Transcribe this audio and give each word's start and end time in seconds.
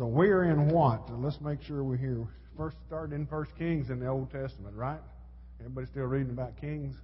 So 0.00 0.06
we're 0.06 0.44
in 0.44 0.70
what? 0.70 1.10
Let's 1.20 1.42
make 1.42 1.60
sure 1.60 1.84
we're 1.84 1.98
here. 1.98 2.26
First 2.56 2.78
start 2.86 3.12
in 3.12 3.26
First 3.26 3.50
Kings 3.58 3.90
in 3.90 4.00
the 4.00 4.06
Old 4.06 4.30
Testament, 4.30 4.74
right? 4.74 4.98
Everybody 5.58 5.88
still 5.88 6.04
reading 6.04 6.30
about 6.30 6.58
kings? 6.58 6.96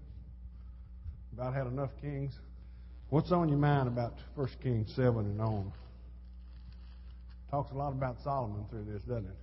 About 1.35 1.53
had 1.53 1.67
enough 1.67 1.91
kings? 2.01 2.33
What's 3.11 3.33
on 3.33 3.51
your 3.51 3.59
mind 3.59 3.89
about 3.89 4.15
First 4.35 4.59
Kings 4.63 4.91
seven 4.97 5.27
and 5.27 5.43
on? 5.43 5.73
Talks 7.51 7.71
a 7.71 7.75
lot 7.75 7.93
about 7.93 8.17
Solomon 8.25 8.65
through 8.71 8.87
this, 8.91 9.03
doesn't 9.03 9.27
it? 9.27 9.37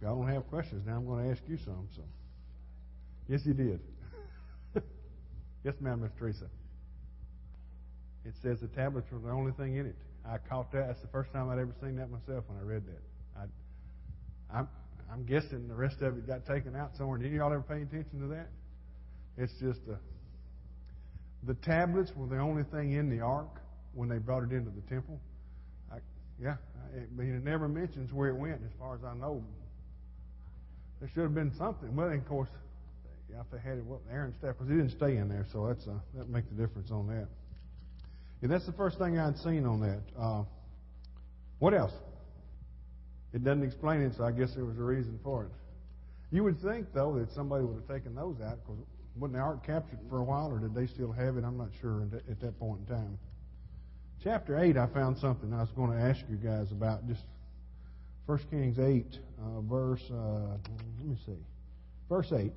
Y'all 0.00 0.16
don't 0.16 0.32
have 0.32 0.48
questions 0.48 0.86
now, 0.86 0.96
I'm 0.96 1.06
going 1.06 1.26
to 1.26 1.30
ask 1.30 1.42
you 1.46 1.58
some. 1.58 1.90
So, 1.94 2.00
yes, 3.28 3.44
he 3.44 3.52
did. 3.52 3.80
yes, 5.62 5.74
ma'am, 5.80 6.00
Miss 6.00 6.12
Teresa. 6.18 6.46
It 8.24 8.32
says 8.40 8.60
the 8.60 8.68
tablets 8.68 9.08
were 9.12 9.18
the 9.18 9.28
only 9.28 9.52
thing 9.52 9.76
in 9.76 9.84
it. 9.84 9.96
I 10.26 10.38
caught 10.38 10.72
that. 10.72 10.88
That's 10.88 11.00
the 11.00 11.08
first 11.08 11.32
time 11.32 11.48
I'd 11.48 11.58
ever 11.58 11.74
seen 11.80 11.96
that 11.96 12.10
myself 12.10 12.44
when 12.48 12.58
I 12.58 12.62
read 12.62 12.82
that. 12.86 13.02
I, 13.40 14.58
I'm, 14.58 14.68
I'm 15.10 15.24
guessing 15.24 15.68
the 15.68 15.74
rest 15.74 16.02
of 16.02 16.16
it 16.16 16.26
got 16.26 16.46
taken 16.46 16.76
out 16.76 16.96
somewhere. 16.96 17.18
Did 17.18 17.32
y'all 17.32 17.52
ever 17.52 17.62
pay 17.62 17.82
attention 17.82 18.20
to 18.20 18.26
that? 18.28 18.48
It's 19.36 19.52
just 19.60 19.80
a, 19.88 19.98
the 21.46 21.54
tablets 21.54 22.12
were 22.16 22.26
the 22.26 22.38
only 22.38 22.64
thing 22.64 22.92
in 22.92 23.08
the 23.08 23.20
ark 23.20 23.60
when 23.94 24.08
they 24.08 24.18
brought 24.18 24.42
it 24.42 24.52
into 24.52 24.70
the 24.70 24.82
temple. 24.88 25.20
I, 25.92 25.98
yeah, 26.42 26.56
I, 26.76 27.00
but 27.12 27.24
it 27.24 27.44
never 27.44 27.68
mentions 27.68 28.12
where 28.12 28.28
it 28.28 28.36
went, 28.36 28.60
as 28.64 28.72
far 28.78 28.94
as 28.96 29.04
I 29.04 29.14
know. 29.14 29.42
There 31.00 31.08
should 31.14 31.22
have 31.22 31.34
been 31.34 31.52
something. 31.56 31.94
Well, 31.94 32.12
of 32.12 32.26
course, 32.26 32.48
if 33.30 33.46
they 33.52 33.58
had 33.58 33.78
it, 33.78 33.84
well, 33.84 34.00
Aaron's 34.10 34.36
staff, 34.36 34.56
because 34.58 34.68
he 34.68 34.76
didn't 34.76 34.90
stay 34.90 35.16
in 35.16 35.28
there, 35.28 35.46
so 35.52 35.68
that's 35.68 35.86
uh, 35.86 35.92
that 36.16 36.28
makes 36.28 36.48
the 36.48 36.60
difference 36.60 36.90
on 36.90 37.06
that. 37.08 37.28
Yeah, 38.40 38.48
that's 38.48 38.66
the 38.66 38.72
first 38.72 38.98
thing 38.98 39.18
I'd 39.18 39.36
seen 39.38 39.66
on 39.66 39.80
that. 39.80 40.00
Uh, 40.18 40.44
what 41.58 41.74
else? 41.74 41.92
It 43.32 43.44
doesn't 43.44 43.64
explain 43.64 44.00
it, 44.02 44.14
so 44.16 44.24
I 44.24 44.32
guess 44.32 44.54
there 44.54 44.64
was 44.64 44.78
a 44.78 44.82
reason 44.82 45.18
for 45.22 45.44
it. 45.44 45.50
You 46.30 46.44
would 46.44 46.60
think, 46.62 46.92
though, 46.94 47.18
that 47.18 47.32
somebody 47.32 47.64
would 47.64 47.76
have 47.76 47.88
taken 47.88 48.14
those 48.14 48.36
out, 48.40 48.58
because 48.62 48.78
wasn't 49.16 49.34
the 49.34 49.40
ark 49.40 49.66
captured 49.66 49.98
for 50.08 50.18
a 50.18 50.24
while, 50.24 50.52
or 50.52 50.58
did 50.58 50.74
they 50.74 50.86
still 50.86 51.10
have 51.10 51.36
it? 51.36 51.44
I'm 51.44 51.58
not 51.58 51.70
sure 51.80 52.06
at 52.30 52.40
that 52.40 52.58
point 52.58 52.80
in 52.88 52.94
time. 52.94 53.18
Chapter 54.22 54.58
8, 54.58 54.76
I 54.76 54.86
found 54.86 55.18
something 55.18 55.52
I 55.52 55.60
was 55.60 55.70
going 55.72 55.96
to 55.96 56.04
ask 56.04 56.20
you 56.30 56.36
guys 56.36 56.70
about. 56.70 57.06
Just 57.08 57.22
1 58.26 58.38
Kings 58.50 58.78
8, 58.78 59.18
uh, 59.40 59.60
verse, 59.62 60.02
uh, 60.12 60.56
let 60.98 61.06
me 61.06 61.16
see, 61.26 61.38
verse 62.08 62.32
8. 62.32 62.52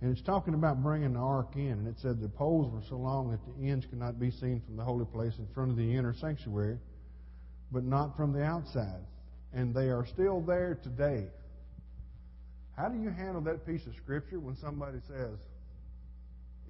And 0.00 0.10
it's 0.10 0.22
talking 0.22 0.54
about 0.54 0.82
bringing 0.82 1.12
the 1.12 1.20
ark 1.20 1.56
in. 1.56 1.72
And 1.72 1.88
it 1.88 1.96
said 2.00 2.20
the 2.20 2.28
poles 2.28 2.72
were 2.72 2.82
so 2.88 2.96
long 2.96 3.30
that 3.30 3.40
the 3.58 3.68
ends 3.68 3.84
could 3.86 3.98
not 3.98 4.18
be 4.18 4.30
seen 4.30 4.62
from 4.64 4.76
the 4.76 4.84
holy 4.84 5.04
place 5.04 5.34
in 5.38 5.46
front 5.54 5.70
of 5.70 5.76
the 5.76 5.94
inner 5.94 6.14
sanctuary, 6.14 6.78
but 7.70 7.84
not 7.84 8.16
from 8.16 8.32
the 8.32 8.42
outside. 8.42 9.04
And 9.52 9.74
they 9.74 9.88
are 9.88 10.06
still 10.06 10.40
there 10.40 10.78
today. 10.82 11.26
How 12.76 12.88
do 12.88 12.98
you 12.98 13.10
handle 13.10 13.42
that 13.42 13.66
piece 13.66 13.84
of 13.86 13.94
Scripture 14.02 14.40
when 14.40 14.56
somebody 14.56 14.98
says, 15.06 15.38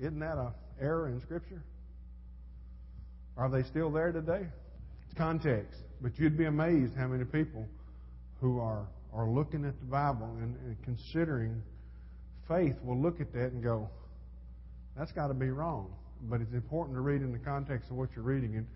Isn't 0.00 0.18
that 0.18 0.38
an 0.38 0.52
error 0.80 1.08
in 1.08 1.20
Scripture? 1.20 1.62
Are 3.36 3.48
they 3.48 3.62
still 3.62 3.92
there 3.92 4.10
today? 4.10 4.46
It's 5.04 5.16
context. 5.16 5.80
But 6.00 6.18
you'd 6.18 6.36
be 6.36 6.46
amazed 6.46 6.96
how 6.96 7.06
many 7.06 7.24
people 7.24 7.64
who 8.40 8.58
are, 8.58 8.88
are 9.12 9.28
looking 9.28 9.64
at 9.64 9.78
the 9.78 9.86
Bible 9.86 10.36
and, 10.40 10.56
and 10.56 10.76
considering 10.82 11.62
faith 12.50 12.74
will 12.82 12.98
look 12.98 13.20
at 13.20 13.32
that 13.32 13.52
and 13.52 13.62
go, 13.62 13.88
that's 14.96 15.12
got 15.12 15.28
to 15.28 15.34
be 15.34 15.50
wrong. 15.50 15.90
But 16.22 16.40
it's 16.40 16.52
important 16.52 16.96
to 16.96 17.00
read 17.00 17.22
in 17.22 17.32
the 17.32 17.38
context 17.38 17.90
of 17.90 17.96
what 17.96 18.10
you're 18.14 18.24
reading, 18.24 18.56
and, 18.56 18.66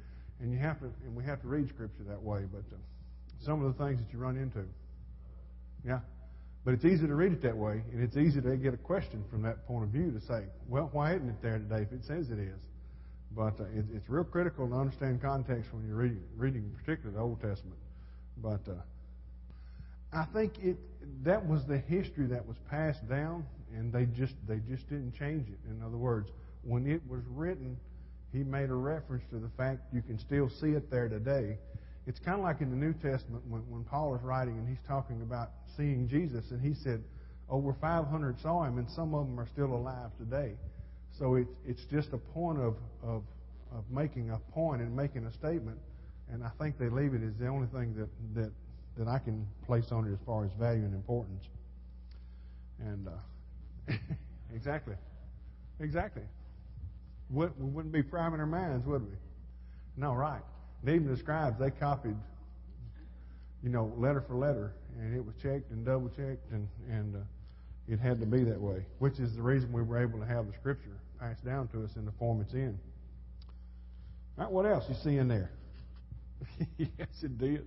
and 0.40 0.52
you 0.52 0.58
have 0.58 0.78
to, 0.80 0.86
and 1.04 1.14
we 1.14 1.24
have 1.24 1.42
to 1.42 1.48
read 1.48 1.68
Scripture 1.68 2.04
that 2.08 2.22
way. 2.22 2.44
But 2.50 2.64
uh, 2.72 2.78
some 3.44 3.62
of 3.62 3.76
the 3.76 3.84
things 3.84 4.00
that 4.00 4.10
you 4.12 4.18
run 4.18 4.36
into, 4.36 4.64
yeah. 5.86 5.98
But 6.64 6.72
it's 6.72 6.84
easy 6.86 7.06
to 7.06 7.14
read 7.14 7.32
it 7.32 7.42
that 7.42 7.56
way, 7.56 7.82
and 7.92 8.02
it's 8.02 8.16
easy 8.16 8.40
to 8.40 8.56
get 8.56 8.72
a 8.72 8.78
question 8.78 9.22
from 9.30 9.42
that 9.42 9.66
point 9.66 9.84
of 9.84 9.90
view 9.90 10.10
to 10.12 10.20
say, 10.20 10.44
well, 10.66 10.88
why 10.92 11.14
isn't 11.14 11.28
it 11.28 11.42
there 11.42 11.58
today 11.58 11.82
if 11.82 11.92
it 11.92 12.04
says 12.06 12.30
it 12.30 12.38
is? 12.38 12.60
But 13.36 13.60
uh, 13.60 13.64
it, 13.64 13.84
it's 13.94 14.08
real 14.08 14.24
critical 14.24 14.66
to 14.66 14.74
understand 14.74 15.20
context 15.20 15.74
when 15.74 15.86
you're 15.86 15.96
reading, 15.96 16.22
reading 16.36 16.72
particularly 16.78 17.16
the 17.16 17.20
Old 17.20 17.42
Testament. 17.42 17.78
But 18.38 18.62
uh, 18.66 18.76
I 20.12 20.24
think 20.32 20.54
it 20.62 20.78
that 21.24 21.46
was 21.46 21.64
the 21.66 21.78
history 21.78 22.26
that 22.26 22.46
was 22.46 22.56
passed 22.70 23.06
down, 23.08 23.44
and 23.76 23.92
they 23.92 24.06
just 24.06 24.34
they 24.46 24.60
just 24.68 24.88
didn't 24.88 25.14
change 25.14 25.48
it. 25.48 25.58
In 25.70 25.82
other 25.82 25.96
words, 25.96 26.30
when 26.62 26.86
it 26.86 27.02
was 27.08 27.22
written, 27.30 27.76
he 28.32 28.42
made 28.42 28.70
a 28.70 28.74
reference 28.74 29.24
to 29.30 29.38
the 29.38 29.50
fact 29.56 29.82
you 29.92 30.02
can 30.02 30.18
still 30.18 30.48
see 30.48 30.70
it 30.70 30.90
there 30.90 31.08
today. 31.08 31.58
It's 32.06 32.18
kind 32.18 32.38
of 32.38 32.44
like 32.44 32.60
in 32.60 32.70
the 32.70 32.76
New 32.76 32.92
Testament 32.92 33.42
when, 33.48 33.62
when 33.70 33.84
Paul 33.84 34.14
is 34.14 34.22
writing 34.22 34.58
and 34.58 34.68
he's 34.68 34.84
talking 34.86 35.22
about 35.22 35.50
seeing 35.76 36.08
Jesus, 36.08 36.50
and 36.50 36.60
he 36.60 36.74
said 36.74 37.02
over 37.48 37.74
500 37.80 38.40
saw 38.40 38.64
him, 38.64 38.78
and 38.78 38.88
some 38.90 39.14
of 39.14 39.26
them 39.26 39.38
are 39.38 39.46
still 39.46 39.72
alive 39.74 40.10
today. 40.18 40.54
So 41.18 41.36
it's 41.36 41.54
it's 41.66 41.84
just 41.90 42.12
a 42.12 42.18
point 42.18 42.58
of 42.58 42.76
of 43.02 43.22
of 43.72 43.84
making 43.90 44.30
a 44.30 44.38
point 44.52 44.82
and 44.82 44.94
making 44.94 45.26
a 45.26 45.32
statement, 45.32 45.78
and 46.32 46.42
I 46.42 46.50
think 46.60 46.78
they 46.78 46.88
leave 46.88 47.14
it 47.14 47.22
as 47.22 47.34
the 47.38 47.48
only 47.48 47.68
thing 47.68 47.94
that 47.96 48.08
that 48.34 48.52
that 48.98 49.08
I 49.08 49.18
can 49.18 49.46
place 49.66 49.86
on 49.90 50.06
it 50.06 50.12
as 50.12 50.18
far 50.26 50.44
as 50.44 50.52
value 50.58 50.84
and 50.84 50.94
importance. 50.94 51.44
And 52.80 53.08
uh, 53.08 53.12
exactly, 54.54 54.94
exactly. 55.80 56.22
we 57.30 57.46
wouldn't 57.58 57.92
be 57.92 58.02
priming 58.02 58.40
our 58.40 58.46
minds, 58.46 58.86
would 58.86 59.02
we? 59.02 59.16
No, 59.96 60.12
right. 60.14 60.42
And 60.82 60.94
even 60.94 61.08
the 61.08 61.16
scribes, 61.16 61.58
they 61.58 61.70
copied, 61.70 62.16
you 63.62 63.70
know, 63.70 63.92
letter 63.96 64.22
for 64.26 64.34
letter, 64.34 64.74
and 64.98 65.16
it 65.16 65.24
was 65.24 65.34
checked 65.42 65.70
and 65.70 65.84
double 65.84 66.08
checked, 66.08 66.50
and 66.52 66.68
and 66.90 67.16
uh, 67.16 67.18
it 67.88 67.98
had 67.98 68.20
to 68.20 68.26
be 68.26 68.44
that 68.44 68.60
way. 68.60 68.84
Which 68.98 69.18
is 69.18 69.34
the 69.34 69.42
reason 69.42 69.72
we 69.72 69.82
were 69.82 70.02
able 70.02 70.18
to 70.18 70.26
have 70.26 70.46
the 70.46 70.52
scripture 70.54 70.98
passed 71.18 71.44
down 71.44 71.68
to 71.68 71.84
us 71.84 71.90
in 71.96 72.04
the 72.04 72.12
form 72.12 72.40
it's 72.40 72.52
in. 72.52 72.78
All 74.36 74.44
right, 74.44 74.52
what 74.52 74.66
else 74.66 74.84
you 74.88 74.96
see 75.02 75.16
in 75.16 75.28
there? 75.28 75.50
yes, 76.78 77.08
it 77.22 77.38
did. 77.38 77.66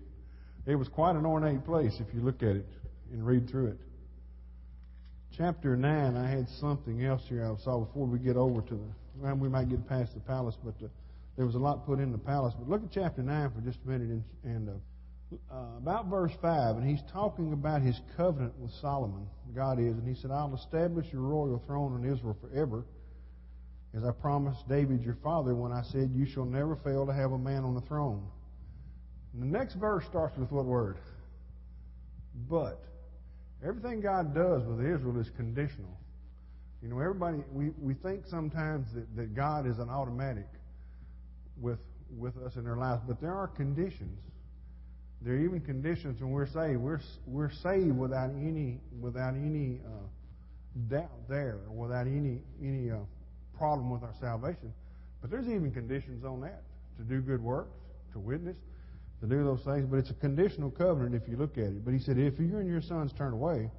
It 0.65 0.75
was 0.75 0.89
quite 0.89 1.15
an 1.15 1.25
ornate 1.25 1.63
place 1.65 1.93
if 1.99 2.13
you 2.13 2.21
look 2.21 2.43
at 2.43 2.55
it 2.57 2.67
and 3.11 3.25
read 3.25 3.49
through 3.49 3.67
it. 3.67 3.79
Chapter 5.37 5.77
9, 5.77 6.17
I 6.17 6.27
had 6.27 6.49
something 6.49 7.05
else 7.05 7.21
here 7.29 7.45
I 7.45 7.63
saw 7.63 7.77
before 7.77 8.07
we 8.07 8.17
get 8.17 8.37
over 8.37 8.59
to 8.59 8.93
the, 9.21 9.35
we 9.35 9.47
might 9.47 9.69
get 9.69 9.87
past 9.87 10.15
the 10.15 10.19
palace, 10.21 10.55
but 10.63 10.73
uh, 10.83 10.87
there 11.35 11.45
was 11.45 11.53
a 11.53 11.59
lot 11.59 11.85
put 11.85 11.99
in 11.99 12.11
the 12.11 12.17
palace. 12.17 12.55
But 12.57 12.67
look 12.67 12.83
at 12.83 12.89
chapter 12.91 13.21
9 13.21 13.51
for 13.51 13.61
just 13.61 13.77
a 13.85 13.87
minute 13.87 14.09
and, 14.09 14.23
and 14.43 14.69
uh, 14.69 15.53
uh, 15.53 15.77
about 15.77 16.07
verse 16.07 16.31
5, 16.41 16.77
and 16.77 16.89
he's 16.89 17.03
talking 17.13 17.53
about 17.53 17.83
his 17.83 18.01
covenant 18.15 18.57
with 18.57 18.71
Solomon, 18.81 19.27
God 19.53 19.79
is, 19.79 19.93
and 19.93 20.07
he 20.07 20.19
said, 20.19 20.31
I'll 20.31 20.55
establish 20.55 21.05
your 21.13 21.21
royal 21.21 21.61
throne 21.67 22.03
in 22.03 22.11
Israel 22.11 22.35
forever, 22.41 22.83
as 23.95 24.03
I 24.03 24.13
promised 24.13 24.67
David 24.67 25.03
your 25.03 25.17
father 25.23 25.53
when 25.53 25.71
I 25.71 25.83
said, 25.83 26.09
You 26.15 26.25
shall 26.25 26.45
never 26.45 26.77
fail 26.77 27.05
to 27.05 27.13
have 27.13 27.31
a 27.31 27.37
man 27.37 27.63
on 27.63 27.75
the 27.75 27.81
throne. 27.81 28.25
And 29.33 29.43
the 29.43 29.57
next 29.57 29.75
verse 29.75 30.03
starts 30.05 30.35
with 30.35 30.51
what 30.51 30.65
word? 30.65 30.97
But. 32.49 32.83
Everything 33.65 34.01
God 34.01 34.35
does 34.35 34.63
with 34.63 34.79
Israel 34.79 35.19
is 35.19 35.29
conditional. 35.35 35.97
You 36.81 36.89
know, 36.89 36.99
everybody, 36.99 37.39
we, 37.51 37.69
we 37.81 37.95
think 37.95 38.25
sometimes 38.27 38.87
that, 38.93 39.15
that 39.15 39.35
God 39.35 39.65
is 39.67 39.79
an 39.79 39.89
automatic 39.89 40.47
with, 41.59 41.79
with 42.17 42.37
us 42.37 42.55
in 42.55 42.67
our 42.67 42.77
lives, 42.77 43.01
but 43.07 43.19
there 43.19 43.33
are 43.33 43.47
conditions. 43.47 44.19
There 45.21 45.33
are 45.33 45.39
even 45.39 45.61
conditions 45.61 46.21
when 46.21 46.29
we're 46.29 46.45
saved. 46.45 46.79
We're, 46.79 46.99
we're 47.25 47.51
saved 47.51 47.97
without 47.97 48.29
any, 48.29 48.79
without 49.01 49.33
any 49.33 49.79
uh, 49.83 49.89
doubt 50.87 51.27
there, 51.27 51.57
without 51.73 52.05
any, 52.05 52.41
any 52.61 52.91
uh, 52.91 52.97
problem 53.57 53.89
with 53.89 54.03
our 54.03 54.13
salvation. 54.19 54.71
But 55.21 55.31
there's 55.31 55.47
even 55.47 55.71
conditions 55.71 56.23
on 56.23 56.41
that 56.41 56.61
to 56.97 57.03
do 57.03 57.21
good 57.21 57.41
works, 57.41 57.73
to 58.13 58.19
witness 58.19 58.55
to 59.21 59.27
do 59.27 59.43
those 59.43 59.61
things, 59.63 59.87
but 59.89 59.97
it's 59.97 60.11
a 60.11 60.15
conditional 60.15 60.69
covenant 60.69 61.15
if 61.15 61.27
you 61.27 61.37
look 61.37 61.57
at 61.57 61.65
it. 61.65 61.83
But 61.83 61.93
he 61.93 61.99
said, 61.99 62.17
if 62.17 62.39
you 62.39 62.57
and 62.57 62.67
your 62.67 62.81
sons 62.81 63.11
turn 63.17 63.33
away, 63.33 63.69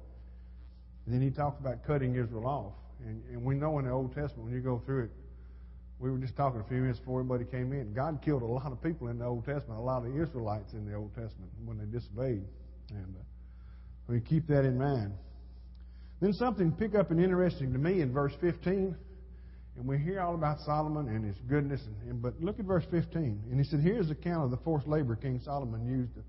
then 1.07 1.21
he 1.21 1.29
talked 1.29 1.59
about 1.59 1.85
cutting 1.85 2.15
Israel 2.15 2.45
off. 2.45 2.73
And, 3.05 3.23
and 3.31 3.43
we 3.43 3.55
know 3.55 3.79
in 3.79 3.85
the 3.85 3.91
Old 3.91 4.13
Testament, 4.13 4.45
when 4.45 4.53
you 4.53 4.59
go 4.59 4.81
through 4.85 5.05
it, 5.05 5.11
we 5.99 6.09
were 6.11 6.17
just 6.17 6.35
talking 6.35 6.61
a 6.61 6.63
few 6.63 6.77
minutes 6.77 6.99
before 6.99 7.19
everybody 7.19 7.45
came 7.45 7.73
in. 7.73 7.93
God 7.93 8.21
killed 8.23 8.41
a 8.41 8.45
lot 8.45 8.71
of 8.71 8.81
people 8.81 9.07
in 9.07 9.19
the 9.19 9.25
Old 9.25 9.45
Testament, 9.45 9.79
a 9.79 9.83
lot 9.83 10.05
of 10.05 10.15
Israelites 10.15 10.73
in 10.73 10.85
the 10.85 10.95
Old 10.95 11.13
Testament 11.13 11.51
when 11.65 11.77
they 11.77 11.85
disobeyed. 11.85 12.45
And 12.89 13.15
uh, 13.17 13.23
we 14.07 14.21
keep 14.21 14.47
that 14.47 14.65
in 14.65 14.77
mind. 14.77 15.13
Then 16.21 16.33
something 16.33 16.71
pick 16.71 16.95
up 16.95 17.11
and 17.11 17.19
interesting 17.21 17.71
to 17.73 17.79
me 17.79 18.01
in 18.01 18.11
verse 18.11 18.33
15. 18.41 18.95
And 19.79 19.87
we 19.87 19.97
hear 19.97 20.19
all 20.19 20.35
about 20.35 20.59
Solomon 20.59 21.07
and 21.07 21.23
his 21.23 21.37
goodness. 21.47 21.79
And, 21.85 22.11
and, 22.11 22.21
but 22.21 22.33
look 22.41 22.59
at 22.59 22.65
verse 22.65 22.83
15. 22.91 23.43
And 23.49 23.57
he 23.57 23.63
said, 23.63 23.79
Here's 23.79 24.07
the 24.07 24.11
account 24.11 24.43
of 24.43 24.51
the 24.51 24.57
forced 24.57 24.87
labor 24.87 25.15
King 25.15 25.39
Solomon 25.43 25.87
used 25.87 26.13
to, 26.15 26.23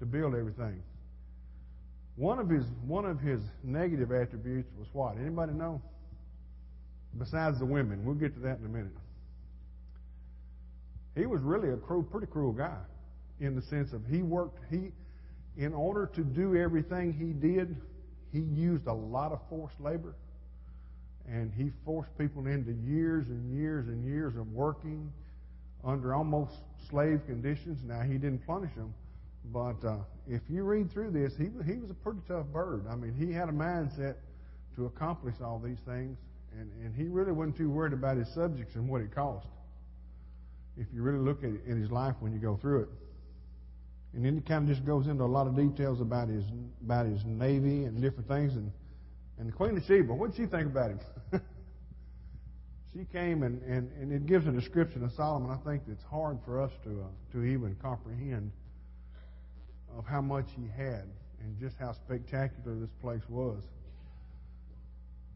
to 0.00 0.06
build 0.06 0.34
everything. 0.34 0.82
One 2.16 2.38
of 2.38 2.50
his 2.50 2.64
one 2.86 3.06
of 3.06 3.18
his 3.18 3.40
negative 3.64 4.12
attributes 4.12 4.68
was 4.78 4.86
what? 4.92 5.16
Anybody 5.16 5.54
know? 5.54 5.80
Besides 7.18 7.58
the 7.58 7.64
women, 7.64 8.04
we'll 8.04 8.16
get 8.16 8.34
to 8.34 8.40
that 8.40 8.58
in 8.58 8.66
a 8.66 8.68
minute. 8.68 8.92
He 11.16 11.24
was 11.24 11.40
really 11.40 11.70
a 11.70 11.76
cruel, 11.78 12.02
pretty 12.02 12.26
cruel 12.26 12.52
guy, 12.52 12.78
in 13.40 13.56
the 13.56 13.62
sense 13.62 13.94
of 13.94 14.02
he 14.06 14.20
worked 14.20 14.58
he 14.70 14.92
in 15.56 15.72
order 15.72 16.10
to 16.14 16.22
do 16.22 16.54
everything 16.54 17.14
he 17.14 17.32
did, 17.32 17.76
he 18.30 18.40
used 18.40 18.86
a 18.86 18.92
lot 18.92 19.32
of 19.32 19.40
forced 19.48 19.80
labor. 19.80 20.14
And 21.30 21.52
he 21.56 21.70
forced 21.84 22.16
people 22.18 22.46
into 22.46 22.72
years 22.72 23.28
and 23.28 23.56
years 23.56 23.86
and 23.86 24.04
years 24.04 24.34
of 24.36 24.50
working 24.52 25.12
under 25.84 26.14
almost 26.14 26.54
slave 26.88 27.20
conditions. 27.26 27.78
Now, 27.84 28.00
he 28.00 28.14
didn't 28.14 28.44
punish 28.46 28.74
them, 28.74 28.92
but 29.52 29.84
uh, 29.86 29.98
if 30.28 30.42
you 30.50 30.64
read 30.64 30.90
through 30.90 31.12
this, 31.12 31.36
he, 31.36 31.44
he 31.64 31.78
was 31.78 31.90
a 31.90 31.94
pretty 31.94 32.18
tough 32.26 32.46
bird. 32.46 32.84
I 32.90 32.96
mean, 32.96 33.14
he 33.14 33.32
had 33.32 33.48
a 33.48 33.52
mindset 33.52 34.16
to 34.76 34.86
accomplish 34.86 35.36
all 35.42 35.60
these 35.64 35.78
things, 35.86 36.18
and, 36.58 36.70
and 36.82 36.94
he 36.94 37.04
really 37.04 37.32
wasn't 37.32 37.56
too 37.56 37.70
worried 37.70 37.92
about 37.92 38.16
his 38.16 38.28
subjects 38.28 38.74
and 38.74 38.88
what 38.88 39.00
it 39.00 39.14
cost. 39.14 39.46
If 40.76 40.86
you 40.92 41.02
really 41.02 41.18
look 41.18 41.44
at, 41.44 41.50
it 41.50 41.60
in 41.66 41.80
his 41.80 41.90
life 41.90 42.16
when 42.20 42.32
you 42.32 42.38
go 42.38 42.56
through 42.56 42.82
it. 42.82 42.88
And 44.14 44.24
then 44.24 44.34
he 44.34 44.40
kind 44.40 44.68
of 44.68 44.74
just 44.74 44.84
goes 44.84 45.06
into 45.06 45.22
a 45.22 45.26
lot 45.26 45.46
of 45.46 45.54
details 45.54 46.00
about 46.00 46.28
his 46.28 46.44
about 46.82 47.06
his 47.06 47.24
navy 47.24 47.84
and 47.84 48.02
different 48.02 48.26
things. 48.26 48.56
And 48.56 48.72
and 49.40 49.48
the 49.48 49.52
Queen 49.52 49.74
of 49.74 49.82
Sheba, 49.84 50.12
what 50.12 50.32
did 50.32 50.36
she 50.36 50.46
think 50.46 50.66
about 50.66 50.90
him? 50.90 51.00
she 52.92 53.06
came 53.10 53.42
and, 53.42 53.62
and, 53.62 53.90
and 53.98 54.12
it 54.12 54.26
gives 54.26 54.46
a 54.46 54.52
description 54.52 55.02
of 55.02 55.12
Solomon. 55.12 55.50
I 55.50 55.56
think 55.66 55.82
it's 55.90 56.04
hard 56.04 56.38
for 56.44 56.60
us 56.60 56.70
to 56.84 56.90
uh, 56.90 57.32
to 57.32 57.44
even 57.44 57.74
comprehend 57.80 58.52
of 59.96 60.04
how 60.06 60.20
much 60.20 60.44
he 60.54 60.68
had 60.76 61.08
and 61.40 61.58
just 61.58 61.76
how 61.78 61.92
spectacular 61.92 62.76
this 62.78 62.90
place 63.00 63.22
was. 63.30 63.62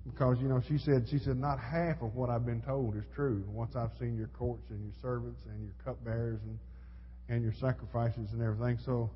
Because 0.04 0.38
you 0.38 0.48
know, 0.48 0.60
she 0.60 0.76
said 0.76 1.08
she 1.08 1.18
said 1.18 1.38
not 1.38 1.58
half 1.58 2.02
of 2.02 2.14
what 2.14 2.28
I've 2.28 2.44
been 2.44 2.60
told 2.60 2.96
is 2.96 3.04
true. 3.14 3.42
Once 3.48 3.74
I've 3.74 3.96
seen 3.98 4.18
your 4.18 4.28
courts 4.28 4.68
and 4.68 4.84
your 4.84 4.92
servants 5.00 5.40
and 5.48 5.64
your 5.64 5.74
cupbearers 5.82 6.40
and 6.42 6.58
and 7.30 7.42
your 7.42 7.54
sacrifices 7.54 8.34
and 8.34 8.42
everything. 8.42 8.76
So 8.84 9.10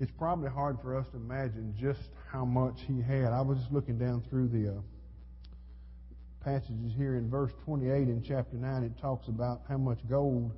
it's 0.00 0.10
probably 0.18 0.50
hard 0.50 0.78
for 0.82 0.96
us 0.96 1.06
to 1.12 1.16
imagine 1.16 1.74
just 1.78 2.08
how 2.30 2.44
much 2.44 2.80
he 2.86 3.00
had. 3.00 3.32
I 3.32 3.40
was 3.40 3.58
just 3.58 3.72
looking 3.72 3.98
down 3.98 4.22
through 4.28 4.48
the 4.48 4.70
uh, 4.70 4.80
passages 6.40 6.92
here 6.96 7.16
in 7.16 7.30
verse 7.30 7.52
28 7.64 8.08
in 8.08 8.22
chapter 8.26 8.56
9. 8.56 8.82
It 8.82 9.00
talks 9.00 9.28
about 9.28 9.62
how 9.68 9.78
much 9.78 9.98
gold 10.08 10.52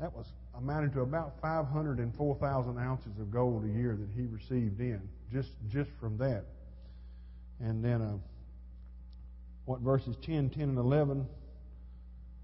that 0.00 0.12
was 0.12 0.26
amounted 0.56 0.92
to 0.92 1.00
about 1.00 1.34
504,000 1.40 2.78
ounces 2.78 3.18
of 3.20 3.30
gold 3.30 3.64
a 3.64 3.68
year 3.68 3.96
that 3.98 4.08
he 4.14 4.26
received 4.26 4.80
in 4.80 5.00
just 5.32 5.50
just 5.68 5.90
from 6.00 6.18
that. 6.18 6.44
And 7.60 7.84
then 7.84 8.02
uh, 8.02 8.16
what 9.64 9.80
verses 9.80 10.16
10, 10.24 10.50
10, 10.50 10.62
and 10.62 10.78
11 10.78 11.26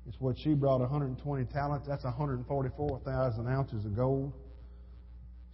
it's 0.06 0.21
what 0.21 0.37
she 0.38 0.55
brought 0.55 0.81
120 0.81 1.44
talents. 1.53 1.87
That's 1.87 2.05
144,000 2.05 3.47
ounces 3.47 3.85
of 3.85 3.94
gold. 3.94 4.33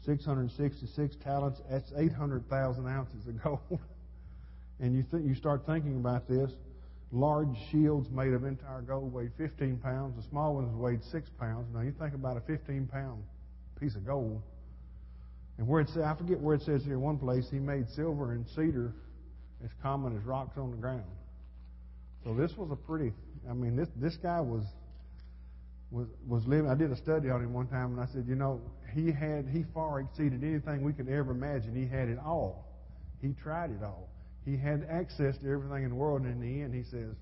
666 0.06 1.17
talents. 1.23 1.61
That's 1.70 1.93
800,000 1.97 2.87
ounces 2.87 3.26
of 3.26 3.43
gold. 3.43 3.81
and 4.81 4.94
you 4.94 5.05
think 5.11 5.26
you 5.26 5.35
start 5.35 5.67
thinking 5.67 5.97
about 5.97 6.29
this. 6.29 6.50
Large 7.12 7.56
shields 7.70 8.08
made 8.11 8.32
of 8.32 8.44
entire 8.44 8.82
gold 8.82 9.12
weighed 9.12 9.32
15 9.37 9.79
pounds. 9.79 10.17
The 10.17 10.29
small 10.29 10.55
ones 10.55 10.75
weighed 10.75 11.05
six 11.05 11.29
pounds. 11.38 11.67
Now 11.75 11.82
you 11.82 11.93
think 11.99 12.14
about 12.14 12.37
a 12.37 12.41
15 12.41 12.87
pound 12.87 13.23
piece 13.79 13.94
of 13.94 14.06
gold. 14.06 14.41
And 15.58 15.67
where 15.67 15.81
it 15.81 15.88
says, 15.88 16.03
I 16.03 16.14
forget 16.14 16.38
where 16.41 16.55
it 16.55 16.62
says 16.62 16.85
here. 16.85 16.99
One 16.99 17.19
place 17.19 17.47
he 17.50 17.58
made 17.58 17.88
silver 17.91 18.32
and 18.32 18.47
cedar 18.49 18.93
as 19.64 19.70
common 19.82 20.17
as 20.17 20.25
rocks 20.25 20.58
on 20.58 20.70
the 20.70 20.76
ground. 20.76 21.05
So 22.25 22.35
this 22.35 22.56
was 22.56 22.70
a 22.70 22.76
pretty 22.76 23.12
I 23.49 23.53
mean, 23.53 23.76
this 23.76 23.88
this 23.97 24.17
guy 24.17 24.41
was 24.41 24.64
was 25.91 26.09
was 26.27 26.47
living. 26.47 26.71
I 26.71 26.75
did 26.75 26.91
a 26.91 26.97
study 26.97 27.31
on 27.31 27.43
him 27.43 27.53
one 27.53 27.69
time, 27.69 27.93
and 27.93 28.00
I 28.00 28.06
said, 28.12 28.27
you 28.27 28.35
know, 28.35 28.61
he 28.94 29.11
had 29.12 29.47
he 29.49 29.65
far 29.75 30.00
exceeded 30.00 30.43
anything 30.43 30.83
we 30.83 30.93
could 30.93 31.09
ever 31.09 31.33
imagine. 31.33 31.75
He 31.75 31.87
had 31.87 32.09
it 32.09 32.19
all. 32.19 32.67
He 33.23 33.35
tried 33.43 33.71
it 33.71 33.83
all. 33.83 34.09
He 34.44 34.56
had 34.56 34.87
access 34.91 35.37
to 35.38 35.50
everything 35.50 35.85
in 35.85 35.91
the 35.91 35.97
world, 35.97 36.23
and 36.23 36.31
in 36.31 36.41
the 36.41 36.62
end, 36.62 36.75
he 36.75 36.85
says, 36.85 37.17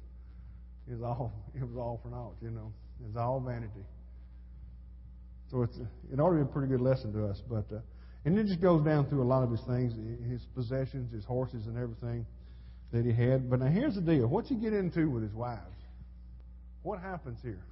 it 0.88 0.92
was 0.92 1.02
all 1.02 1.32
it 1.54 1.62
was 1.62 1.76
all 1.76 2.00
for 2.02 2.08
naught. 2.08 2.34
You 2.42 2.50
know, 2.50 2.72
it 3.00 3.06
was 3.06 3.16
all 3.16 3.40
vanity. 3.40 3.84
So 5.50 5.62
it's 5.62 5.78
it 6.12 6.20
ought 6.20 6.30
to 6.30 6.36
be 6.36 6.42
a 6.42 6.46
pretty 6.46 6.68
good 6.68 6.80
lesson 6.80 7.12
to 7.12 7.26
us. 7.26 7.42
But 7.48 7.66
uh, 7.72 7.80
and 8.24 8.38
it 8.38 8.46
just 8.46 8.60
goes 8.60 8.82
down 8.82 9.06
through 9.06 9.22
a 9.22 9.28
lot 9.28 9.42
of 9.42 9.50
his 9.50 9.60
things, 9.62 9.92
his 10.26 10.46
possessions, 10.54 11.12
his 11.12 11.24
horses, 11.24 11.66
and 11.66 11.76
everything 11.76 12.24
that 12.92 13.04
he 13.04 13.12
had. 13.12 13.50
But 13.50 13.60
now 13.60 13.66
here's 13.66 13.94
the 13.94 14.00
deal: 14.00 14.26
what's 14.26 14.48
he 14.48 14.54
get 14.54 14.72
into 14.72 15.10
with 15.10 15.22
his 15.22 15.34
wives? 15.34 15.60
What 16.82 17.00
happens 17.00 17.38
here? 17.42 17.62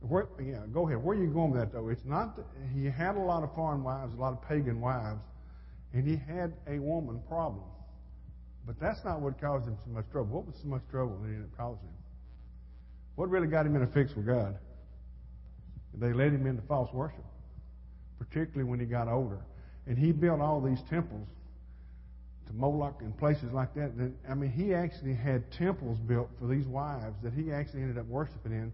Where, 0.00 0.28
yeah, 0.42 0.62
go 0.72 0.86
ahead. 0.86 1.02
Where 1.02 1.16
are 1.16 1.20
you 1.20 1.28
going 1.28 1.50
with 1.50 1.60
that, 1.60 1.72
though? 1.72 1.88
It's 1.88 2.04
not. 2.04 2.36
That 2.36 2.46
he 2.74 2.86
had 2.86 3.16
a 3.16 3.20
lot 3.20 3.42
of 3.42 3.54
foreign 3.54 3.84
wives, 3.84 4.14
a 4.14 4.20
lot 4.20 4.32
of 4.32 4.48
pagan 4.48 4.80
wives, 4.80 5.20
and 5.92 6.06
he 6.06 6.16
had 6.16 6.54
a 6.66 6.78
woman 6.78 7.20
problem. 7.28 7.64
But 8.66 8.80
that's 8.80 9.04
not 9.04 9.20
what 9.20 9.40
caused 9.40 9.66
him 9.66 9.76
so 9.84 9.90
much 9.90 10.04
trouble. 10.10 10.36
What 10.36 10.46
was 10.46 10.56
so 10.62 10.68
much 10.68 10.82
trouble 10.90 11.18
that 11.18 11.28
ended 11.28 11.44
up 11.44 11.56
causing 11.56 11.88
him? 11.88 11.94
What 13.16 13.28
really 13.28 13.46
got 13.46 13.66
him 13.66 13.76
in 13.76 13.82
a 13.82 13.86
fix 13.86 14.14
with 14.14 14.26
God? 14.26 14.56
They 15.94 16.12
led 16.12 16.32
him 16.32 16.46
into 16.46 16.62
false 16.62 16.92
worship, 16.92 17.24
particularly 18.18 18.68
when 18.70 18.80
he 18.80 18.86
got 18.86 19.08
older. 19.08 19.40
And 19.86 19.98
he 19.98 20.12
built 20.12 20.40
all 20.40 20.60
these 20.60 20.80
temples 20.88 21.26
to 22.46 22.52
Moloch 22.54 23.02
and 23.02 23.16
places 23.18 23.52
like 23.52 23.74
that. 23.74 23.90
I 24.28 24.34
mean, 24.34 24.50
he 24.50 24.72
actually 24.72 25.14
had 25.14 25.50
temples 25.50 25.98
built 25.98 26.30
for 26.38 26.46
these 26.46 26.66
wives 26.66 27.16
that 27.22 27.32
he 27.32 27.52
actually 27.52 27.82
ended 27.82 27.98
up 27.98 28.06
worshiping 28.06 28.52
in 28.52 28.72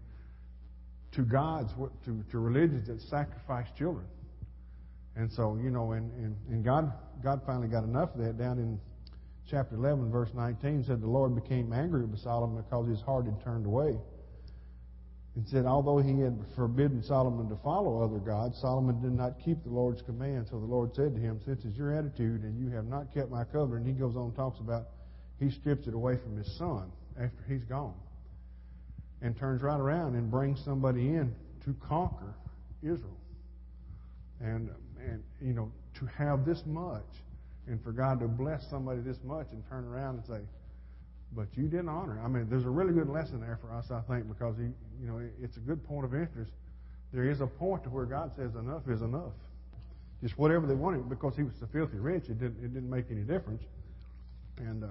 to 1.13 1.23
gods, 1.23 1.73
to, 2.05 2.23
to 2.31 2.39
religions 2.39 2.87
that 2.87 3.01
sacrifice 3.01 3.67
children. 3.77 4.05
And 5.15 5.31
so, 5.31 5.57
you 5.61 5.71
know, 5.71 5.93
and, 5.93 6.11
and, 6.13 6.35
and 6.49 6.63
God, 6.63 6.91
God 7.23 7.41
finally 7.45 7.67
got 7.67 7.83
enough 7.83 8.13
of 8.13 8.21
that 8.21 8.37
down 8.37 8.59
in 8.59 8.79
chapter 9.49 9.75
11, 9.75 10.11
verse 10.11 10.29
19, 10.35 10.83
said 10.83 11.01
the 11.01 11.07
Lord 11.07 11.33
became 11.33 11.73
angry 11.73 12.05
with 12.05 12.19
Solomon 12.19 12.63
because 12.63 12.87
his 12.87 13.01
heart 13.01 13.25
had 13.25 13.43
turned 13.43 13.65
away. 13.65 13.97
And 15.35 15.47
said, 15.47 15.65
although 15.65 15.99
he 15.99 16.19
had 16.19 16.37
forbidden 16.55 17.03
Solomon 17.03 17.47
to 17.49 17.55
follow 17.63 18.01
other 18.01 18.17
gods, 18.17 18.59
Solomon 18.59 19.01
did 19.01 19.11
not 19.11 19.33
keep 19.43 19.63
the 19.63 19.69
Lord's 19.69 20.01
command. 20.01 20.47
So 20.49 20.59
the 20.59 20.65
Lord 20.65 20.95
said 20.95 21.13
to 21.13 21.21
him, 21.21 21.39
Since 21.45 21.63
it's 21.63 21.77
your 21.77 21.93
attitude 21.95 22.41
and 22.41 22.59
you 22.59 22.75
have 22.75 22.85
not 22.85 23.13
kept 23.13 23.29
my 23.29 23.43
covenant, 23.43 23.85
he 23.85 23.93
goes 23.93 24.15
on 24.15 24.25
and 24.25 24.35
talks 24.35 24.59
about 24.59 24.87
he 25.39 25.51
strips 25.51 25.87
it 25.87 25.93
away 25.93 26.17
from 26.17 26.35
his 26.35 26.57
son 26.57 26.91
after 27.19 27.43
he's 27.47 27.63
gone. 27.65 27.93
And 29.21 29.37
turns 29.37 29.61
right 29.61 29.79
around 29.79 30.15
and 30.15 30.29
brings 30.29 30.63
somebody 30.63 31.07
in 31.07 31.33
to 31.65 31.75
conquer 31.87 32.35
Israel. 32.83 33.17
And, 34.39 34.69
and 34.99 35.23
you 35.41 35.53
know, 35.53 35.71
to 35.99 36.05
have 36.05 36.45
this 36.45 36.61
much, 36.65 37.07
and 37.67 37.83
for 37.83 37.91
God 37.91 38.19
to 38.19 38.27
bless 38.27 38.69
somebody 38.69 39.01
this 39.01 39.17
much 39.23 39.47
and 39.51 39.63
turn 39.67 39.85
around 39.85 40.17
and 40.17 40.25
say, 40.25 40.41
but 41.33 41.47
you 41.55 41.67
didn't 41.67 41.89
honor. 41.89 42.21
I 42.23 42.27
mean, 42.27 42.47
there's 42.49 42.65
a 42.65 42.69
really 42.69 42.93
good 42.93 43.09
lesson 43.09 43.41
there 43.41 43.59
for 43.61 43.73
us, 43.73 43.85
I 43.91 44.01
think, 44.07 44.27
because 44.27 44.55
he, 44.57 44.63
you 45.01 45.07
know, 45.07 45.21
it's 45.41 45.57
a 45.57 45.59
good 45.59 45.83
point 45.85 46.05
of 46.05 46.13
interest. 46.13 46.51
There 47.11 47.29
is 47.29 47.41
a 47.41 47.47
point 47.47 47.83
to 47.83 47.89
where 47.89 48.05
God 48.05 48.31
says 48.35 48.55
enough 48.55 48.83
is 48.87 49.01
enough. 49.01 49.33
Just 50.21 50.37
whatever 50.37 50.65
they 50.65 50.73
wanted, 50.73 51.09
because 51.09 51.35
he 51.35 51.43
was 51.43 51.53
so 51.59 51.67
filthy 51.71 51.97
rich, 51.97 52.23
it 52.29 52.39
didn't 52.39 52.63
it 52.63 52.73
didn't 52.73 52.89
make 52.89 53.05
any 53.11 53.21
difference. 53.21 53.61
And 54.57 54.83
uh, 54.83 54.87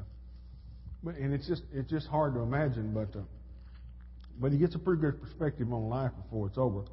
but 1.02 1.16
and 1.16 1.34
it's 1.34 1.48
just 1.48 1.62
it's 1.74 1.90
just 1.90 2.06
hard 2.06 2.34
to 2.34 2.40
imagine, 2.40 2.92
but 2.94 3.18
uh, 3.18 3.22
but 4.40 4.52
he 4.52 4.58
gets 4.58 4.74
a 4.74 4.78
pretty 4.78 5.00
good 5.00 5.20
perspective 5.20 5.72
on 5.72 5.88
life 5.88 6.12
before 6.22 6.46
it's 6.46 6.58
over. 6.58 6.84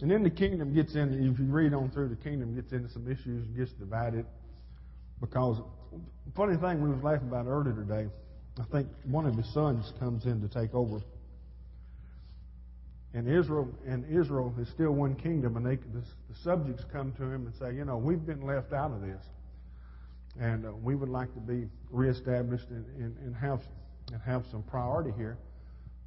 And 0.00 0.10
then 0.10 0.22
the 0.22 0.30
kingdom 0.30 0.74
gets 0.74 0.94
in. 0.94 1.12
If 1.12 1.38
you 1.38 1.46
read 1.46 1.74
on 1.74 1.90
through, 1.90 2.08
the 2.08 2.16
kingdom 2.16 2.54
gets 2.54 2.72
into 2.72 2.88
some 2.88 3.10
issues 3.10 3.46
and 3.46 3.56
gets 3.56 3.72
divided. 3.72 4.26
Because 5.20 5.60
funny 6.34 6.56
thing 6.56 6.82
we 6.82 6.90
was 6.90 7.02
laughing 7.02 7.28
about 7.28 7.46
earlier 7.46 7.74
today 7.74 8.08
I 8.58 8.64
think 8.64 8.88
one 9.04 9.26
of 9.26 9.34
his 9.34 9.50
sons 9.52 9.92
comes 9.98 10.26
in 10.26 10.40
to 10.42 10.48
take 10.48 10.74
over. 10.74 11.00
And 13.14 13.28
Israel 13.28 13.68
and 13.86 14.04
Israel 14.06 14.54
is 14.58 14.68
still 14.68 14.92
one 14.92 15.14
kingdom, 15.14 15.56
and 15.56 15.66
they, 15.66 15.76
the, 15.76 16.00
the 16.00 16.34
subjects 16.42 16.84
come 16.92 17.12
to 17.12 17.24
him 17.24 17.46
and 17.46 17.54
say, 17.54 17.74
you 17.74 17.84
know, 17.84 17.96
we've 17.96 18.24
been 18.24 18.42
left 18.42 18.72
out 18.72 18.90
of 18.90 19.02
this, 19.02 19.22
and 20.40 20.66
uh, 20.66 20.72
we 20.72 20.94
would 20.94 21.10
like 21.10 21.32
to 21.34 21.40
be 21.40 21.68
reestablished 21.90 22.68
and, 22.70 22.86
and, 22.96 23.16
and 23.18 23.36
have 23.36 23.60
and 24.12 24.20
have 24.22 24.44
some 24.50 24.62
priority 24.62 25.12
here. 25.16 25.38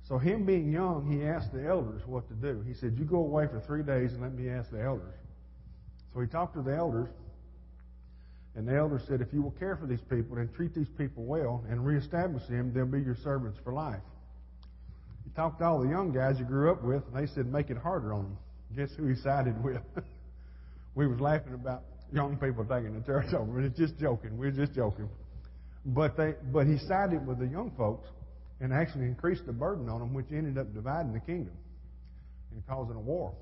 So 0.07 0.17
him 0.17 0.45
being 0.45 0.71
young, 0.71 1.09
he 1.11 1.25
asked 1.25 1.51
the 1.51 1.65
elders 1.65 2.01
what 2.05 2.27
to 2.27 2.35
do. 2.35 2.61
He 2.61 2.73
said, 2.73 2.95
"You 2.97 3.05
go 3.05 3.17
away 3.17 3.47
for 3.47 3.59
three 3.59 3.83
days 3.83 4.13
and 4.13 4.21
let 4.21 4.33
me 4.33 4.49
ask 4.49 4.69
the 4.69 4.81
elders." 4.81 5.15
So 6.13 6.21
he 6.21 6.27
talked 6.27 6.55
to 6.55 6.61
the 6.61 6.75
elders, 6.75 7.09
and 8.55 8.65
the 8.65 8.75
elder 8.75 9.01
said, 9.05 9.19
If 9.19 9.33
you 9.33 9.41
will 9.41 9.51
care 9.51 9.75
for 9.75 9.85
these 9.85 10.01
people 10.09 10.37
and 10.37 10.53
treat 10.53 10.73
these 10.73 10.87
people 10.97 11.25
well 11.25 11.63
and 11.69 11.85
reestablish 11.85 12.43
them, 12.47 12.71
they'll 12.73 12.85
be 12.85 13.01
your 13.01 13.17
servants 13.21 13.59
for 13.63 13.73
life. 13.73 14.01
He 15.25 15.29
talked 15.31 15.59
to 15.59 15.65
all 15.65 15.81
the 15.81 15.89
young 15.89 16.13
guys 16.13 16.37
he 16.37 16.45
grew 16.45 16.71
up 16.71 16.81
with, 16.81 17.03
and 17.07 17.15
they 17.15 17.31
said, 17.33 17.51
Make 17.51 17.69
it 17.69 17.77
harder 17.77 18.13
on 18.13 18.23
them. 18.23 18.37
Guess 18.77 18.95
who 18.95 19.07
he 19.07 19.15
sided 19.15 19.61
with? 19.61 19.81
we 20.95 21.05
was 21.05 21.19
laughing 21.19 21.53
about 21.53 21.83
young 22.13 22.37
people 22.37 22.63
taking 22.63 22.97
the 22.97 23.05
church 23.05 23.33
over. 23.33 23.51
but 23.51 23.65
It's 23.65 23.77
just 23.77 23.97
joking. 23.99 24.37
We're 24.37 24.51
just 24.51 24.73
joking. 24.73 25.09
But 25.85 26.15
they, 26.15 26.35
but 26.53 26.65
he 26.65 26.77
sided 26.77 27.27
with 27.27 27.39
the 27.39 27.47
young 27.47 27.71
folks 27.77 28.07
and 28.61 28.73
actually 28.73 29.05
increased 29.05 29.45
the 29.45 29.53
burden 29.53 29.89
on 29.89 29.99
them, 29.99 30.13
which 30.13 30.27
ended 30.31 30.57
up 30.57 30.73
dividing 30.73 31.13
the 31.13 31.19
kingdom 31.19 31.53
and 32.51 32.65
causing 32.67 32.95
a 32.95 32.99
war. 32.99 33.33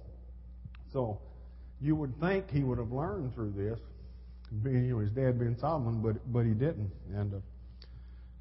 So 0.92 1.20
You 1.84 1.98
would 1.98 2.18
think 2.22 2.50
he 2.50 2.64
would 2.64 2.78
have 2.78 2.94
learned 2.94 3.34
through 3.36 3.52
this, 3.58 3.78
being 4.64 4.86
you 4.86 4.94
know, 4.94 5.00
his 5.00 5.12
dad 5.12 5.38
being 5.38 5.58
Solomon, 5.58 6.02
but 6.02 6.16
but 6.32 6.46
he 6.46 6.54
didn't, 6.54 6.90
and 7.14 7.34
uh, 7.34 7.38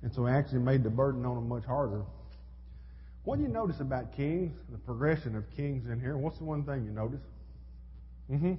and 0.02 0.14
so 0.14 0.28
actually 0.28 0.60
made 0.60 0.84
the 0.84 0.90
burden 0.90 1.26
on 1.26 1.36
him 1.38 1.48
much 1.48 1.64
harder. 1.64 2.04
What 3.24 3.36
do 3.36 3.42
you 3.42 3.48
notice 3.48 3.80
about 3.80 4.12
kings? 4.16 4.56
The 4.70 4.78
progression 4.78 5.34
of 5.34 5.50
kings 5.56 5.88
in 5.90 6.00
here. 6.00 6.16
What's 6.16 6.38
the 6.38 6.44
one 6.44 6.62
thing 6.62 6.84
you 6.84 6.92
notice? 6.92 7.20
Mm-hmm. 8.30 8.54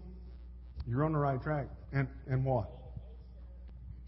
You're 0.85 1.05
on 1.05 1.13
the 1.13 1.19
right 1.19 1.41
track. 1.41 1.67
And 1.93 2.09
and 2.29 2.43
what? 2.43 2.69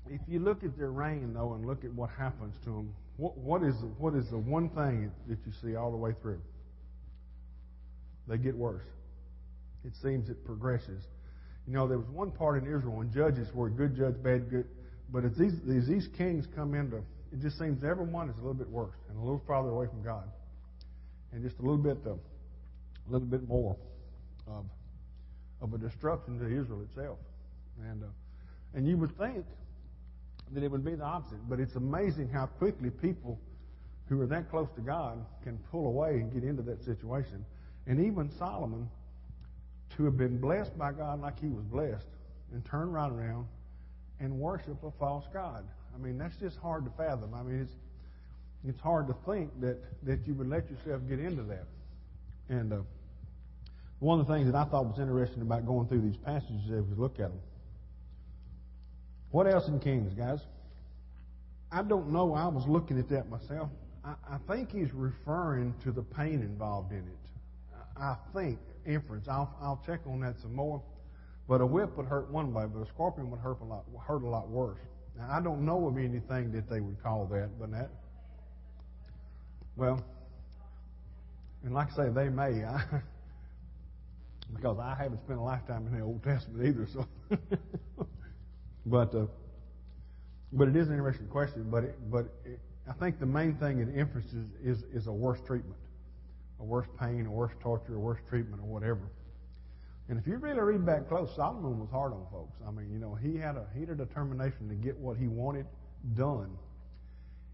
If 0.10 0.20
you 0.28 0.40
look 0.40 0.66
at 0.66 0.78
their 0.78 0.92
reign 0.92 1.34
though, 1.34 1.54
and 1.54 1.66
look 1.66 1.86
at 1.86 1.94
what 1.94 2.10
happens 2.10 2.56
to 2.66 2.70
them, 2.70 2.94
what 3.18 3.38
what 3.38 3.64
is 3.64 3.76
what 3.98 4.14
is 4.16 4.30
the 4.30 4.38
one 4.38 4.70
thing 4.70 5.12
that 5.28 5.38
you 5.46 5.52
see 5.62 5.76
all 5.76 5.92
the 5.92 5.98
way 5.98 6.12
through? 6.22 6.42
They 8.28 8.38
get 8.38 8.56
worse. 8.56 8.84
It 9.86 9.94
seems 10.02 10.30
it 10.30 10.44
progresses. 10.46 11.04
You 11.68 11.74
know, 11.74 11.88
there 11.88 11.98
was 11.98 12.08
one 12.10 12.32
part 12.32 12.62
in 12.62 12.68
Israel 12.68 13.02
in 13.02 13.12
Judges 13.12 13.48
where 13.54 13.70
good 13.70 13.96
judge, 13.96 14.16
bad 14.22 14.50
good, 14.50 14.66
but 15.12 15.24
as 15.24 15.36
these 15.38 15.54
as 15.70 15.88
these 15.88 16.08
kings 16.18 16.46
come 16.56 16.74
into, 16.76 16.98
it 17.32 17.42
just 17.42 17.58
seems 17.58 17.84
everyone 17.84 18.30
is 18.30 18.36
a 18.36 18.40
little 18.40 18.54
bit 18.54 18.70
worse 18.70 18.96
and 19.10 19.18
a 19.18 19.22
little 19.22 19.42
farther 19.48 19.70
away 19.70 19.88
from 19.88 20.04
God, 20.04 20.24
and 21.32 21.44
just 21.44 21.58
a 21.60 21.62
little 21.62 21.78
bit, 21.78 21.98
uh, 22.06 22.12
a 22.12 23.10
little 23.10 23.28
bit 23.28 23.48
more 23.48 23.78
of 24.48 24.66
of 25.62 25.74
a 25.74 25.78
destruction 25.78 26.38
to 26.40 26.46
Israel 26.46 26.82
itself, 26.82 27.18
and 27.90 28.04
uh, 28.04 28.08
and 28.74 28.88
you 28.88 28.98
would 28.98 29.18
think 29.18 29.46
that 30.52 30.64
it 30.64 30.72
would 30.72 30.86
be 30.86 30.96
the 30.96 31.04
opposite, 31.04 31.40
but 31.50 31.60
it's 31.60 31.76
amazing 31.76 32.30
how 32.30 32.46
quickly 32.46 32.90
people 32.90 33.40
who 34.08 34.22
are 34.22 34.28
that 34.28 34.50
close 34.50 34.70
to 34.76 34.82
God 34.82 35.26
can 35.44 35.58
pull 35.72 35.88
away 35.88 36.16
and 36.16 36.32
get 36.34 36.44
into 36.44 36.62
that 36.64 36.84
situation, 36.84 37.44
and 37.88 38.00
even 38.00 38.30
Solomon 38.38 38.90
to 39.98 40.06
have 40.06 40.18
been 40.18 40.38
blessed 40.38 40.78
by 40.78 40.92
God 40.92 41.22
like 41.22 41.40
he 41.40 41.48
was 41.48 41.64
blessed 41.66 42.06
and 42.54 42.64
turn 42.66 42.92
right 42.92 43.12
around 43.12 43.48
and 44.20 44.38
worship 44.40 44.84
a 44.84 44.92
false 45.00 45.26
God. 45.34 45.66
I 45.94 45.98
mean, 45.98 46.18
that's 46.18 46.36
just 46.38 46.58
hard 46.58 46.86
to 46.86 46.92
fathom. 46.98 47.34
I 47.34 47.44
mean, 47.44 47.62
it's 47.62 47.72
it's 48.68 48.80
hard 48.82 49.08
to 49.08 49.16
think 49.26 49.50
that 49.62 49.78
that 50.06 50.26
you 50.28 50.34
would 50.36 50.50
let 50.50 50.70
yourself 50.70 51.02
get 51.08 51.20
into 51.20 51.44
that. 51.44 51.66
And 52.50 52.74
uh, 52.74 52.78
one 54.00 54.20
of 54.20 54.28
the 54.28 54.34
things 54.34 54.52
that 54.52 54.56
I 54.56 54.66
thought 54.66 54.86
was 54.86 55.00
interesting 55.00 55.42
about 55.42 55.66
going 55.66 55.88
through 55.88 56.02
these 56.02 56.18
passages 56.18 56.70
as 56.72 56.84
we 56.86 56.96
look 56.96 57.14
at 57.14 57.30
them. 57.30 57.40
What 59.36 59.48
else 59.48 59.68
in 59.68 59.82
Kings, 59.82 60.14
guys? 60.14 60.40
I 61.70 61.82
don't 61.82 62.10
know. 62.10 62.34
I 62.34 62.48
was 62.48 62.66
looking 62.68 62.98
at 62.98 63.10
that 63.10 63.30
myself. 63.30 63.70
I, 64.06 64.14
I 64.30 64.38
think 64.48 64.72
he's 64.72 64.94
referring 64.94 65.76
to 65.84 65.92
the 65.92 66.04
pain 66.04 66.36
involved 66.36 66.94
in 66.94 67.00
it. 67.00 67.84
I 67.98 68.16
think 68.34 68.60
inference. 68.86 69.28
I'll, 69.28 69.54
I'll 69.62 69.84
check 69.86 70.00
on 70.08 70.22
that 70.22 70.40
some 70.40 70.56
more. 70.56 70.82
But 71.50 71.60
a 71.60 71.66
whip 71.66 71.98
would 71.98 72.06
hurt 72.06 72.32
one 72.32 72.54
way, 72.54 72.64
but 72.74 72.80
a 72.80 72.86
scorpion 72.86 73.30
would 73.30 73.42
hurt 73.42 73.60
a 73.60 73.66
lot, 73.66 73.84
hurt 74.08 74.24
a 74.24 74.30
lot 74.30 74.48
worse. 74.48 74.80
Now, 75.18 75.28
I 75.30 75.42
don't 75.42 75.66
know 75.66 75.86
of 75.86 75.98
anything 75.98 76.54
that 76.54 76.70
they 76.70 76.80
would 76.80 77.04
call 77.04 77.26
that, 77.26 77.60
but 77.60 77.74
that, 77.74 77.90
well, 79.76 80.02
and 81.66 81.74
like 81.74 81.92
I 81.92 82.06
say, 82.06 82.10
they 82.10 82.30
may, 82.30 82.64
I, 82.64 82.82
because 84.56 84.80
I 84.80 84.96
haven't 84.96 85.20
spent 85.26 85.40
a 85.40 85.44
lifetime 85.44 85.88
in 85.88 85.98
the 85.98 86.06
Old 86.06 86.24
Testament 86.24 86.66
either. 86.66 86.88
So, 86.88 87.06
but 88.86 89.14
uh, 89.16 89.26
but 90.54 90.68
it 90.68 90.76
is 90.76 90.88
an 90.88 90.94
interesting 90.94 91.28
question. 91.28 91.68
But 91.70 91.86
it, 91.86 92.12
but 92.12 92.26
it, 92.46 92.60
I 92.90 92.94
think 92.94 93.20
the 93.20 93.26
main 93.26 93.56
thing 93.56 93.80
it 93.80 94.00
emphasizes 94.00 94.48
is 94.64 94.84
is 94.94 95.08
a 95.08 95.12
worse 95.12 95.40
treatment 95.46 95.78
a 96.60 96.64
worse 96.64 96.88
pain, 97.00 97.26
a 97.26 97.32
worse 97.32 97.52
torture, 97.62 97.96
a 97.96 98.00
worse 98.00 98.20
treatment, 98.30 98.62
or 98.62 98.66
whatever. 98.66 99.02
And 100.08 100.20
if 100.20 100.28
you 100.28 100.38
really 100.38 100.60
read 100.60 100.86
back 100.86 101.08
close, 101.08 101.36
Solomon 101.36 101.80
was 101.80 101.90
hard 101.90 102.14
on 102.14 102.26
folks. 102.32 102.56
I 102.68 102.72
mean, 102.72 102.92
you 102.92 103.00
know, 103.00 103.16
he 103.16 103.38
had 103.38 103.56
a 103.56 103.66
he 103.74 103.82
had 103.82 103.90
a 103.90 103.96
determination 103.96 104.70
to 104.70 104.76
get 104.76 104.98
what 104.98 105.18
he 105.18 105.28
wanted 105.28 105.66
done. 106.16 106.52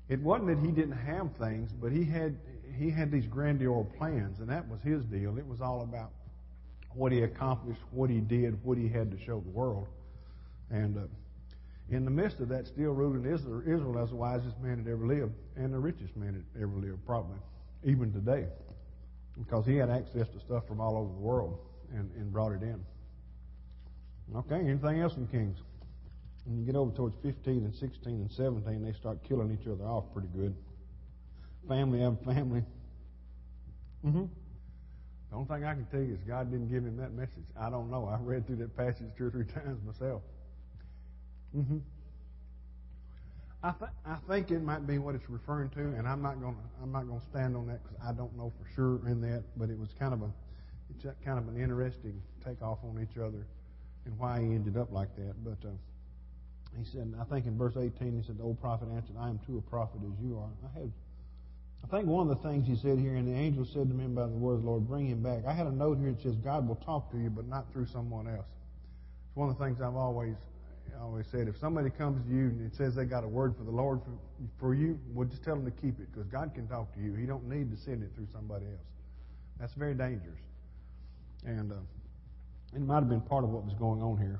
It 0.09 0.19
wasn't 0.19 0.47
that 0.49 0.65
he 0.65 0.71
didn't 0.71 0.97
have 0.97 1.29
things, 1.37 1.71
but 1.71 1.91
he 1.91 2.03
had 2.03 2.35
he 2.77 2.89
had 2.89 3.11
these 3.11 3.25
grandiose 3.25 3.87
plans, 3.97 4.39
and 4.39 4.49
that 4.49 4.67
was 4.67 4.81
his 4.81 5.05
deal. 5.05 5.37
It 5.37 5.47
was 5.47 5.61
all 5.61 5.81
about 5.81 6.11
what 6.93 7.13
he 7.13 7.21
accomplished, 7.21 7.81
what 7.91 8.09
he 8.09 8.19
did, 8.19 8.61
what 8.65 8.77
he 8.77 8.89
had 8.89 9.11
to 9.11 9.17
show 9.25 9.39
the 9.39 9.49
world. 9.49 9.87
And 10.69 10.97
uh, 10.97 11.01
in 11.91 12.05
the 12.05 12.11
midst 12.11 12.39
of 12.39 12.49
that, 12.49 12.67
still 12.67 12.91
ruling 12.91 13.31
Israel, 13.31 13.61
Israel 13.61 13.99
as 13.99 14.09
the 14.09 14.15
wisest 14.15 14.59
man 14.59 14.83
that 14.83 14.89
ever 14.89 15.05
lived, 15.05 15.33
and 15.55 15.73
the 15.73 15.79
richest 15.79 16.15
man 16.15 16.33
that 16.33 16.61
ever 16.61 16.73
lived, 16.75 17.05
probably, 17.05 17.37
even 17.83 18.11
today 18.11 18.47
because 19.37 19.65
he 19.65 19.75
had 19.75 19.89
access 19.89 20.27
to 20.29 20.39
stuff 20.39 20.67
from 20.67 20.79
all 20.79 20.97
over 20.97 21.11
the 21.13 21.19
world 21.19 21.59
and, 21.93 22.09
and 22.15 22.31
brought 22.31 22.51
it 22.51 22.61
in. 22.61 22.79
Okay, 24.35 24.59
anything 24.59 25.01
else 25.01 25.15
in 25.17 25.27
Kings? 25.27 25.57
When 26.45 26.57
you 26.57 26.65
get 26.65 26.75
over 26.75 26.95
towards 26.95 27.15
15 27.21 27.65
and 27.65 27.75
16 27.75 28.13
and 28.13 28.31
17, 28.31 28.83
they 28.83 28.93
start 28.93 29.19
killing 29.27 29.57
each 29.59 29.67
other 29.67 29.83
off 29.83 30.05
pretty 30.13 30.29
good. 30.35 30.55
Family 31.67 32.03
after 32.03 32.33
family. 32.33 32.63
Mm-hmm. 34.05 34.25
The 35.29 35.35
only 35.35 35.47
thing 35.47 35.63
I 35.63 35.73
can 35.73 35.85
tell 35.85 36.01
you 36.01 36.13
is 36.13 36.19
God 36.27 36.51
didn't 36.51 36.69
give 36.69 36.83
him 36.83 36.97
that 36.97 37.13
message. 37.13 37.45
I 37.59 37.69
don't 37.69 37.91
know. 37.91 38.07
I 38.07 38.17
read 38.21 38.47
through 38.47 38.57
that 38.57 38.75
passage 38.75 39.07
two 39.17 39.27
or 39.27 39.31
three 39.31 39.45
times 39.53 39.79
myself. 39.85 40.21
Mm-hmm. 41.55 41.77
I, 43.63 43.71
th- 43.77 43.91
I 44.05 44.15
think 44.27 44.49
it 44.49 44.63
might 44.63 44.87
be 44.87 44.97
what 44.97 45.13
it's 45.13 45.29
referring 45.29 45.69
to, 45.71 45.79
and 45.79 46.07
I'm 46.07 46.21
not 46.21 46.41
going 46.41 46.55
to 46.55 46.61
I'm 46.81 46.91
not 46.91 47.07
going 47.07 47.19
to 47.19 47.25
stand 47.27 47.55
on 47.55 47.67
that 47.67 47.83
because 47.83 47.97
I 48.03 48.11
don't 48.11 48.35
know 48.35 48.51
for 48.57 48.67
sure 48.73 49.07
in 49.07 49.21
that. 49.21 49.43
But 49.55 49.69
it 49.69 49.77
was 49.77 49.89
kind 49.99 50.13
of 50.13 50.21
a 50.23 50.31
it's 50.89 51.05
kind 51.23 51.37
of 51.37 51.47
an 51.47 51.61
interesting 51.61 52.21
takeoff 52.43 52.79
on 52.83 52.99
each 53.01 53.17
other, 53.17 53.45
and 54.05 54.17
why 54.17 54.39
he 54.39 54.45
ended 54.45 54.77
up 54.77 54.91
like 54.91 55.15
that. 55.15 55.35
But 55.43 55.67
uh, 55.67 55.71
he 56.77 56.85
said, 56.85 57.13
I 57.19 57.23
think 57.25 57.45
in 57.45 57.57
verse 57.57 57.75
18, 57.77 58.17
he 58.17 58.25
said, 58.25 58.37
the 58.39 58.43
old 58.43 58.59
prophet 58.61 58.87
answered, 58.95 59.15
I 59.19 59.29
am 59.29 59.39
too 59.45 59.57
a 59.57 59.69
prophet 59.69 60.01
as 60.03 60.25
you 60.25 60.39
are. 60.39 60.49
I 60.65 60.79
had 60.79 60.91
I 61.83 61.87
think 61.87 62.07
one 62.07 62.29
of 62.29 62.41
the 62.41 62.47
things 62.47 62.67
he 62.67 62.75
said 62.75 62.99
here, 62.99 63.15
and 63.15 63.27
the 63.27 63.33
angel 63.33 63.65
said 63.65 63.87
to 63.89 63.93
me 63.93 64.05
by 64.07 64.23
the 64.27 64.37
word 64.37 64.55
of 64.55 64.63
the 64.63 64.69
Lord, 64.69 64.87
bring 64.87 65.07
him 65.07 65.23
back. 65.23 65.45
I 65.47 65.53
had 65.53 65.67
a 65.67 65.71
note 65.71 65.97
here 65.97 66.11
that 66.11 66.21
says, 66.21 66.35
God 66.35 66.67
will 66.67 66.75
talk 66.75 67.11
to 67.11 67.17
you, 67.17 67.29
but 67.29 67.47
not 67.47 67.71
through 67.73 67.87
someone 67.87 68.27
else. 68.27 68.45
It's 69.27 69.35
one 69.35 69.49
of 69.49 69.57
the 69.57 69.63
things 69.65 69.81
I've 69.81 69.95
always 69.95 70.35
I 70.97 71.03
always 71.03 71.25
said, 71.31 71.47
if 71.47 71.57
somebody 71.57 71.89
comes 71.89 72.23
to 72.25 72.29
you 72.29 72.45
and 72.47 72.71
says 72.73 72.95
they 72.95 73.05
got 73.05 73.23
a 73.23 73.27
word 73.27 73.55
for 73.57 73.63
the 73.63 73.71
Lord 73.71 74.01
for, 74.03 74.11
for 74.59 74.73
you, 74.73 74.99
well, 75.13 75.27
just 75.27 75.43
tell 75.43 75.55
them 75.55 75.65
to 75.65 75.71
keep 75.71 75.99
it 75.99 76.11
because 76.11 76.27
God 76.27 76.53
can 76.53 76.67
talk 76.67 76.93
to 76.95 76.99
you. 77.01 77.13
He 77.13 77.25
don't 77.25 77.47
need 77.47 77.71
to 77.71 77.77
send 77.77 78.03
it 78.03 78.11
through 78.15 78.27
somebody 78.31 78.65
else. 78.65 78.87
That's 79.59 79.73
very 79.73 79.93
dangerous. 79.93 80.39
And 81.45 81.71
uh, 81.71 81.75
it 82.73 82.81
might 82.81 82.95
have 82.95 83.09
been 83.09 83.21
part 83.21 83.43
of 83.43 83.49
what 83.49 83.63
was 83.63 83.73
going 83.75 84.01
on 84.01 84.17
here. 84.17 84.39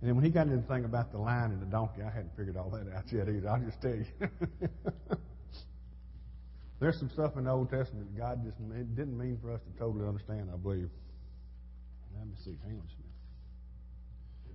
And 0.00 0.08
then 0.08 0.16
when 0.16 0.24
he 0.24 0.30
got 0.30 0.46
into 0.46 0.58
the 0.58 0.62
thing 0.62 0.84
about 0.84 1.10
the 1.12 1.18
lion 1.18 1.50
and 1.50 1.60
the 1.60 1.66
donkey, 1.66 2.02
I 2.02 2.10
hadn't 2.10 2.36
figured 2.36 2.56
all 2.56 2.70
that 2.70 2.86
out 2.94 3.04
yet 3.12 3.28
either. 3.28 3.48
I'll 3.48 3.60
just 3.60 3.80
tell 3.82 3.94
you. 3.94 4.06
There's 6.80 6.98
some 6.98 7.10
stuff 7.10 7.36
in 7.36 7.44
the 7.44 7.50
Old 7.50 7.70
Testament 7.70 8.16
God 8.16 8.44
just 8.44 8.56
didn't 8.94 9.18
mean 9.18 9.38
for 9.42 9.52
us 9.52 9.60
to 9.60 9.78
totally 9.78 10.06
understand, 10.06 10.48
I 10.52 10.56
believe. 10.56 10.88
Let 12.16 12.26
me 12.26 12.34
see. 12.44 12.56
Hang 12.64 12.78
on 12.78 12.97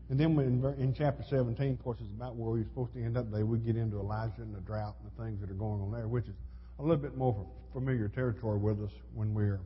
and 0.09 0.19
then 0.19 0.37
in, 0.39 0.63
in 0.81 0.93
chapter 0.93 1.23
17, 1.29 1.71
of 1.71 1.83
course, 1.83 1.97
it's 2.01 2.11
about 2.11 2.35
where 2.35 2.51
we're 2.51 2.63
supposed 2.63 2.93
to 2.93 3.03
end 3.03 3.17
up 3.17 3.31
today. 3.31 3.43
We 3.43 3.57
get 3.59 3.77
into 3.77 3.99
Elijah 3.99 4.41
and 4.41 4.53
the 4.53 4.61
drought 4.61 4.95
and 5.01 5.11
the 5.11 5.23
things 5.23 5.39
that 5.41 5.49
are 5.49 5.55
going 5.55 5.81
on 5.81 5.91
there, 5.91 6.07
which 6.07 6.25
is 6.25 6.35
a 6.79 6.81
little 6.81 6.97
bit 6.97 7.15
more 7.15 7.45
familiar 7.71 8.09
territory 8.09 8.59
with 8.59 8.81
us 8.81 8.91
when 9.13 9.33
we're 9.33 9.59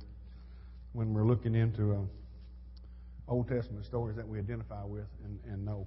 when 0.94 1.14
we're 1.14 1.26
looking 1.26 1.54
into 1.54 1.94
uh, 1.94 3.32
Old 3.32 3.48
Testament 3.48 3.86
stories 3.86 4.16
that 4.16 4.28
we 4.28 4.40
identify 4.40 4.84
with 4.84 5.06
and, 5.26 5.40
and 5.52 5.66
know. 5.66 5.86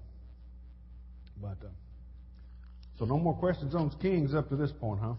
But 1.40 1.56
uh, 1.64 1.70
so 2.98 3.04
no 3.06 3.18
more 3.18 3.34
questions 3.34 3.74
on 3.74 3.90
kings 4.02 4.34
up 4.34 4.48
to 4.50 4.56
this 4.56 4.72
point, 4.72 5.00
huh? 5.02 5.14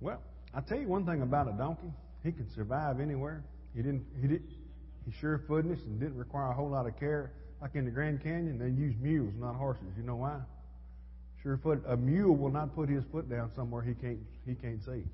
Well, 0.00 0.22
I 0.54 0.60
tell 0.62 0.78
you 0.78 0.88
one 0.88 1.04
thing 1.04 1.22
about 1.22 1.48
a 1.48 1.52
donkey: 1.52 1.92
he 2.22 2.32
can 2.32 2.48
survive 2.54 3.00
anywhere. 3.00 3.44
He 3.74 3.82
didn't. 3.82 4.06
He 4.20 4.28
did. 4.28 4.42
He 5.04 5.12
sure-footedness 5.20 5.80
and 5.86 5.98
didn't 5.98 6.18
require 6.18 6.50
a 6.50 6.54
whole 6.54 6.68
lot 6.68 6.86
of 6.86 6.98
care 7.00 7.32
like 7.60 7.74
in 7.74 7.84
the 7.84 7.90
Grand 7.90 8.22
Canyon, 8.22 8.58
they 8.58 8.70
use 8.70 8.94
mules, 9.00 9.34
not 9.38 9.54
horses. 9.54 9.88
You 9.96 10.02
know 10.02 10.16
why? 10.16 10.38
Sure 11.42 11.58
foot 11.58 11.82
a 11.86 11.96
mule 11.96 12.36
will 12.36 12.50
not 12.50 12.74
put 12.74 12.88
his 12.88 13.04
foot 13.10 13.28
down 13.30 13.50
somewhere 13.54 13.82
he 13.82 13.94
can't 13.94 14.18
he 14.46 14.54
can't 14.54 14.82
see 14.84 15.04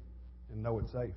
and 0.53 0.63
know 0.63 0.79
it's 0.79 0.93
safe. 0.93 1.11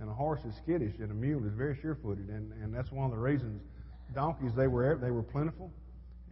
And 0.00 0.08
a 0.08 0.12
horse 0.12 0.40
is 0.44 0.54
skittish, 0.56 0.94
and 1.00 1.10
a 1.10 1.14
mule 1.14 1.44
is 1.44 1.52
very 1.54 1.76
sure-footed, 1.80 2.28
and 2.28 2.52
and 2.62 2.74
that's 2.74 2.92
one 2.92 3.06
of 3.06 3.10
the 3.10 3.18
reasons 3.18 3.62
donkeys 4.14 4.52
they 4.56 4.66
were 4.66 4.96
they 4.96 5.10
were 5.10 5.22
plentiful, 5.22 5.70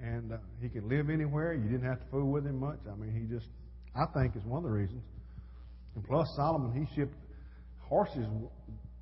and 0.03 0.33
uh, 0.33 0.37
he 0.61 0.69
could 0.69 0.85
live 0.85 1.11
anywhere. 1.11 1.53
You 1.53 1.69
didn't 1.69 1.87
have 1.87 2.01
to 2.01 2.07
fool 2.11 2.31
with 2.31 2.47
him 2.47 2.61
much. 2.61 2.79
I 2.91 2.95
mean, 2.95 3.13
he 3.13 3.27
just 3.33 3.49
I 3.95 4.07
think 4.07 4.37
is 4.37 4.45
one 4.45 4.59
of 4.59 4.65
the 4.65 4.71
reasons. 4.77 5.03
And 5.95 6.05
plus 6.05 6.29
Solomon 6.37 6.73
he 6.73 6.95
shipped 6.95 7.15
horses, 7.81 8.27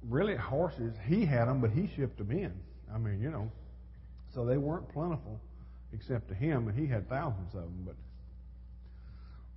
really 0.09 0.37
horses. 0.37 0.95
He 1.07 1.25
had 1.25 1.47
them, 1.47 1.61
but 1.61 1.71
he 1.71 1.89
shipped 1.97 2.19
them 2.19 2.31
in. 2.31 2.53
I 2.93 2.99
mean, 2.99 3.21
you 3.21 3.31
know, 3.31 3.51
so 4.35 4.45
they 4.45 4.57
weren't 4.57 4.89
plentiful 4.93 5.41
except 5.93 6.29
to 6.29 6.35
him, 6.35 6.69
and 6.69 6.79
he 6.79 6.87
had 6.87 7.09
thousands 7.09 7.55
of 7.55 7.63
them. 7.63 7.85
But 7.87 7.95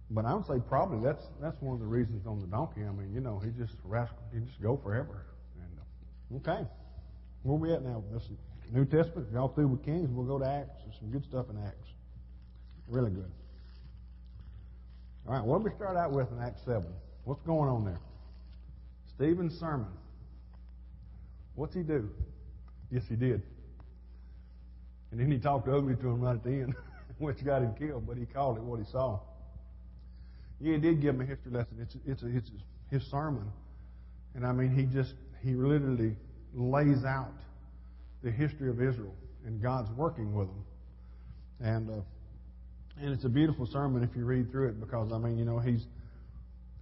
but 0.10 0.26
I 0.26 0.34
would 0.34 0.46
say 0.46 0.62
probably 0.68 1.04
that's 1.04 1.24
that's 1.42 1.60
one 1.62 1.74
of 1.74 1.80
the 1.80 1.86
reasons 1.86 2.26
on 2.26 2.40
the 2.40 2.48
donkey. 2.48 2.82
I 2.82 2.92
mean, 2.92 3.12
you 3.14 3.20
know, 3.20 3.40
he 3.40 3.50
just 3.52 3.74
rascal, 3.84 4.24
he 4.34 4.40
just 4.40 4.62
go 4.62 4.78
forever. 4.78 5.26
And 5.60 6.42
uh, 6.46 6.52
okay, 6.52 6.68
where 7.44 7.58
we 7.58 7.74
at 7.74 7.84
now? 7.84 8.04
Listen, 8.14 8.38
New 8.72 8.86
Testament, 8.86 9.28
y'all 9.34 9.50
through 9.50 9.68
with 9.68 9.84
Kings, 9.84 10.10
we'll 10.12 10.26
go 10.26 10.40
to 10.40 10.50
Acts. 10.50 10.84
There's 10.84 11.00
some 11.00 11.12
good 11.12 11.26
stuff 11.26 11.48
in 11.50 11.58
Acts. 11.58 11.90
Really 12.88 13.12
good. 13.12 13.32
All 15.28 15.34
right, 15.34 15.44
what 15.44 15.58
do 15.58 15.66
we 15.66 15.72
start 15.72 15.98
out 15.98 16.12
with 16.12 16.32
in 16.32 16.42
Acts 16.42 16.62
7? 16.64 16.86
What's 17.26 17.42
going 17.42 17.70
on 17.70 17.84
there? 17.84 18.00
Stephen's 19.14 19.60
sermon. 19.60 19.90
What's 21.56 21.76
he 21.76 21.82
do? 21.82 22.10
Yes, 22.90 23.04
he 23.10 23.16
did. 23.16 23.42
And 25.12 25.20
then 25.20 25.32
he 25.32 25.38
talked 25.38 25.68
ugly 25.68 25.96
to 25.96 26.10
him 26.10 26.22
right 26.22 26.36
at 26.36 26.44
the 26.44 26.50
end, 26.50 26.76
which 27.18 27.44
got 27.44 27.62
him 27.62 27.74
killed, 27.76 28.06
but 28.06 28.18
he 28.18 28.26
called 28.26 28.58
it 28.58 28.64
what 28.64 28.80
he 28.80 28.86
saw. 28.86 29.20
Yeah, 30.60 30.74
he 30.74 30.80
did 30.80 31.02
give 31.02 31.16
him 31.16 31.22
a 31.22 31.26
history 31.26 31.52
lesson. 31.52 31.78
It's, 31.82 31.96
it's, 32.06 32.24
a, 32.24 32.36
it's 32.36 32.52
his 32.90 33.04
sermon. 33.10 33.52
And 34.36 34.46
I 34.46 34.52
mean, 34.52 34.72
he 34.72 34.84
just, 34.84 35.14
he 35.44 35.54
literally 35.54 36.16
lays 36.54 37.06
out 37.06 37.34
the 38.24 38.32
history 38.32 38.70
of 38.70 38.82
Israel 38.82 39.14
and 39.46 39.62
God's 39.62 39.92
working 39.92 40.34
with 40.34 40.48
them. 40.48 40.66
And, 41.60 41.90
uh, 41.90 41.94
and 43.00 43.14
it's 43.14 43.26
a 43.26 43.30
beautiful 43.30 43.66
sermon 43.66 44.04
if 44.04 44.16
you 44.16 44.26
read 44.26 44.52
through 44.52 44.70
it 44.70 44.80
because, 44.80 45.12
I 45.14 45.18
mean, 45.18 45.38
you 45.38 45.46
know, 45.46 45.60
he's, 45.60 45.86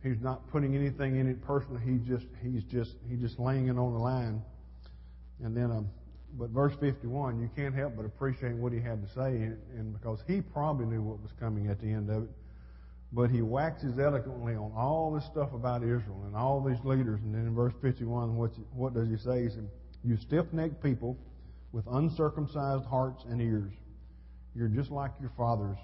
he's 0.01 0.20
not 0.22 0.50
putting 0.50 0.75
anything 0.75 1.17
in 1.17 1.27
it 1.27 1.41
personally. 1.41 1.82
He 1.86 1.98
just, 1.98 2.25
he's 2.41 2.63
just, 2.63 2.96
he's 3.10 3.20
just 3.20 3.39
laying 3.39 3.67
it 3.67 3.77
on 3.77 3.94
the 3.94 4.00
line. 4.00 4.41
And 5.44 5.55
then, 5.55 5.72
um, 5.72 5.89
but 6.38 6.50
verse 6.50 6.74
51, 6.80 7.39
you 7.39 7.50
can't 7.56 7.74
help 7.74 7.96
but 7.96 8.06
appreciate 8.06 8.56
what 8.56 8.74
he 8.74 8.80
had 8.80 9.01
to 9.01 9.13
say, 9.13 9.36
and, 9.36 9.58
and 9.77 9.94
because 9.94 10.20
he 10.27 10.42
probably 10.42 10.86
knew 10.86 11.01
what 11.01 11.22
was 11.22 11.32
coming 11.39 11.68
at 11.68 11.80
the 11.80 11.88
end 11.88 12.10
of 12.10 12.24
it. 12.24 12.30
But 13.13 13.32
he 13.32 13.42
waxes 13.42 13.98
eloquently 13.98 14.56
on 14.56 14.74
all 14.75 15.13
this 15.13 15.24
stuff 15.25 15.54
about 15.54 15.84
Israel 15.84 16.24
and 16.25 16.36
all 16.36 16.62
these 16.62 16.84
leaders. 16.84 17.22
And 17.24 17.34
then 17.34 17.48
in 17.48 17.56
verse 17.56 17.74
51, 17.82 18.36
what, 18.36 18.51
what 18.74 18.94
does 18.94 19.08
he 19.08 19.15
say? 19.15 19.44
He 19.44 19.50
said, 19.50 19.70
You 20.04 20.18
stiff 20.18 20.51
necked 20.51 20.84
people 20.84 21.18
with 21.72 21.86
uncircumcised 21.92 22.86
hearts 22.86 23.25
and 23.30 23.42
ears, 23.42 23.74
you're 24.56 24.70
just 24.70 24.92
like 24.92 25.12
your 25.20 25.32
fathers. 25.38 25.77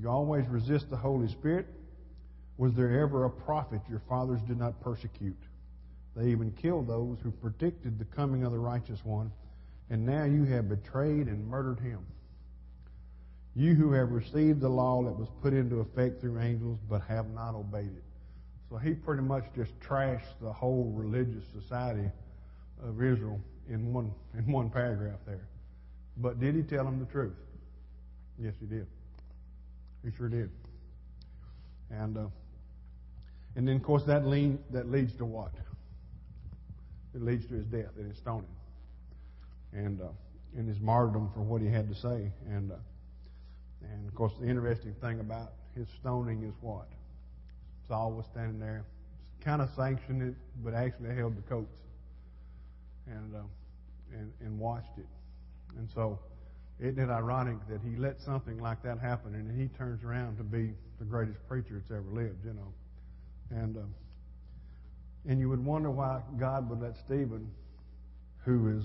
You 0.00 0.08
always 0.08 0.46
resist 0.46 0.90
the 0.90 0.96
Holy 0.96 1.28
Spirit. 1.28 1.66
Was 2.56 2.72
there 2.74 3.00
ever 3.00 3.24
a 3.24 3.30
prophet 3.30 3.80
your 3.88 4.02
fathers 4.08 4.40
did 4.46 4.58
not 4.58 4.80
persecute? 4.80 5.36
They 6.16 6.28
even 6.28 6.50
killed 6.52 6.88
those 6.88 7.18
who 7.22 7.30
predicted 7.30 7.98
the 7.98 8.06
coming 8.06 8.42
of 8.42 8.52
the 8.52 8.58
righteous 8.58 9.04
one. 9.04 9.30
And 9.90 10.04
now 10.04 10.24
you 10.24 10.44
have 10.44 10.68
betrayed 10.68 11.26
and 11.26 11.46
murdered 11.46 11.78
him. 11.78 12.00
You 13.54 13.74
who 13.74 13.92
have 13.92 14.10
received 14.10 14.60
the 14.60 14.68
law 14.68 15.02
that 15.04 15.12
was 15.12 15.28
put 15.42 15.52
into 15.52 15.80
effect 15.80 16.20
through 16.20 16.40
angels, 16.40 16.78
but 16.88 17.02
have 17.02 17.30
not 17.30 17.54
obeyed 17.54 17.92
it. 17.96 18.04
So 18.70 18.78
he 18.78 18.94
pretty 18.94 19.22
much 19.22 19.44
just 19.54 19.78
trashed 19.78 20.40
the 20.40 20.52
whole 20.52 20.92
religious 20.94 21.44
society 21.52 22.10
of 22.82 23.00
Israel 23.00 23.40
in 23.68 23.92
one 23.92 24.12
in 24.36 24.50
one 24.50 24.70
paragraph 24.70 25.20
there. 25.26 25.46
But 26.16 26.40
did 26.40 26.54
he 26.54 26.62
tell 26.62 26.84
them 26.84 26.98
the 26.98 27.06
truth? 27.06 27.36
Yes, 28.38 28.54
he 28.58 28.66
did. 28.66 28.86
He 30.04 30.10
sure 30.16 30.28
did. 30.28 30.50
And 31.90 32.16
uh, 32.16 32.26
and 33.54 33.68
then 33.68 33.76
of 33.76 33.82
course 33.82 34.02
that 34.04 34.26
lead, 34.26 34.58
that 34.70 34.90
leads 34.90 35.14
to 35.16 35.24
what? 35.24 35.52
It 37.16 37.22
leads 37.22 37.46
to 37.46 37.54
his 37.54 37.64
death 37.64 37.96
and 37.96 38.08
his 38.08 38.18
stoning, 38.18 38.44
and 39.72 40.00
uh, 40.02 40.08
and 40.56 40.68
his 40.68 40.80
martyrdom 40.80 41.30
for 41.32 41.40
what 41.40 41.62
he 41.62 41.68
had 41.68 41.88
to 41.88 41.94
say. 41.94 42.30
And 42.46 42.70
uh, 42.70 42.76
and 43.82 44.06
of 44.06 44.14
course, 44.14 44.34
the 44.38 44.46
interesting 44.46 44.94
thing 45.00 45.20
about 45.20 45.52
his 45.74 45.88
stoning 46.00 46.42
is 46.42 46.52
what? 46.60 46.88
Saul 47.88 48.12
was 48.12 48.26
standing 48.26 48.60
there, 48.60 48.84
kind 49.40 49.62
of 49.62 49.70
sanctioned 49.70 50.22
it, 50.22 50.34
but 50.62 50.74
actually 50.74 51.14
held 51.14 51.36
the 51.36 51.42
coats 51.42 51.78
and, 53.06 53.34
uh, 53.34 53.38
and, 54.12 54.32
and 54.40 54.58
watched 54.58 54.98
it. 54.98 55.06
And 55.78 55.88
so, 55.94 56.18
isn't 56.80 56.98
it 56.98 57.10
ironic 57.10 57.56
that 57.68 57.80
he 57.82 57.96
let 57.96 58.20
something 58.20 58.58
like 58.58 58.82
that 58.82 58.98
happen 58.98 59.34
and 59.34 59.58
he 59.58 59.68
turns 59.68 60.02
around 60.02 60.36
to 60.38 60.42
be 60.42 60.72
the 60.98 61.04
greatest 61.04 61.38
preacher 61.48 61.80
that's 61.80 61.90
ever 61.90 62.10
lived, 62.12 62.44
you 62.44 62.52
know? 62.52 62.72
And, 63.50 63.76
uh, 63.76 63.80
and 65.28 65.40
you 65.40 65.48
would 65.48 65.64
wonder 65.64 65.90
why 65.90 66.20
God 66.38 66.68
would 66.70 66.80
let 66.80 66.96
Stephen, 67.04 67.50
who 68.44 68.76
is 68.78 68.84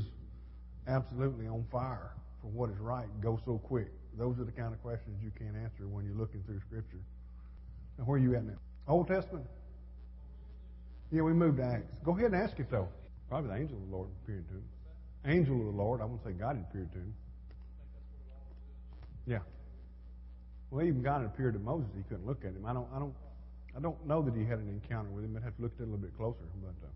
absolutely 0.87 1.47
on 1.47 1.65
fire 1.71 2.11
for 2.41 2.47
what 2.47 2.69
is 2.69 2.77
right, 2.79 3.07
go 3.21 3.39
so 3.45 3.59
quick. 3.59 3.87
Those 4.17 4.39
are 4.39 4.43
the 4.43 4.51
kind 4.51 4.73
of 4.73 4.81
questions 4.81 5.21
you 5.23 5.31
can't 5.37 5.55
answer 5.55 5.87
when 5.87 6.05
you're 6.05 6.15
looking 6.15 6.43
through 6.43 6.59
Scripture. 6.67 7.01
Now, 7.97 8.05
where 8.05 8.17
are 8.17 8.21
you 8.21 8.35
at 8.35 8.43
now? 8.43 8.57
Old 8.87 9.07
Testament? 9.07 9.45
Yeah, 11.11 11.21
we 11.21 11.33
moved 11.33 11.57
to 11.57 11.63
Acts. 11.63 11.91
Go 12.03 12.13
ahead 12.13 12.31
and 12.31 12.35
ask 12.35 12.57
it, 12.59 12.71
though. 12.71 12.87
Probably 13.29 13.49
the 13.49 13.55
angel 13.55 13.77
of 13.77 13.89
the 13.89 13.95
Lord 13.95 14.09
appeared 14.23 14.47
to 14.47 14.55
him. 14.55 14.63
Angel 15.25 15.59
of 15.59 15.65
the 15.65 15.81
Lord. 15.81 16.01
I 16.01 16.05
won't 16.05 16.23
say 16.23 16.31
God 16.31 16.57
appeared 16.69 16.91
to 16.93 16.97
him. 16.97 17.13
Yeah. 19.27 19.39
Well, 20.71 20.85
even 20.85 21.01
God 21.01 21.23
appeared 21.25 21.53
to 21.53 21.59
Moses. 21.59 21.89
He 21.95 22.03
couldn't 22.03 22.25
look 22.25 22.43
at 22.43 22.51
him. 22.51 22.65
I 22.65 22.73
don't. 22.73 22.87
I 22.93 22.99
don't. 22.99 23.13
I 23.75 23.79
don't 23.79 24.05
know 24.05 24.21
that 24.21 24.35
he 24.35 24.43
had 24.43 24.59
an 24.59 24.69
encounter 24.69 25.09
with 25.09 25.23
him. 25.23 25.35
I'd 25.37 25.43
have 25.43 25.55
to 25.55 25.61
look 25.61 25.71
at 25.77 25.81
it 25.81 25.83
a 25.83 25.85
little 25.85 25.99
bit 25.99 26.15
closer. 26.17 26.43
But 26.61 26.75
uh, 26.85 26.91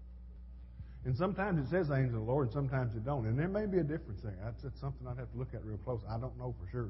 and 1.05 1.15
sometimes 1.15 1.65
it 1.65 1.69
says 1.69 1.91
angel 1.91 2.19
of 2.19 2.25
the 2.25 2.31
Lord, 2.31 2.47
and 2.47 2.53
sometimes 2.53 2.95
it 2.95 3.05
don't. 3.05 3.25
And 3.25 3.37
there 3.37 3.47
may 3.47 3.65
be 3.65 3.77
a 3.77 3.83
difference 3.83 4.21
there. 4.21 4.35
That's, 4.43 4.63
that's 4.63 4.79
something 4.79 5.07
I'd 5.07 5.17
have 5.17 5.31
to 5.31 5.37
look 5.37 5.53
at 5.53 5.63
real 5.63 5.77
close. 5.77 6.01
I 6.09 6.17
don't 6.17 6.37
know 6.37 6.53
for 6.59 6.69
sure 6.69 6.89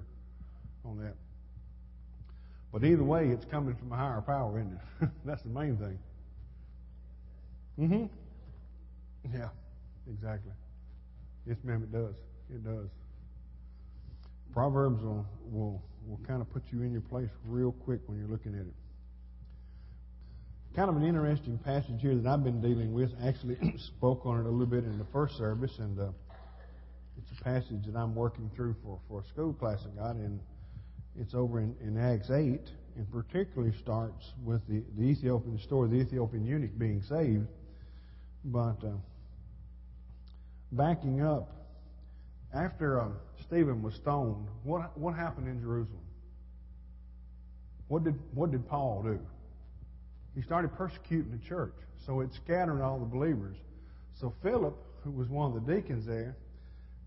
on 0.86 0.98
that. 1.00 1.16
But 2.72 2.84
either 2.84 3.04
way, 3.04 3.28
it's 3.28 3.46
coming 3.46 3.76
from 3.76 3.92
a 3.92 3.96
higher 3.96 4.22
power, 4.22 4.60
isn't 4.60 4.80
it? 5.02 5.10
that's 5.26 5.44
the 5.44 5.50
main 5.50 5.78
thing. 5.78 6.00
Mm-hmm. 7.80 9.38
Yeah, 9.38 9.50
exactly. 10.10 10.52
Yes, 11.46 11.58
ma'am, 11.64 11.84
it 11.84 11.92
does. 11.92 12.16
It 12.54 12.64
does. 12.64 12.88
Proverbs 14.54 15.04
will, 15.04 15.26
will, 15.52 15.82
will 16.08 16.20
kind 16.26 16.42
of 16.42 16.52
put 16.54 16.64
you 16.72 16.84
in 16.84 16.92
your 16.92 17.02
place 17.02 17.30
real 17.46 17.72
quick 17.72 18.00
when 18.08 18.18
you're 18.18 18.30
looking 18.30 18.56
at 18.56 18.62
it 18.62 18.74
kind 20.76 20.90
of 20.90 20.98
an 20.98 21.06
interesting 21.06 21.58
passage 21.58 22.02
here 22.02 22.16
that 22.16 22.28
I've 22.30 22.44
been 22.44 22.60
dealing 22.60 22.94
with. 22.94 23.10
Actually, 23.26 23.58
spoke 23.78 24.26
on 24.26 24.42
it 24.42 24.46
a 24.46 24.50
little 24.50 24.66
bit 24.66 24.84
in 24.84 24.98
the 24.98 25.06
first 25.14 25.38
service, 25.38 25.72
and 25.80 25.98
uh, 25.98 26.08
it's 27.18 27.40
a 27.40 27.44
passage 27.44 27.86
that 27.86 27.96
I'm 27.96 28.14
working 28.14 28.52
through 28.54 28.76
for, 28.84 29.00
for 29.08 29.22
a 29.22 29.24
school 29.24 29.54
class 29.54 29.80
I 29.86 29.98
got, 29.98 30.16
and 30.16 30.38
it's 31.18 31.34
over 31.34 31.62
in, 31.62 31.78
in 31.82 31.98
Acts 31.98 32.30
8, 32.30 32.60
and 32.98 33.10
particularly 33.10 33.74
starts 33.82 34.34
with 34.44 34.68
the, 34.68 34.84
the 34.98 35.04
Ethiopian 35.04 35.58
story, 35.60 35.88
the 35.88 35.96
Ethiopian 35.96 36.46
eunuch 36.46 36.78
being 36.78 37.02
saved. 37.04 37.48
But 38.44 38.84
uh, 38.84 38.98
backing 40.74 41.26
up, 41.26 41.52
after 42.54 43.00
uh, 43.00 43.08
Stephen 43.48 43.82
was 43.82 43.96
stoned, 43.96 44.48
what, 44.64 44.98
what 44.98 45.16
happened 45.16 45.48
in 45.48 45.62
Jerusalem? 45.62 46.02
What 47.88 48.04
did, 48.04 48.20
what 48.34 48.52
did 48.52 48.68
Paul 48.68 49.04
do? 49.04 49.20
He 50.36 50.42
started 50.42 50.76
persecuting 50.76 51.32
the 51.32 51.48
church. 51.48 51.74
So 52.06 52.20
it 52.20 52.30
scattered 52.34 52.82
all 52.82 53.00
the 53.00 53.06
believers. 53.06 53.58
So 54.20 54.34
Philip, 54.44 54.78
who 55.04 55.12
was 55.12 55.30
one 55.30 55.56
of 55.56 55.66
the 55.66 55.74
deacons 55.74 56.06
there, 56.06 56.36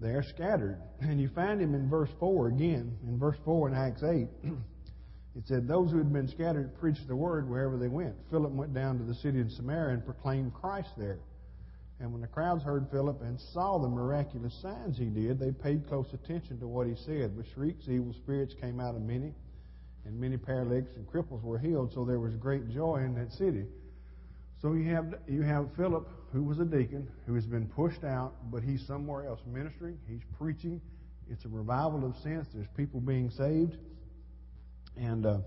they're 0.01 0.23
scattered. 0.23 0.81
And 1.01 1.21
you 1.21 1.29
find 1.35 1.61
him 1.61 1.75
in 1.75 1.89
verse 1.89 2.11
4 2.19 2.49
again. 2.49 2.97
In 3.07 3.19
verse 3.19 3.37
4 3.45 3.69
in 3.69 3.75
Acts 3.75 4.03
8, 4.03 4.29
it 5.37 5.47
said, 5.47 5.69
Those 5.69 5.91
who 5.91 5.99
had 5.99 6.13
been 6.13 6.29
scattered 6.29 6.79
preached 6.81 7.07
the 7.07 7.17
word 7.17 7.49
wherever 7.49 7.77
they 7.77 7.89
went. 7.89 8.15
Philip 8.31 8.53
went 8.53 8.75
down 8.75 8.99
to 8.99 9.05
the 9.05 9.15
city 9.15 9.41
of 9.41 9.51
Samaria 9.53 9.95
and 9.95 10.05
proclaimed 10.05 10.55
Christ 10.55 10.91
there. 10.97 11.19
And 12.01 12.13
when 12.13 12.21
the 12.21 12.29
crowds 12.29 12.63
heard 12.63 12.87
Philip 12.93 13.21
and 13.23 13.41
saw 13.53 13.79
the 13.79 13.89
miraculous 13.89 14.55
signs 14.63 14.97
he 14.97 15.07
did, 15.07 15.41
they 15.41 15.51
paid 15.51 15.89
close 15.89 16.07
attention 16.15 16.61
to 16.61 16.69
what 16.69 16.87
he 16.87 16.95
said. 16.95 17.37
With 17.37 17.47
shrieks, 17.55 17.89
evil 17.89 18.15
spirits 18.15 18.55
came 18.61 18.79
out 18.79 18.95
of 18.95 19.03
many 19.03 19.35
and 20.05 20.19
many 20.19 20.37
paralytics 20.37 20.97
and 20.97 21.07
cripples 21.07 21.43
were 21.43 21.59
healed, 21.59 21.93
so 21.93 22.05
there 22.05 22.21
was 22.21 22.35
great 22.37 22.69
joy 22.71 22.97
in 23.05 23.15
that 23.15 23.33
city. 23.33 23.65
So 24.61 24.73
you 24.73 24.93
have 24.95 25.15
you 25.29 25.43
have 25.43 25.69
Philip, 25.77 26.09
who 26.33 26.43
was 26.43 26.59
a 26.59 26.65
deacon, 26.65 27.09
who 27.27 27.35
has 27.35 27.47
been 27.47 27.67
pushed 27.67 28.05
out, 28.05 28.35
but 28.51 28.63
he's 28.63 28.85
somewhere 28.87 29.27
else 29.27 29.41
ministering. 29.47 29.99
He's 30.09 30.23
preaching. 30.37 30.81
It's 31.31 31.45
a 31.45 31.49
revival 31.49 32.05
of 32.05 32.17
sense. 32.17 32.49
There's 32.53 32.67
people 32.77 33.01
being 33.01 33.31
saved, 33.31 33.77
and 34.97 35.27
uh, 35.27 35.39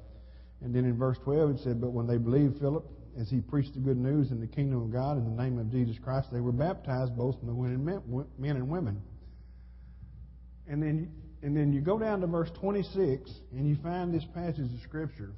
and 0.61 0.73
then 0.73 0.85
in 0.85 0.97
verse 0.97 1.17
12 1.23 1.51
it 1.51 1.59
said, 1.59 1.81
"But 1.81 1.91
when 1.91 2.07
they 2.07 2.17
believed 2.17 2.59
Philip, 2.59 2.85
as 3.19 3.29
he 3.29 3.41
preached 3.41 3.73
the 3.73 3.81
good 3.81 3.97
news 3.97 4.31
in 4.31 4.39
the 4.39 4.47
kingdom 4.47 4.81
of 4.81 4.91
God 4.93 5.17
in 5.17 5.35
the 5.35 5.43
name 5.43 5.57
of 5.59 5.69
Jesus 5.69 5.97
Christ, 5.99 6.31
they 6.31 6.39
were 6.39 6.53
baptized, 6.53 7.17
both 7.17 7.35
men 7.43 7.55
and 8.39 8.69
women." 8.69 9.01
And 10.67 10.81
then 10.81 11.11
and 11.43 11.57
then 11.57 11.73
you 11.73 11.81
go 11.81 11.97
down 11.97 12.21
to 12.21 12.27
verse 12.27 12.51
26 12.59 13.31
and 13.51 13.67
you 13.67 13.75
find 13.81 14.13
this 14.13 14.25
passage 14.33 14.71
of 14.73 14.81
Scripture. 14.83 15.33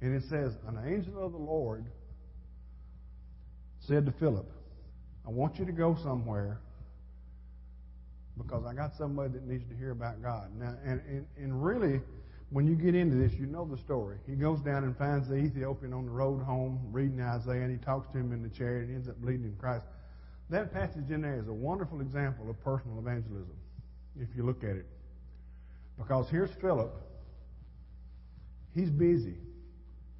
And 0.00 0.14
it 0.14 0.24
says, 0.28 0.52
An 0.66 0.78
angel 0.86 1.24
of 1.24 1.32
the 1.32 1.38
Lord 1.38 1.86
said 3.80 4.06
to 4.06 4.12
Philip, 4.12 4.50
I 5.26 5.30
want 5.30 5.58
you 5.58 5.64
to 5.64 5.72
go 5.72 5.96
somewhere 6.02 6.60
because 8.36 8.64
I 8.66 8.74
got 8.74 8.96
somebody 8.96 9.32
that 9.34 9.46
needs 9.46 9.64
to 9.68 9.76
hear 9.76 9.92
about 9.92 10.20
God. 10.20 10.50
Now, 10.58 10.74
and, 10.84 11.00
and, 11.08 11.26
and 11.36 11.64
really, 11.64 12.00
when 12.50 12.66
you 12.66 12.74
get 12.74 12.94
into 12.94 13.16
this, 13.16 13.32
you 13.34 13.46
know 13.46 13.64
the 13.64 13.78
story. 13.78 14.18
He 14.26 14.34
goes 14.34 14.60
down 14.60 14.84
and 14.84 14.96
finds 14.96 15.28
the 15.28 15.36
Ethiopian 15.36 15.92
on 15.92 16.04
the 16.04 16.10
road 16.10 16.42
home 16.42 16.80
reading 16.90 17.20
Isaiah, 17.20 17.62
and 17.62 17.70
he 17.70 17.84
talks 17.84 18.08
to 18.12 18.18
him 18.18 18.32
in 18.32 18.42
the 18.42 18.48
chariot 18.48 18.88
and 18.88 18.96
ends 18.96 19.08
up 19.08 19.16
leading 19.22 19.44
in 19.44 19.56
Christ. 19.56 19.84
That 20.50 20.72
passage 20.72 21.10
in 21.10 21.22
there 21.22 21.38
is 21.38 21.48
a 21.48 21.52
wonderful 21.52 22.00
example 22.00 22.50
of 22.50 22.62
personal 22.62 22.98
evangelism, 22.98 23.56
if 24.20 24.28
you 24.36 24.42
look 24.42 24.64
at 24.64 24.76
it. 24.76 24.86
Because 25.98 26.28
here's 26.30 26.50
Philip. 26.60 26.92
He's 28.74 28.90
busy. 28.90 29.36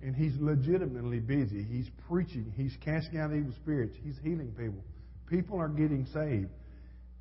And 0.03 0.15
he's 0.15 0.37
legitimately 0.39 1.21
busy. 1.21 1.65
He's 1.65 1.89
preaching. 2.09 2.53
He's 2.57 2.77
casting 2.85 3.19
out 3.19 3.33
evil 3.33 3.53
spirits. 3.53 3.97
He's 4.05 4.19
healing 4.23 4.53
people. 4.57 4.85
People 5.27 5.59
are 5.59 5.69
getting 5.69 6.07
saved. 6.13 6.51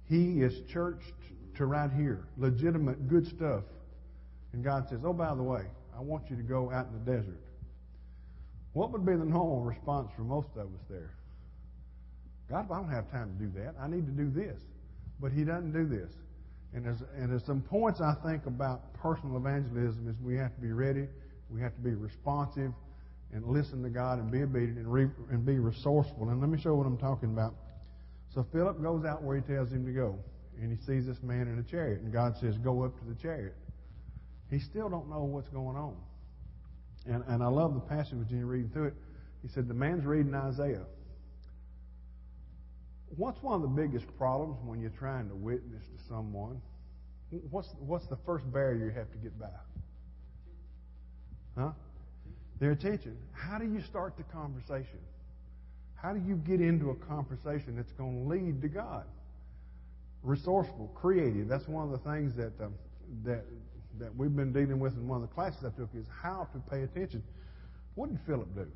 He 0.05 0.41
is 0.41 0.53
churched 0.71 1.13
to 1.55 1.65
right 1.65 1.91
here. 1.91 2.27
Legitimate, 2.37 3.07
good 3.07 3.25
stuff. 3.27 3.63
And 4.51 4.63
God 4.63 4.85
says, 4.89 4.99
Oh, 5.03 5.13
by 5.13 5.33
the 5.33 5.43
way, 5.43 5.63
I 5.97 6.01
want 6.01 6.29
you 6.29 6.35
to 6.35 6.43
go 6.43 6.71
out 6.71 6.87
in 6.87 6.93
the 6.93 7.11
desert. 7.11 7.41
What 8.73 8.91
would 8.91 9.05
be 9.05 9.13
the 9.13 9.25
normal 9.25 9.61
response 9.61 10.09
for 10.15 10.23
most 10.23 10.49
of 10.55 10.67
us 10.67 10.81
there? 10.89 11.15
God, 12.49 12.69
I 12.69 12.75
don't 12.75 12.89
have 12.89 13.09
time 13.11 13.35
to 13.37 13.45
do 13.45 13.51
that. 13.59 13.75
I 13.79 13.87
need 13.87 14.05
to 14.05 14.11
do 14.11 14.29
this. 14.29 14.59
But 15.19 15.31
He 15.31 15.43
doesn't 15.43 15.71
do 15.71 15.87
this. 15.87 16.11
And 16.73 16.86
there's, 16.86 17.01
and 17.15 17.31
there's 17.31 17.45
some 17.45 17.62
points 17.62 18.01
I 18.01 18.15
think 18.25 18.45
about 18.47 18.93
personal 18.95 19.38
evangelism 19.38 20.07
is 20.09 20.15
we 20.21 20.36
have 20.38 20.55
to 20.55 20.62
be 20.62 20.71
ready, 20.71 21.07
we 21.49 21.62
have 21.62 21.75
to 21.75 21.81
be 21.81 21.91
responsive, 21.91 22.71
and 23.31 23.45
listen 23.45 23.83
to 23.83 23.89
God 23.89 24.19
and 24.19 24.31
be 24.31 24.41
obedient 24.41 24.77
and, 24.77 24.91
re, 24.91 25.07
and 25.29 25.45
be 25.45 25.59
resourceful. 25.59 26.29
And 26.29 26.39
let 26.39 26.49
me 26.49 26.59
show 26.59 26.69
you 26.69 26.75
what 26.75 26.88
I'm 26.88 26.97
talking 26.97 27.29
about. 27.29 27.55
So 28.33 28.45
Philip 28.51 28.81
goes 28.81 29.05
out 29.05 29.21
where 29.21 29.36
he 29.38 29.43
tells 29.43 29.71
him 29.71 29.86
to 29.86 29.91
go, 29.91 30.17
and 30.59 30.71
he 30.71 30.83
sees 30.86 31.05
this 31.05 31.21
man 31.21 31.47
in 31.47 31.59
a 31.59 31.63
chariot, 31.63 32.01
and 32.01 32.12
God 32.12 32.36
says, 32.38 32.57
"Go 32.57 32.83
up 32.83 32.97
to 32.99 33.05
the 33.05 33.15
chariot." 33.15 33.55
He 34.49 34.59
still 34.59 34.89
don't 34.89 35.09
know 35.09 35.23
what's 35.23 35.49
going 35.49 35.75
on, 35.77 35.95
and 37.05 37.23
and 37.27 37.43
I 37.43 37.47
love 37.47 37.75
the 37.75 37.81
passage 37.81 38.13
when 38.13 38.39
you 38.39 38.45
reading 38.45 38.71
through 38.71 38.88
it. 38.88 38.93
He 39.43 39.47
said 39.49 39.67
the 39.67 39.73
man's 39.73 40.05
reading 40.05 40.33
Isaiah. 40.33 40.86
What's 43.15 43.41
one 43.43 43.56
of 43.56 43.62
the 43.62 43.67
biggest 43.67 44.06
problems 44.17 44.58
when 44.63 44.82
you're 44.82 44.89
trying 44.89 45.30
to 45.30 45.36
witness 45.36 45.84
to 45.84 46.04
someone? 46.08 46.62
What's 47.49 47.69
what's 47.80 48.08
the 48.08 48.17
first 48.26 48.52
barrier 48.52 48.86
you 48.86 48.91
have 48.91 49.12
to 49.12 49.17
get 49.17 49.38
by? 49.39 49.47
Huh? 51.58 51.71
Their 52.60 52.71
attention. 52.71 53.17
How 53.34 53.58
do 53.58 53.65
you 53.65 53.82
start 53.82 54.17
the 54.17 54.23
conversation? 54.23 54.99
How 55.95 56.13
do 56.13 56.21
you 56.28 56.36
get 56.36 56.60
into 56.60 56.89
a 56.89 56.95
conversation 56.95 57.76
that's 57.76 57.91
going 57.93 58.23
to 58.23 58.30
lead 58.30 58.62
to 58.62 58.67
God? 58.67 59.06
Resourceful, 60.23 60.91
creative. 60.95 61.47
That's 61.47 61.67
one 61.67 61.86
of 61.86 61.91
the 61.91 62.10
things 62.10 62.36
that 62.36 62.54
um, 62.63 62.73
that 63.23 63.45
that 63.99 64.15
we've 64.15 64.36
been 64.36 64.52
dealing 64.52 64.80
with 64.80 64.93
in 64.93 65.08
one 65.08 65.21
of 65.21 65.30
the 65.30 65.34
classes 65.34 65.63
I 65.63 65.69
took 65.78 65.89
is 65.95 66.08
how 66.21 66.47
to 66.54 66.60
pay 66.69 66.82
attention. 66.82 67.21
What 67.95 68.10
did 68.10 68.19
Philip 68.26 68.56
do? 68.56 68.67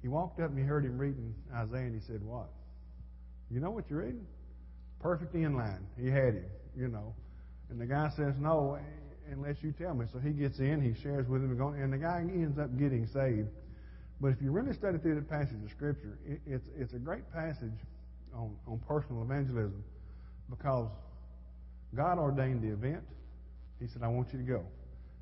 He 0.00 0.08
walked 0.08 0.40
up 0.40 0.50
and 0.50 0.58
he 0.58 0.64
heard 0.64 0.84
him 0.84 0.96
reading 0.96 1.34
Isaiah 1.54 1.86
and 1.86 1.94
he 1.94 2.06
said, 2.06 2.22
"What? 2.22 2.48
You 3.52 3.60
know 3.60 3.70
what 3.70 3.90
you're 3.90 4.00
reading? 4.00 4.26
Perfect 5.00 5.34
in 5.34 5.54
line. 5.56 5.86
He 6.00 6.08
had 6.08 6.34
him, 6.34 6.46
you 6.76 6.88
know." 6.88 7.14
And 7.70 7.80
the 7.80 7.86
guy 7.86 8.08
says, 8.16 8.34
"No, 8.38 8.78
unless 9.30 9.62
you 9.62 9.72
tell 9.72 9.94
me." 9.94 10.06
So 10.12 10.18
he 10.18 10.30
gets 10.30 10.58
in, 10.58 10.80
he 10.80 10.94
shares 10.94 11.28
with 11.28 11.42
him, 11.42 11.60
and 11.60 11.92
the 11.92 11.98
guy 11.98 12.20
ends 12.20 12.58
up 12.58 12.76
getting 12.78 13.06
saved. 13.06 13.48
But 14.20 14.28
if 14.28 14.40
you 14.40 14.52
really 14.52 14.72
study 14.72 14.98
through 14.98 15.16
the 15.16 15.22
passage 15.22 15.62
of 15.64 15.70
Scripture, 15.70 16.16
it, 16.24 16.40
it's, 16.46 16.68
it's 16.78 16.92
a 16.92 16.98
great 16.98 17.30
passage 17.32 17.74
on, 18.32 18.56
on 18.68 18.78
personal 18.86 19.22
evangelism 19.22 19.82
because 20.48 20.88
God 21.94 22.18
ordained 22.18 22.62
the 22.62 22.72
event. 22.72 23.02
He 23.80 23.88
said, 23.88 24.02
I 24.02 24.08
want 24.08 24.32
you 24.32 24.38
to 24.38 24.44
go. 24.44 24.64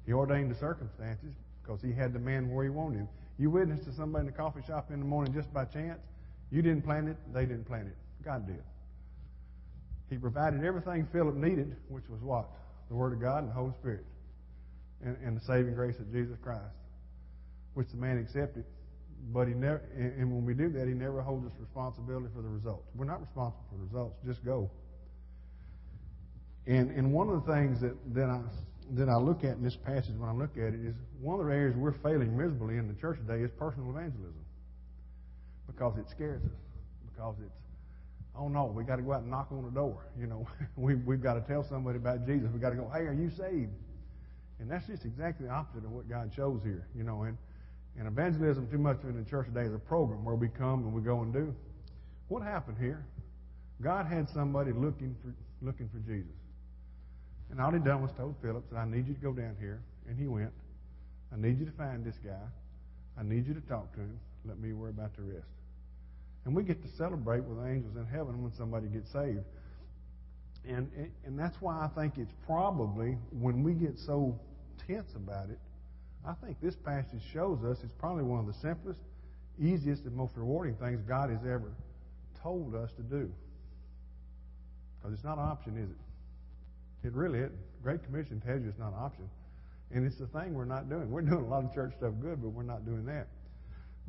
He 0.05 0.13
ordained 0.13 0.51
the 0.51 0.59
circumstances 0.59 1.33
because 1.63 1.81
he 1.81 1.93
had 1.93 2.13
the 2.13 2.19
man 2.19 2.51
where 2.51 2.63
he 2.63 2.71
wanted 2.71 2.99
him. 2.99 3.09
You 3.39 3.49
witnessed 3.49 3.85
to 3.85 3.93
somebody 3.95 4.27
in 4.27 4.33
the 4.33 4.37
coffee 4.37 4.61
shop 4.67 4.91
in 4.91 4.99
the 4.99 5.07
morning 5.07 5.33
just 5.33 5.51
by 5.53 5.65
chance. 5.65 6.01
You 6.51 6.61
didn't 6.61 6.83
plan 6.83 7.09
it, 7.09 7.17
they 7.33 7.47
didn't 7.47 7.65
plan 7.65 7.87
it. 7.87 7.97
God 8.25 8.47
did. 8.47 8.63
He 10.09 10.19
provided 10.19 10.65
everything 10.65 11.07
Philip 11.13 11.37
needed, 11.37 11.77
which 11.89 12.09
was 12.09 12.21
what? 12.21 12.49
The 12.89 12.95
Word 12.95 13.13
of 13.13 13.21
God 13.21 13.39
and 13.39 13.49
the 13.49 13.55
Holy 13.55 13.73
Spirit. 13.81 14.05
And, 15.03 15.17
and 15.25 15.37
the 15.37 15.41
saving 15.41 15.75
grace 15.75 15.99
of 15.99 16.13
Jesus 16.13 16.37
Christ, 16.43 16.75
which 17.75 17.89
the 17.89 17.97
man 17.97 18.19
accepted 18.19 18.65
but 19.33 19.49
he 19.49 19.55
never, 19.55 19.83
and 19.97 20.33
when 20.33 20.45
we 20.45 20.55
do 20.55 20.71
that, 20.71 20.89
he 20.89 20.95
never 20.95 21.21
holds 21.21 21.47
us 21.47 21.53
responsibility 21.61 22.29
for 22.35 22.43
the 22.43 22.49
results. 22.49 22.89
We're 22.95 23.05
not 23.05 23.21
responsible 23.21 23.65
for 23.71 23.77
the 23.77 23.85
results. 23.85 24.17
Just 24.27 24.45
go. 24.45 24.71
And 26.67 26.91
and 26.91 27.13
one 27.13 27.29
of 27.29 27.45
the 27.45 27.53
things 27.53 27.81
that, 27.81 27.97
that 28.15 28.29
I 28.29 28.41
that 28.97 29.09
I 29.09 29.17
look 29.17 29.45
at 29.45 29.57
in 29.57 29.63
this 29.63 29.77
passage 29.77 30.15
when 30.17 30.29
I 30.29 30.33
look 30.33 30.57
at 30.57 30.75
it 30.75 30.81
is 30.81 30.95
one 31.21 31.39
of 31.39 31.47
the 31.47 31.53
areas 31.53 31.77
we're 31.77 31.93
failing 32.03 32.37
miserably 32.37 32.77
in 32.77 32.89
the 32.89 32.95
church 32.95 33.19
today 33.19 33.43
is 33.43 33.51
personal 33.59 33.91
evangelism. 33.91 34.45
Because 35.67 35.97
it 35.99 36.09
scares 36.11 36.43
us. 36.43 36.59
Because 37.13 37.37
it's 37.45 37.60
oh 38.37 38.49
no, 38.49 38.67
we 38.67 38.85
got 38.85 38.97
to 38.97 39.03
go 39.03 39.13
out 39.13 39.23
and 39.23 39.31
knock 39.31 39.49
on 39.51 39.65
the 39.65 39.71
door. 39.71 40.07
You 40.19 40.27
know, 40.27 40.47
we 40.77 40.95
we've 40.95 41.23
got 41.23 41.35
to 41.35 41.41
tell 41.41 41.63
somebody 41.63 41.99
about 41.99 42.27
Jesus. 42.27 42.49
We 42.53 42.61
got 42.61 42.71
to 42.71 42.77
go, 42.77 42.91
hey, 42.93 43.01
are 43.01 43.13
you 43.13 43.31
saved? 43.31 43.73
And 44.59 44.71
that's 44.71 44.87
just 44.87 45.05
exactly 45.05 45.47
the 45.47 45.53
opposite 45.53 45.85
of 45.85 45.91
what 45.91 46.09
God 46.09 46.31
shows 46.35 46.61
here. 46.63 46.87
You 46.95 47.05
know, 47.05 47.23
and 47.23 47.37
and 47.99 48.07
evangelism, 48.07 48.69
too 48.71 48.79
much 48.79 49.03
of 49.03 49.11
it 49.11 49.19
in 49.19 49.27
church 49.27 49.47
today 49.47 49.67
is 49.67 49.75
a 49.75 49.79
program 49.79 50.25
where 50.25 50.37
we 50.37 50.49
come 50.49 50.85
and 50.85 50.93
we 50.93 51.03
go 51.03 51.23
and 51.23 51.33
do. 51.33 51.55
What 52.29 52.43
happened 52.43 52.79
here? 52.79 53.05
God 53.83 54.07
had 54.07 54.29
somebody 54.31 54.73
looking 54.73 55.17
for 55.23 55.35
looking 55.63 55.89
for 55.89 55.99
Jesus. 55.99 56.33
And 57.51 57.61
all 57.61 57.73
he 57.73 57.81
done 57.81 58.03
was 58.03 58.13
told 58.13 58.37
Philip, 58.41 58.65
I 58.77 58.85
need 58.85 59.09
you 59.09 59.15
to 59.15 59.21
go 59.21 59.33
down 59.33 59.57
here. 59.59 59.83
And 60.09 60.19
he 60.19 60.29
went. 60.29 60.53
I 61.33 61.37
need 61.37 61.59
you 61.59 61.67
to 61.67 61.73
find 61.73 62.05
this 62.05 62.17
guy. 62.25 62.47
I 63.19 63.23
need 63.23 63.47
you 63.47 63.55
to 63.55 63.61
talk 63.63 63.93
to 63.95 64.01
him. 64.01 64.19
Let 64.45 64.59
me 64.59 64.73
worry 64.73 64.91
about 64.91 65.15
the 65.17 65.23
rest. 65.23 65.47
And 66.45 66.55
we 66.55 66.63
get 66.63 66.83
to 66.83 66.89
celebrate 66.97 67.45
with 67.45 67.65
angels 67.67 67.97
in 67.97 68.07
heaven 68.07 68.43
when 68.43 68.53
somebody 68.53 68.89
gets 68.89 69.13
saved. 69.13 69.45
And, 70.67 70.91
and 71.25 71.39
that's 71.39 71.57
why 71.61 71.75
I 71.85 71.89
think 71.89 72.19
it's 72.19 72.33
probably 72.47 73.17
when 73.33 73.63
we 73.63 73.73
get 73.73 73.99
so 73.99 74.39
tense 74.87 75.15
about 75.15 75.51
it, 75.51 75.59
I 76.27 76.35
think 76.45 76.61
this 76.61 76.77
passage 76.77 77.23
shows 77.33 77.65
us 77.65 77.79
it's 77.83 77.95
probably 77.99 78.25
one 78.25 78.41
of 78.41 78.47
the 78.47 78.59
simplest, 78.61 79.01
easiest, 79.59 80.05
and 80.05 80.15
most 80.15 80.33
rewarding 80.37 80.75
things 80.77 81.01
God 81.09 81.31
has 81.31 81.41
ever 81.41 81.73
told 82.43 82.75
us 82.75 82.91
to 82.97 83.03
do. 83.03 83.31
Because 84.99 85.15
it's 85.15 85.25
not 85.25 85.39
an 85.39 85.45
option, 85.45 85.79
is 85.79 85.91
it? 85.91 87.07
It 87.09 87.15
really 87.15 87.39
is. 87.39 87.53
Great 87.83 88.05
Commission 88.05 88.41
tells 88.41 88.63
you 88.63 88.69
it's 88.69 88.79
not 88.79 88.93
an 88.93 88.99
option. 88.99 89.31
And 89.91 90.07
it's 90.07 90.17
the 90.17 90.27
thing 90.27 90.55
we're 90.55 90.67
not 90.67 90.89
doing. 90.89 91.11
We're 91.11 91.23
doing 91.23 91.45
a 91.45 91.49
lot 91.49 91.65
of 91.65 91.75
church 91.75 91.95
stuff 91.97 92.13
good, 92.21 92.43
but 92.43 92.51
we're 92.51 92.63
not 92.63 92.85
doing 92.85 93.07
that. 93.07 93.29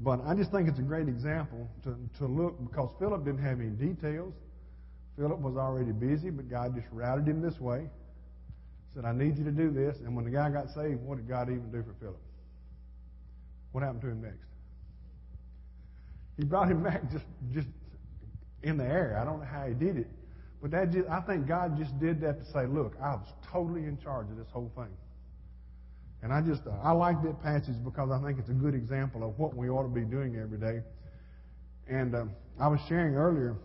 But 0.03 0.21
I 0.25 0.33
just 0.33 0.51
think 0.51 0.67
it's 0.67 0.79
a 0.79 0.83
great 0.83 1.07
example 1.07 1.69
to, 1.83 1.95
to 2.17 2.25
look 2.25 2.57
because 2.63 2.89
Philip 2.99 3.23
didn't 3.23 3.43
have 3.43 3.59
any 3.59 3.69
details. 3.69 4.33
Philip 5.17 5.39
was 5.39 5.57
already 5.57 5.91
busy, 5.91 6.29
but 6.29 6.49
God 6.49 6.75
just 6.75 6.87
routed 6.91 7.27
him 7.27 7.41
this 7.41 7.59
way 7.59 7.87
said, 8.93 9.05
I 9.05 9.13
need 9.13 9.37
you 9.37 9.45
to 9.45 9.51
do 9.51 9.71
this. 9.71 9.97
And 9.99 10.15
when 10.15 10.25
the 10.25 10.31
guy 10.31 10.49
got 10.49 10.69
saved, 10.69 11.01
what 11.01 11.17
did 11.17 11.27
God 11.27 11.49
even 11.49 11.71
do 11.71 11.83
for 11.83 11.93
Philip? 11.99 12.21
What 13.71 13.83
happened 13.83 14.01
to 14.01 14.07
him 14.09 14.21
next? 14.21 14.45
He 16.37 16.43
brought 16.43 16.69
him 16.69 16.83
back 16.83 17.09
just, 17.11 17.25
just 17.53 17.67
in 18.63 18.77
the 18.77 18.83
air. 18.83 19.17
I 19.19 19.25
don't 19.25 19.39
know 19.39 19.45
how 19.45 19.65
he 19.67 19.73
did 19.73 19.97
it. 19.97 20.07
But 20.61 20.71
that 20.71 20.91
just, 20.91 21.09
I 21.09 21.21
think 21.21 21.47
God 21.47 21.77
just 21.77 21.97
did 21.99 22.21
that 22.21 22.39
to 22.39 22.51
say, 22.51 22.65
look, 22.65 22.95
I 23.01 23.15
was 23.15 23.27
totally 23.51 23.85
in 23.85 23.97
charge 23.97 24.29
of 24.29 24.37
this 24.37 24.49
whole 24.51 24.71
thing. 24.75 24.91
And 26.23 26.31
I 26.31 26.41
just, 26.41 26.61
I 26.83 26.91
like 26.91 27.21
that 27.23 27.41
passage 27.41 27.75
because 27.83 28.11
I 28.11 28.21
think 28.23 28.37
it's 28.39 28.49
a 28.49 28.53
good 28.53 28.75
example 28.75 29.23
of 29.23 29.39
what 29.39 29.55
we 29.55 29.69
ought 29.69 29.83
to 29.83 29.89
be 29.89 30.01
doing 30.01 30.37
every 30.37 30.59
day. 30.59 30.81
And 31.87 32.15
um, 32.15 32.31
I 32.59 32.67
was 32.67 32.79
sharing 32.87 33.15
earlier 33.15 33.57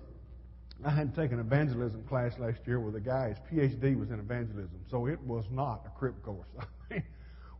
I 0.84 0.90
had 0.90 1.14
taken 1.14 1.40
an 1.40 1.46
evangelism 1.46 2.02
class 2.04 2.38
last 2.38 2.60
year 2.66 2.80
with 2.80 2.96
a 2.96 3.00
guy, 3.00 3.28
his 3.28 3.38
PhD 3.50 3.98
was 3.98 4.10
in 4.10 4.18
evangelism, 4.18 4.78
so 4.90 5.06
it 5.06 5.20
was 5.22 5.44
not 5.50 5.82
a 5.86 5.98
crip 5.98 6.22
course. 6.22 6.48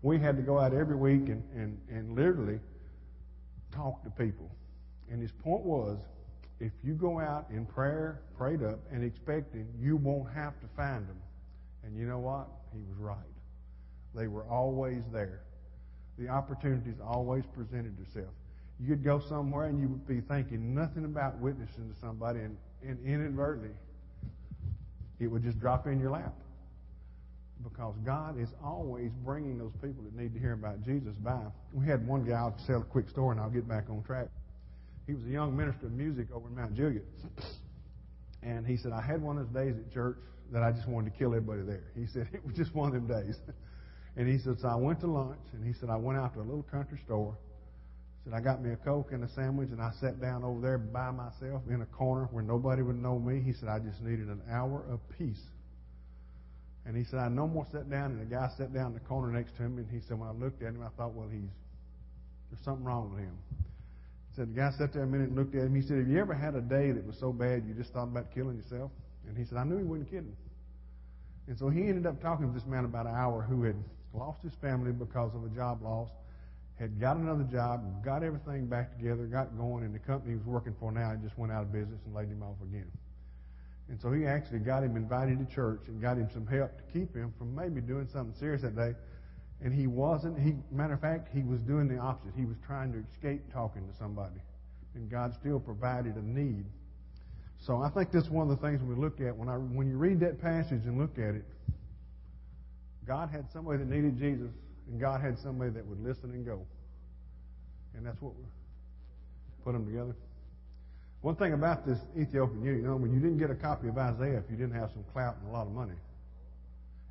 we 0.02 0.18
had 0.18 0.36
to 0.36 0.42
go 0.42 0.58
out 0.58 0.74
every 0.74 0.96
week 0.96 1.28
and, 1.28 1.42
and, 1.54 1.80
and 1.90 2.14
literally 2.14 2.60
talk 3.72 4.02
to 4.04 4.10
people. 4.10 4.50
And 5.10 5.20
his 5.20 5.32
point 5.32 5.64
was, 5.64 5.98
if 6.60 6.72
you 6.84 6.94
go 6.94 7.18
out 7.18 7.46
in 7.50 7.64
prayer, 7.64 8.22
prayed 8.36 8.62
up, 8.62 8.80
and 8.90 9.02
expecting, 9.02 9.66
you 9.78 9.96
won't 9.96 10.32
have 10.34 10.58
to 10.60 10.66
find 10.76 11.06
them. 11.08 11.20
And 11.84 11.96
you 11.96 12.06
know 12.06 12.18
what? 12.18 12.48
He 12.72 12.80
was 12.80 12.96
right. 12.98 13.16
They 14.16 14.26
were 14.28 14.44
always 14.44 15.02
there. 15.12 15.42
The 16.18 16.28
opportunities 16.28 16.96
always 17.04 17.44
presented 17.54 17.96
themselves. 17.96 18.36
You'd 18.80 19.04
go 19.04 19.20
somewhere 19.28 19.66
and 19.66 19.80
you 19.80 19.88
would 19.88 20.06
be 20.06 20.20
thinking 20.20 20.74
nothing 20.74 21.04
about 21.04 21.38
witnessing 21.38 21.92
to 21.92 22.00
somebody, 22.00 22.40
and 22.40 22.56
and 22.82 22.98
inadvertently, 23.04 23.74
it 25.18 25.26
would 25.26 25.42
just 25.42 25.58
drop 25.60 25.86
in 25.86 25.98
your 26.00 26.10
lap. 26.10 26.34
Because 27.62 27.94
God 28.04 28.38
is 28.38 28.50
always 28.62 29.10
bringing 29.24 29.58
those 29.58 29.72
people 29.82 30.04
that 30.04 30.14
need 30.14 30.34
to 30.34 30.38
hear 30.38 30.52
about 30.52 30.82
Jesus 30.84 31.16
by. 31.16 31.40
We 31.72 31.86
had 31.86 32.06
one 32.06 32.24
guy, 32.24 32.34
I'll 32.34 32.56
tell 32.66 32.82
a 32.82 32.84
quick 32.84 33.08
story 33.08 33.32
and 33.32 33.40
I'll 33.40 33.50
get 33.50 33.66
back 33.66 33.84
on 33.88 34.02
track. 34.02 34.28
He 35.06 35.14
was 35.14 35.24
a 35.24 35.30
young 35.30 35.56
minister 35.56 35.86
of 35.86 35.92
music 35.92 36.26
over 36.34 36.48
in 36.48 36.54
Mount 36.54 36.74
Juliet. 36.74 37.04
And 38.42 38.64
he 38.64 38.76
said, 38.76 38.92
I 38.92 39.00
had 39.00 39.20
one 39.20 39.38
of 39.38 39.52
those 39.52 39.64
days 39.64 39.74
at 39.76 39.92
church 39.92 40.18
that 40.52 40.62
I 40.62 40.70
just 40.70 40.86
wanted 40.86 41.12
to 41.12 41.18
kill 41.18 41.34
everybody 41.34 41.62
there. 41.62 41.82
He 41.96 42.06
said, 42.06 42.28
it 42.32 42.46
was 42.46 42.54
just 42.54 42.72
one 42.76 42.94
of 42.94 42.94
them 42.94 43.08
days. 43.08 43.36
and 44.16 44.28
he 44.28 44.38
said, 44.38 44.56
so 44.60 44.68
I 44.68 44.76
went 44.76 45.00
to 45.00 45.06
lunch, 45.06 45.40
and 45.52 45.64
he 45.64 45.72
said, 45.78 45.90
I 45.90 45.96
went 45.96 46.18
out 46.18 46.34
to 46.34 46.40
a 46.40 46.42
little 46.42 46.66
country 46.70 46.98
store. 47.04 47.36
said, 48.24 48.32
I 48.32 48.40
got 48.40 48.62
me 48.62 48.72
a 48.72 48.76
Coke 48.76 49.12
and 49.12 49.22
a 49.24 49.28
sandwich, 49.34 49.68
and 49.70 49.80
I 49.80 49.90
sat 50.00 50.20
down 50.20 50.42
over 50.42 50.60
there 50.60 50.78
by 50.78 51.10
myself 51.10 51.62
in 51.68 51.82
a 51.82 51.86
corner 51.86 52.28
where 52.32 52.42
nobody 52.42 52.82
would 52.82 53.00
know 53.00 53.18
me. 53.18 53.42
He 53.44 53.52
said, 53.52 53.68
I 53.68 53.78
just 53.78 54.00
needed 54.02 54.28
an 54.28 54.42
hour 54.50 54.84
of 54.90 55.00
peace. 55.18 55.42
And 56.86 56.96
he 56.96 57.04
said, 57.04 57.18
I 57.18 57.28
no 57.28 57.46
more 57.46 57.66
sat 57.72 57.90
down, 57.90 58.12
and 58.12 58.20
the 58.20 58.34
guy 58.34 58.48
sat 58.56 58.72
down 58.72 58.88
in 58.88 58.94
the 58.94 59.00
corner 59.00 59.32
next 59.32 59.56
to 59.56 59.64
him, 59.64 59.76
and 59.78 59.86
he 59.90 60.00
said, 60.06 60.18
when 60.18 60.28
I 60.28 60.32
looked 60.32 60.62
at 60.62 60.68
him, 60.68 60.82
I 60.82 60.88
thought, 60.96 61.12
well, 61.12 61.28
he's 61.28 61.50
there's 62.50 62.64
something 62.64 62.84
wrong 62.84 63.10
with 63.10 63.20
him. 63.20 63.36
He 64.30 64.36
said, 64.36 64.54
the 64.54 64.60
guy 64.60 64.70
sat 64.78 64.92
there 64.92 65.02
a 65.02 65.06
minute 65.06 65.28
and 65.28 65.36
looked 65.36 65.54
at 65.54 65.62
him. 65.62 65.74
He 65.74 65.82
said, 65.82 65.98
have 65.98 66.08
you 66.08 66.20
ever 66.20 66.34
had 66.34 66.54
a 66.54 66.60
day 66.60 66.92
that 66.92 67.04
was 67.04 67.16
so 67.18 67.32
bad 67.32 67.64
you 67.66 67.74
just 67.74 67.92
thought 67.92 68.04
about 68.04 68.32
killing 68.34 68.56
yourself? 68.56 68.90
And 69.26 69.36
he 69.36 69.44
said, 69.44 69.58
I 69.58 69.64
knew 69.64 69.78
he 69.78 69.84
wasn't 69.84 70.10
kidding. 70.10 70.36
And 71.48 71.58
so 71.58 71.68
he 71.68 71.80
ended 71.80 72.06
up 72.06 72.20
talking 72.22 72.46
to 72.46 72.52
this 72.52 72.66
man 72.66 72.84
about 72.84 73.06
an 73.06 73.14
hour 73.14 73.42
who 73.42 73.64
had 73.64 73.76
lost 74.16 74.42
his 74.42 74.54
family 74.54 74.92
because 74.92 75.34
of 75.34 75.44
a 75.44 75.48
job 75.54 75.82
loss, 75.82 76.08
had 76.78 77.00
got 77.00 77.16
another 77.16 77.44
job, 77.44 78.04
got 78.04 78.22
everything 78.22 78.66
back 78.66 78.96
together, 78.96 79.24
got 79.24 79.56
going, 79.56 79.84
and 79.84 79.94
the 79.94 79.98
company 79.98 80.32
he 80.32 80.36
was 80.36 80.46
working 80.46 80.74
for 80.78 80.92
now 80.92 81.14
just 81.22 81.38
went 81.38 81.52
out 81.52 81.62
of 81.62 81.72
business 81.72 82.00
and 82.04 82.14
laid 82.14 82.28
him 82.28 82.42
off 82.42 82.56
again. 82.62 82.90
And 83.88 84.00
so 84.00 84.12
he 84.12 84.26
actually 84.26 84.58
got 84.58 84.82
him 84.82 84.96
invited 84.96 85.38
to 85.38 85.54
church 85.54 85.82
and 85.86 86.02
got 86.02 86.16
him 86.16 86.28
some 86.32 86.46
help 86.46 86.76
to 86.76 86.82
keep 86.92 87.14
him 87.14 87.32
from 87.38 87.54
maybe 87.54 87.80
doing 87.80 88.08
something 88.12 88.34
serious 88.38 88.62
that 88.62 88.76
day. 88.76 88.94
And 89.62 89.72
he 89.72 89.86
wasn't. 89.86 90.38
He, 90.38 90.54
matter 90.70 90.94
of 90.94 91.00
fact, 91.00 91.28
he 91.32 91.42
was 91.42 91.60
doing 91.60 91.88
the 91.88 91.96
opposite. 91.96 92.34
He 92.36 92.44
was 92.44 92.56
trying 92.66 92.92
to 92.92 93.02
escape 93.10 93.40
talking 93.52 93.88
to 93.88 93.96
somebody, 93.96 94.36
and 94.94 95.10
God 95.10 95.32
still 95.40 95.60
provided 95.60 96.16
a 96.16 96.22
need. 96.22 96.66
So 97.58 97.80
I 97.80 97.88
think 97.88 98.12
that's 98.12 98.28
one 98.28 98.50
of 98.50 98.60
the 98.60 98.66
things 98.66 98.82
we 98.82 98.94
look 98.94 99.20
at 99.20 99.34
when 99.34 99.48
I 99.48 99.54
when 99.54 99.88
you 99.88 99.96
read 99.96 100.20
that 100.20 100.42
passage 100.42 100.84
and 100.84 100.98
look 100.98 101.16
at 101.16 101.34
it. 101.36 101.44
God 103.06 103.30
had 103.30 103.46
somebody 103.52 103.78
that 103.78 103.88
needed 103.88 104.18
Jesus, 104.18 104.50
and 104.88 105.00
God 105.00 105.20
had 105.20 105.38
somebody 105.38 105.70
that 105.70 105.86
would 105.86 106.02
listen 106.02 106.30
and 106.30 106.44
go. 106.44 106.66
And 107.96 108.04
that's 108.04 108.20
what 108.20 108.34
we 108.34 108.44
put 109.64 109.72
them 109.72 109.86
together. 109.86 110.14
One 111.22 111.36
thing 111.36 111.54
about 111.54 111.86
this 111.86 111.98
Ethiopian 112.18 112.62
eunuch, 112.62 112.82
you 112.82 112.86
know, 112.86 112.96
when 112.96 113.12
you 113.12 113.20
didn't 113.20 113.38
get 113.38 113.50
a 113.50 113.54
copy 113.54 113.88
of 113.88 113.96
Isaiah, 113.96 114.38
if 114.38 114.44
you 114.50 114.56
didn't 114.56 114.74
have 114.74 114.90
some 114.92 115.04
clout 115.12 115.36
and 115.40 115.50
a 115.50 115.52
lot 115.52 115.66
of 115.66 115.72
money, 115.72 115.96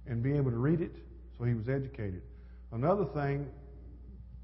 and 0.08 0.22
be 0.22 0.34
able 0.38 0.52
to 0.52 0.58
read 0.58 0.82
it, 0.82 0.92
so 1.38 1.44
he 1.44 1.54
was 1.54 1.68
educated. 1.68 2.22
Another 2.72 3.06
thing, 3.06 3.48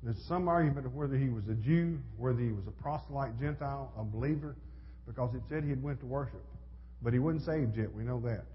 there's 0.04 0.22
some 0.28 0.48
argument 0.48 0.86
of 0.86 0.96
whether 0.96 1.16
he 1.16 1.30
was 1.30 1.48
a 1.48 1.54
Jew, 1.54 2.00
whether 2.18 2.40
he 2.40 2.52
was 2.52 2.66
a 2.68 2.82
proselyte 2.82 3.40
Gentile, 3.40 3.92
a 3.98 4.04
believer, 4.04 4.56
because 5.06 5.34
it 5.36 5.42
said 5.48 5.64
he 5.64 5.70
had 5.70 5.84
went 5.84 6.00
to 6.00 6.06
worship. 6.06 6.44
But 7.02 7.14
he 7.14 7.20
wasn't 7.20 7.46
saved 7.46 7.78
yet, 7.78 7.94
we 7.94 8.04
know 8.04 8.20
that. 8.22 8.46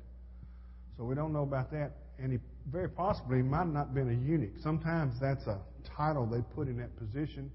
So 0.96 1.04
we 1.04 1.14
don't 1.14 1.32
know 1.32 1.42
about 1.42 1.70
that. 1.72 1.92
And 2.18 2.32
he 2.32 2.38
very 2.70 2.88
possibly 2.88 3.42
might 3.42 3.68
not 3.68 3.86
have 3.86 3.94
been 3.94 4.10
a 4.10 4.28
eunuch. 4.28 4.58
Sometimes 4.60 5.20
that's 5.20 5.46
a 5.46 5.60
title 5.84 6.26
they 6.26 6.42
put 6.54 6.68
in 6.68 6.76
that 6.78 6.96
position. 6.96 7.50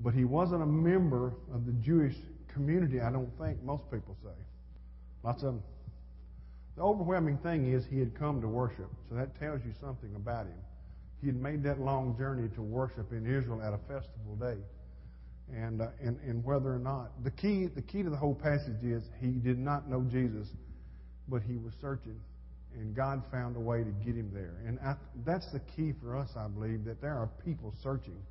But 0.00 0.14
he 0.14 0.24
wasn't 0.24 0.62
a 0.62 0.66
member 0.66 1.34
of 1.52 1.66
the 1.66 1.72
Jewish 1.72 2.14
community, 2.48 3.00
I 3.00 3.10
don't 3.10 3.30
think 3.38 3.62
most 3.62 3.90
people 3.90 4.16
say. 4.22 4.30
Lots 5.22 5.42
of. 5.42 5.60
The 6.76 6.82
overwhelming 6.82 7.38
thing 7.38 7.72
is 7.72 7.84
he 7.84 7.98
had 7.98 8.14
come 8.18 8.40
to 8.40 8.48
worship. 8.48 8.90
So 9.08 9.16
that 9.16 9.38
tells 9.38 9.60
you 9.64 9.72
something 9.80 10.14
about 10.14 10.46
him. 10.46 10.58
He 11.20 11.26
had 11.26 11.36
made 11.36 11.62
that 11.64 11.80
long 11.80 12.16
journey 12.16 12.48
to 12.54 12.62
worship 12.62 13.12
in 13.12 13.26
Israel 13.26 13.60
at 13.62 13.74
a 13.74 13.78
festival 13.78 14.36
day. 14.38 14.56
And, 15.52 15.82
uh, 15.82 15.88
and, 16.00 16.18
and 16.20 16.44
whether 16.44 16.72
or 16.72 16.78
not, 16.78 17.10
the 17.24 17.30
key, 17.30 17.66
the 17.66 17.82
key 17.82 18.02
to 18.02 18.08
the 18.08 18.16
whole 18.16 18.34
passage 18.34 18.82
is 18.82 19.02
he 19.20 19.32
did 19.32 19.58
not 19.58 19.90
know 19.90 20.02
Jesus, 20.10 20.48
but 21.28 21.42
he 21.42 21.56
was 21.56 21.74
searching. 21.80 22.18
And 22.78 22.94
God 22.94 23.22
found 23.32 23.56
a 23.56 23.60
way 23.60 23.78
to 23.78 23.90
get 24.04 24.14
him 24.14 24.30
there. 24.32 24.62
And 24.66 24.78
I, 24.80 24.94
that's 25.26 25.50
the 25.52 25.60
key 25.76 25.92
for 26.00 26.16
us, 26.16 26.30
I 26.36 26.46
believe, 26.46 26.84
that 26.84 27.00
there 27.00 27.14
are 27.14 27.28
people 27.44 27.74
searching. 27.82 28.22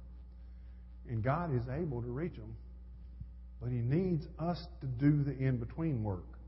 And 1.10 1.24
God 1.24 1.56
is 1.56 1.64
able 1.70 2.02
to 2.02 2.08
reach 2.08 2.36
them. 2.36 2.56
But 3.62 3.72
he 3.72 3.80
needs 3.80 4.26
us 4.40 4.66
to 4.82 4.88
do 4.88 5.24
the 5.24 5.38
in 5.38 5.58
between 5.58 6.04
work. 6.04 6.40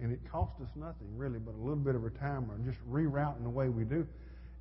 And 0.00 0.12
it 0.12 0.20
costs 0.30 0.60
us 0.62 0.68
nothing, 0.76 1.08
really, 1.16 1.40
but 1.40 1.54
a 1.54 1.58
little 1.58 1.74
bit 1.76 1.96
of 1.96 2.04
our 2.04 2.10
time 2.10 2.48
or 2.50 2.58
just 2.58 2.78
rerouting 2.88 3.42
the 3.42 3.50
way 3.50 3.68
we 3.68 3.82
do. 3.82 4.06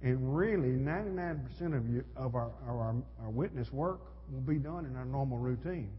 And 0.02 0.36
really, 0.36 0.70
99% 0.70 1.78
of, 1.78 1.88
you, 1.89 2.04
of 2.15 2.36
our, 2.36 2.52
our, 2.67 2.96
our 3.22 3.30
witness 3.30 3.72
work 3.72 4.02
will 4.32 4.41
be 4.41 4.58
done 4.58 4.86
in 4.86 4.96
our 4.96 5.06
normal 5.06 5.38
routine. 5.38 5.91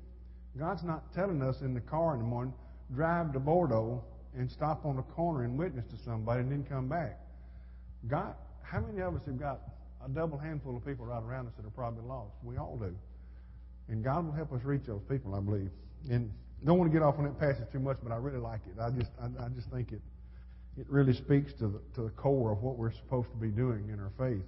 God's 0.59 0.83
not 0.83 1.13
telling 1.15 1.41
us 1.43 1.61
in 1.61 1.75
the 1.75 1.81
car 1.81 2.15
in 2.15 2.21
the 2.21 2.27
morning, 2.27 2.55
drive 2.93 3.33
to 3.33 3.39
Bordeaux 3.39 4.03
and 4.37 4.51
stop 4.51 4.85
on 4.85 4.97
the 4.97 5.03
corner 5.03 5.45
and 5.45 5.59
witness 5.59 5.85
to 5.87 5.97
somebody 6.05 6.41
and 6.41 6.51
then 6.51 6.65
come 6.69 6.89
back. 6.89 7.19
God, 8.07 8.35
how 8.63 8.81
many 8.81 9.01
of 9.01 9.15
us 9.15 9.23
have 9.27 9.39
got 9.39 9.61
a 10.05 10.09
double 10.09 10.39
handful 10.39 10.77
of 10.77 10.85
people 10.85 11.07
right 11.07 11.23
around 11.23 11.47
us 11.47 11.53
that 11.57 11.67
are 11.67 11.71
probably 11.71 12.05
lost? 12.05 12.33
We 12.43 12.57
all 12.57 12.77
do. 12.77 12.95
And 13.89 14.05
God 14.05 14.27
will 14.27 14.33
help 14.33 14.53
us 14.53 14.63
reach 14.65 14.83
those 14.87 15.03
people, 15.09 15.35
I 15.35 15.41
believe. 15.41 15.71
And 16.11 16.31
don't 16.65 16.79
want 16.79 16.91
to 16.91 16.97
get 16.97 17.05
off 17.05 17.19
on 17.19 17.25
that 17.25 17.39
passage 17.39 17.65
too 17.73 17.79
much, 17.79 17.99
but 18.03 18.13
I 18.13 18.17
really 18.17 18.39
like 18.39 18.61
it. 18.67 18.81
I 18.81 18.91
just, 18.91 19.11
I, 19.21 19.45
I 19.45 19.49
just 19.49 19.71
think 19.71 19.93
it, 19.93 20.03
it 20.77 20.87
really 20.89 21.15
speaks 21.15 21.53
to 21.55 21.69
the, 21.69 21.81
to 21.95 22.03
the 22.03 22.11
core 22.11 22.53
of 22.53 22.63
what 22.63 22.77
we're 22.77 22.93
supposed 22.93 23.31
to 23.31 23.37
be 23.37 23.49
doing 23.49 23.89
in 23.93 23.99
our 23.99 24.13
faith, 24.19 24.45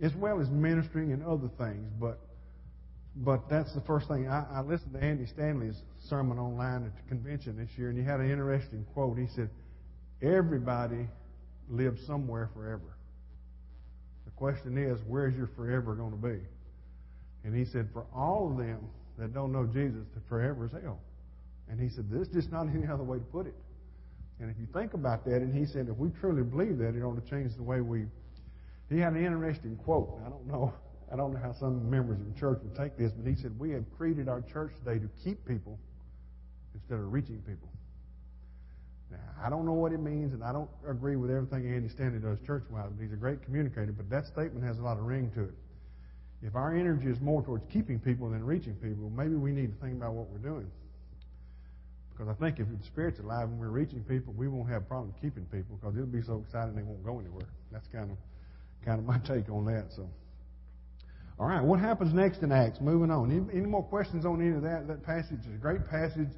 as 0.00 0.14
well 0.14 0.40
as 0.40 0.50
ministering 0.50 1.12
and 1.12 1.24
other 1.24 1.48
things. 1.58 1.90
But, 1.98 2.18
but 3.16 3.48
that's 3.48 3.74
the 3.74 3.80
first 3.82 4.08
thing. 4.08 4.28
I, 4.28 4.44
I 4.52 4.60
listened 4.62 4.94
to 4.94 5.02
Andy 5.02 5.26
Stanley's 5.26 5.82
sermon 6.08 6.38
online 6.38 6.84
at 6.84 6.96
the 6.96 7.08
convention 7.08 7.56
this 7.56 7.70
year, 7.76 7.90
and 7.90 7.98
he 7.98 8.04
had 8.04 8.20
an 8.20 8.30
interesting 8.30 8.86
quote. 8.94 9.18
He 9.18 9.28
said, 9.34 9.50
"Everybody 10.22 11.08
lives 11.68 12.04
somewhere 12.06 12.50
forever. 12.54 12.96
The 14.24 14.30
question 14.32 14.78
is, 14.78 14.98
where's 15.06 15.34
your 15.34 15.48
forever 15.56 15.94
going 15.94 16.12
to 16.12 16.16
be?" 16.16 16.40
And 17.44 17.54
he 17.54 17.64
said, 17.64 17.88
for 17.92 18.06
all 18.14 18.50
of 18.52 18.58
them 18.58 18.78
that 19.18 19.34
don't 19.34 19.52
know 19.52 19.66
Jesus, 19.66 20.06
the 20.14 20.20
forever 20.28 20.66
is 20.66 20.72
hell. 20.82 21.00
And 21.68 21.80
he 21.80 21.88
said, 21.88 22.06
there's 22.10 22.28
just 22.28 22.52
not 22.52 22.68
any 22.68 22.86
other 22.86 23.02
way 23.02 23.18
to 23.18 23.24
put 23.24 23.46
it. 23.46 23.54
And 24.40 24.50
if 24.50 24.56
you 24.58 24.66
think 24.72 24.94
about 24.94 25.24
that, 25.24 25.36
and 25.36 25.54
he 25.54 25.66
said, 25.66 25.88
if 25.88 25.96
we 25.96 26.10
truly 26.20 26.42
believe 26.42 26.78
that, 26.78 26.94
it 26.94 27.02
ought 27.02 27.14
to 27.14 27.30
change 27.30 27.54
the 27.56 27.62
way 27.62 27.80
we. 27.80 28.04
He 28.90 28.98
had 28.98 29.14
an 29.14 29.24
interesting 29.24 29.76
quote. 29.76 30.20
I 30.24 30.28
don't 30.28 30.46
know. 30.46 30.72
I 31.12 31.16
don't 31.16 31.34
know 31.34 31.40
how 31.40 31.52
some 31.52 31.90
members 31.90 32.18
of 32.18 32.32
the 32.32 32.40
church 32.40 32.58
would 32.62 32.74
take 32.74 32.96
this, 32.96 33.12
but 33.12 33.28
he 33.28 33.36
said, 33.36 33.58
we 33.58 33.70
have 33.70 33.84
created 33.98 34.28
our 34.28 34.40
church 34.40 34.72
today 34.82 34.98
to 34.98 35.08
keep 35.22 35.44
people 35.46 35.78
instead 36.74 36.94
of 36.94 37.12
reaching 37.12 37.38
people. 37.42 37.68
Now, 39.10 39.18
I 39.44 39.50
don't 39.50 39.66
know 39.66 39.74
what 39.74 39.92
it 39.92 40.00
means, 40.00 40.32
and 40.32 40.42
I 40.42 40.52
don't 40.52 40.70
agree 40.88 41.16
with 41.16 41.30
everything 41.30 41.70
Andy 41.70 41.88
Stanley 41.88 42.18
does 42.18 42.38
church-wise, 42.46 42.88
but 42.96 43.02
he's 43.02 43.12
a 43.12 43.16
great 43.16 43.42
communicator. 43.44 43.92
But 43.92 44.08
that 44.08 44.26
statement 44.26 44.64
has 44.64 44.78
a 44.78 44.82
lot 44.82 44.96
of 44.96 45.04
ring 45.04 45.30
to 45.34 45.42
it. 45.42 45.54
If 46.42 46.56
our 46.56 46.74
energy 46.74 47.08
is 47.08 47.20
more 47.20 47.42
towards 47.42 47.64
keeping 47.70 48.00
people 48.00 48.30
than 48.30 48.44
reaching 48.44 48.74
people, 48.76 49.10
maybe 49.10 49.34
we 49.34 49.52
need 49.52 49.68
to 49.68 49.80
think 49.84 49.96
about 49.98 50.14
what 50.14 50.28
we're 50.30 50.38
doing. 50.38 50.70
Because 52.10 52.28
I 52.28 52.34
think 52.34 52.58
if 52.58 52.66
the 52.68 52.84
Spirit's 52.84 53.20
alive 53.20 53.48
and 53.48 53.60
we're 53.60 53.68
reaching 53.68 54.02
people, 54.04 54.32
we 54.36 54.48
won't 54.48 54.68
have 54.70 54.82
a 54.82 54.84
problem 54.86 55.14
keeping 55.20 55.44
people 55.46 55.76
because 55.76 55.94
it'll 55.94 56.06
be 56.06 56.22
so 56.22 56.42
exciting 56.44 56.74
they 56.74 56.82
won't 56.82 57.04
go 57.04 57.20
anywhere. 57.20 57.46
That's 57.70 57.86
kind 57.88 58.10
of 58.10 58.16
kind 58.84 58.98
of 58.98 59.04
my 59.04 59.18
take 59.24 59.50
on 59.50 59.66
that. 59.66 59.92
So, 59.92 60.08
all 61.38 61.46
right, 61.46 61.62
what 61.62 61.80
happens 61.80 62.12
next 62.12 62.42
in 62.42 62.52
Acts? 62.52 62.80
Moving 62.80 63.10
on. 63.10 63.30
Any, 63.30 63.60
any 63.60 63.66
more 63.66 63.82
questions 63.82 64.24
on 64.24 64.40
any 64.40 64.54
of 64.54 64.62
that? 64.62 64.86
That 64.86 65.02
passage 65.02 65.40
is 65.40 65.54
a 65.54 65.58
great 65.58 65.88
passage. 65.88 66.28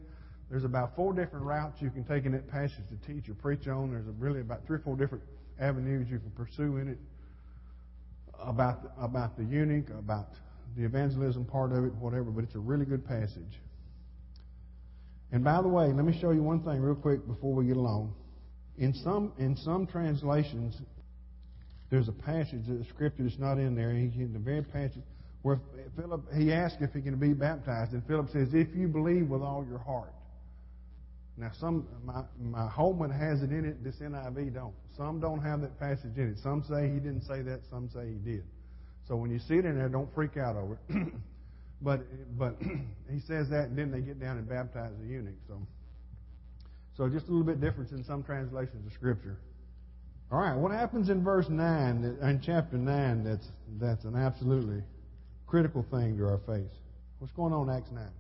There's 0.51 0.65
about 0.65 0.95
four 0.95 1.13
different 1.13 1.45
routes 1.45 1.81
you 1.81 1.91
can 1.91 2.05
take 2.05 2.27
in 2.27 2.33
that 2.33 2.49
passage 2.49 2.85
to 2.89 3.13
teach 3.13 3.29
or 3.29 3.35
preach 3.35 3.67
on. 3.67 3.91
There's 3.91 4.07
really 4.19 4.41
about 4.41 4.67
three 4.67 4.77
or 4.77 4.81
four 4.81 4.97
different 4.97 5.25
avenues 5.59 6.09
you 6.11 6.19
can 6.19 6.31
pursue 6.31 6.77
in 6.79 6.89
it 6.89 6.99
about 8.41 8.93
about 8.99 9.37
the 9.37 9.45
eunuch, 9.45 9.89
about 9.91 10.29
the 10.77 10.85
evangelism 10.85 11.45
part 11.45 11.73
of 11.73 11.85
it, 11.85 11.95
whatever. 11.95 12.31
But 12.31 12.45
it's 12.45 12.55
a 12.55 12.61
really 12.61 12.85
good 12.85 13.07
passage. 13.07 13.61
And 15.33 15.43
by 15.43 15.61
the 15.63 15.69
way, 15.69 15.87
let 15.93 16.05
me 16.05 16.17
show 16.21 16.31
you 16.31 16.43
one 16.43 16.61
thing 16.61 16.81
real 16.81 16.95
quick 16.95 17.27
before 17.27 17.55
we 17.55 17.67
get 17.67 17.77
along. 17.77 18.15
In 18.79 18.93
some 18.95 19.33
in 19.39 19.57
some 19.57 19.87
translations, 19.87 20.81
there's 21.95 22.09
a 22.09 22.13
passage 22.13 22.69
of 22.69 22.79
the 22.79 22.85
scripture 22.87 23.23
that's 23.23 23.39
not 23.39 23.57
in 23.57 23.77
there. 23.77 23.93
He, 23.95 24.07
in 24.21 24.33
the 24.33 24.39
very 24.41 24.63
passage 24.65 25.05
where 25.43 25.61
Philip 25.95 26.23
he 26.37 26.53
asked 26.53 26.79
if 26.81 26.93
he 26.93 27.01
can 27.01 27.17
be 27.21 27.33
baptized, 27.33 27.93
and 27.93 28.05
Philip 28.05 28.31
says, 28.31 28.53
"If 28.53 28.75
you 28.75 28.89
believe 28.89 29.29
with 29.29 29.43
all 29.43 29.65
your 29.69 29.79
heart." 29.79 30.13
Now, 31.37 31.53
some 31.53 31.87
my 32.05 32.25
my 32.41 32.67
Holman 32.69 33.11
has 33.11 33.43
it 33.43 33.53
in 33.53 33.65
it. 33.65 33.85
This 33.85 34.01
NIV 34.01 34.55
don't. 34.55 34.75
Some 34.97 35.21
don't 35.21 35.41
have 35.41 35.61
that 35.61 35.79
passage 35.79 36.17
in 36.17 36.31
it. 36.31 36.39
Some 36.39 36.65
say 36.65 36.89
he 36.89 36.99
didn't 36.99 37.23
say 37.23 37.43
that. 37.43 37.61
Some 37.71 37.89
say 37.89 38.09
he 38.09 38.19
did. 38.29 38.43
So 39.07 39.15
when 39.15 39.31
you 39.31 39.39
see 39.39 39.55
it 39.55 39.65
in 39.65 39.79
there, 39.79 39.89
don't 39.89 40.13
freak 40.17 40.37
out 40.37 40.57
over 40.57 40.77
it. 40.89 41.13
but 41.81 42.01
but 42.37 42.57
he 43.09 43.21
says 43.21 43.49
that, 43.51 43.69
and 43.69 43.79
then 43.79 43.93
they 43.93 44.01
get 44.01 44.19
down 44.19 44.37
and 44.37 44.49
baptize 44.49 44.91
the 45.01 45.07
eunuch. 45.07 45.39
So 45.47 45.61
so 46.97 47.09
just 47.09 47.29
a 47.29 47.31
little 47.31 47.47
bit 47.47 47.61
difference 47.61 47.93
in 47.93 48.03
some 48.03 48.25
translations 48.25 48.85
of 48.85 48.93
Scripture. 48.95 49.39
All 50.33 50.39
right, 50.41 50.57
what 50.57 50.73
happens 50.73 51.11
in 51.11 51.23
verse 51.23 51.49
nine, 51.49 52.17
in 52.21 52.41
chapter 52.45 52.77
nine? 52.77 53.25
That's 53.25 53.47
that's 53.79 54.05
an 54.05 54.17
absolutely 54.17 54.83
critical 55.47 55.85
thing 55.91 56.17
to 56.19 56.25
our 56.25 56.41
faith. 56.47 56.71
What's 57.19 57.33
going 57.35 57.53
on 57.53 57.69
in 57.69 57.77
Acts 57.77 57.91
nine? 57.93 58.11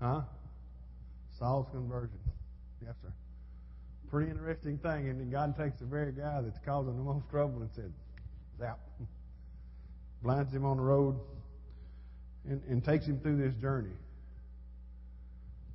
Huh? 0.00 0.22
Saul's 1.38 1.66
conversion. 1.72 2.18
Yes, 2.82 2.94
sir. 3.02 3.12
Pretty 4.10 4.30
interesting 4.30 4.78
thing, 4.78 5.08
and 5.08 5.30
God 5.30 5.56
takes 5.58 5.78
the 5.80 5.86
very 5.86 6.12
guy 6.12 6.40
that's 6.40 6.58
causing 6.64 6.96
the 6.96 7.02
most 7.02 7.28
trouble 7.30 7.60
and 7.60 7.70
said, 7.74 7.92
"Zap," 8.58 8.78
blinds 10.22 10.52
him 10.52 10.64
on 10.64 10.76
the 10.76 10.82
road, 10.82 11.16
and, 12.48 12.62
and 12.68 12.84
takes 12.84 13.06
him 13.06 13.18
through 13.20 13.38
this 13.38 13.54
journey. 13.60 13.94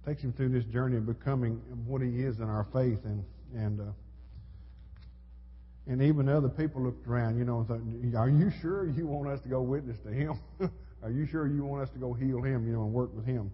Takes 0.06 0.24
him 0.24 0.32
through 0.32 0.50
this 0.50 0.64
journey 0.66 0.98
of 0.98 1.06
becoming 1.06 1.62
what 1.86 2.02
he 2.02 2.24
is 2.24 2.40
in 2.40 2.46
our 2.46 2.66
faith, 2.72 3.04
and 3.04 3.24
and 3.54 3.82
uh, 3.82 3.84
and 5.90 6.04
even 6.04 6.30
other 6.30 6.50
people 6.50 6.84
looked 6.84 7.08
around, 7.08 7.38
you 7.38 7.44
know, 7.44 7.60
and 7.60 7.68
thought, 7.68 8.22
"Are 8.22 8.30
you 8.30 8.52
sure 8.62 8.88
you 8.88 9.08
want 9.08 9.28
us 9.28 9.42
to 9.42 9.50
go 9.50 9.62
witness 9.62 9.98
to 10.06 10.10
him? 10.12 10.40
Are 11.02 11.10
you 11.10 11.26
sure 11.26 11.48
you 11.48 11.64
want 11.64 11.82
us 11.82 11.90
to 11.92 11.98
go 11.98 12.14
heal 12.14 12.42
him, 12.42 12.68
you 12.68 12.74
know, 12.74 12.84
and 12.84 12.94
work 12.94 13.14
with 13.16 13.26
him?" 13.26 13.52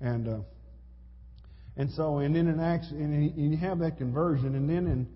And 0.00 0.28
uh, 0.28 0.38
and 1.76 1.90
so, 1.90 2.18
and 2.18 2.36
then 2.36 2.46
in 2.46 2.60
Acts, 2.60 2.90
and 2.92 3.36
you 3.36 3.56
have 3.56 3.80
that 3.80 3.98
conversion, 3.98 4.54
and 4.54 4.70
then 4.70 4.86
in 4.86 5.08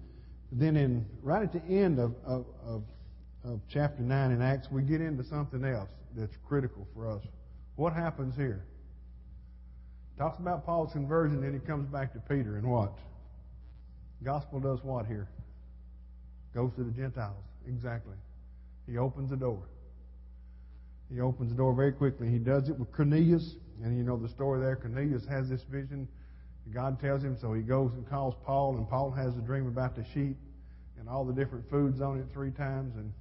then 0.50 0.76
in 0.76 1.06
right 1.22 1.42
at 1.42 1.52
the 1.52 1.62
end 1.62 2.00
of, 2.00 2.14
of, 2.24 2.46
of, 2.66 2.82
of 3.44 3.60
chapter 3.68 4.02
nine 4.02 4.32
in 4.32 4.42
Acts, 4.42 4.68
we 4.70 4.82
get 4.82 5.00
into 5.00 5.22
something 5.24 5.64
else 5.64 5.88
that's 6.16 6.36
critical 6.46 6.86
for 6.94 7.08
us. 7.08 7.22
What 7.76 7.92
happens 7.92 8.34
here? 8.36 8.64
Talks 10.18 10.38
about 10.38 10.64
Paul's 10.64 10.92
conversion, 10.92 11.40
then 11.40 11.52
he 11.52 11.58
comes 11.58 11.88
back 11.88 12.12
to 12.12 12.20
Peter, 12.20 12.56
and 12.56 12.68
what? 12.68 12.92
Gospel 14.22 14.60
does 14.60 14.82
what 14.82 15.06
here? 15.06 15.28
Goes 16.54 16.72
to 16.76 16.84
the 16.84 16.92
Gentiles. 16.92 17.44
Exactly. 17.66 18.14
He 18.86 18.98
opens 18.98 19.30
the 19.30 19.36
door. 19.36 19.62
He 21.12 21.20
opens 21.20 21.50
the 21.50 21.56
door 21.56 21.74
very 21.74 21.92
quickly. 21.92 22.28
He 22.28 22.38
does 22.38 22.68
it 22.68 22.78
with 22.78 22.92
Cornelius, 22.92 23.56
and 23.82 23.96
you 23.96 24.04
know 24.04 24.16
the 24.16 24.28
story 24.28 24.60
there. 24.60 24.76
Cornelius 24.76 25.26
has 25.26 25.48
this 25.48 25.62
vision. 25.64 26.08
God 26.72 27.00
tells 27.00 27.22
him, 27.22 27.36
so 27.38 27.52
he 27.52 27.62
goes 27.62 27.92
and 27.92 28.08
calls 28.08 28.34
Paul, 28.44 28.76
and 28.76 28.88
Paul 28.88 29.10
has 29.10 29.36
a 29.36 29.40
dream 29.40 29.66
about 29.66 29.96
the 29.96 30.04
sheep 30.14 30.36
and 30.98 31.08
all 31.08 31.24
the 31.24 31.32
different 31.32 31.68
foods 31.68 32.00
on 32.00 32.18
it 32.18 32.26
three 32.32 32.50
times, 32.50 32.94
and 32.96 33.12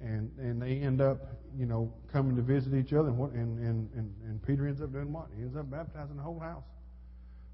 and 0.00 0.30
and 0.38 0.60
they 0.60 0.78
end 0.78 1.00
up, 1.00 1.18
you 1.56 1.66
know, 1.66 1.92
coming 2.12 2.34
to 2.36 2.42
visit 2.42 2.74
each 2.74 2.92
other. 2.92 3.08
And 3.08 3.18
what 3.18 3.30
and 3.32 3.58
and 3.58 3.90
and, 3.94 4.14
and 4.24 4.42
Peter 4.42 4.66
ends 4.66 4.82
up 4.82 4.92
doing 4.92 5.12
what? 5.12 5.28
He 5.36 5.42
ends 5.42 5.56
up 5.56 5.70
baptizing 5.70 6.16
the 6.16 6.22
whole 6.22 6.40
house 6.40 6.64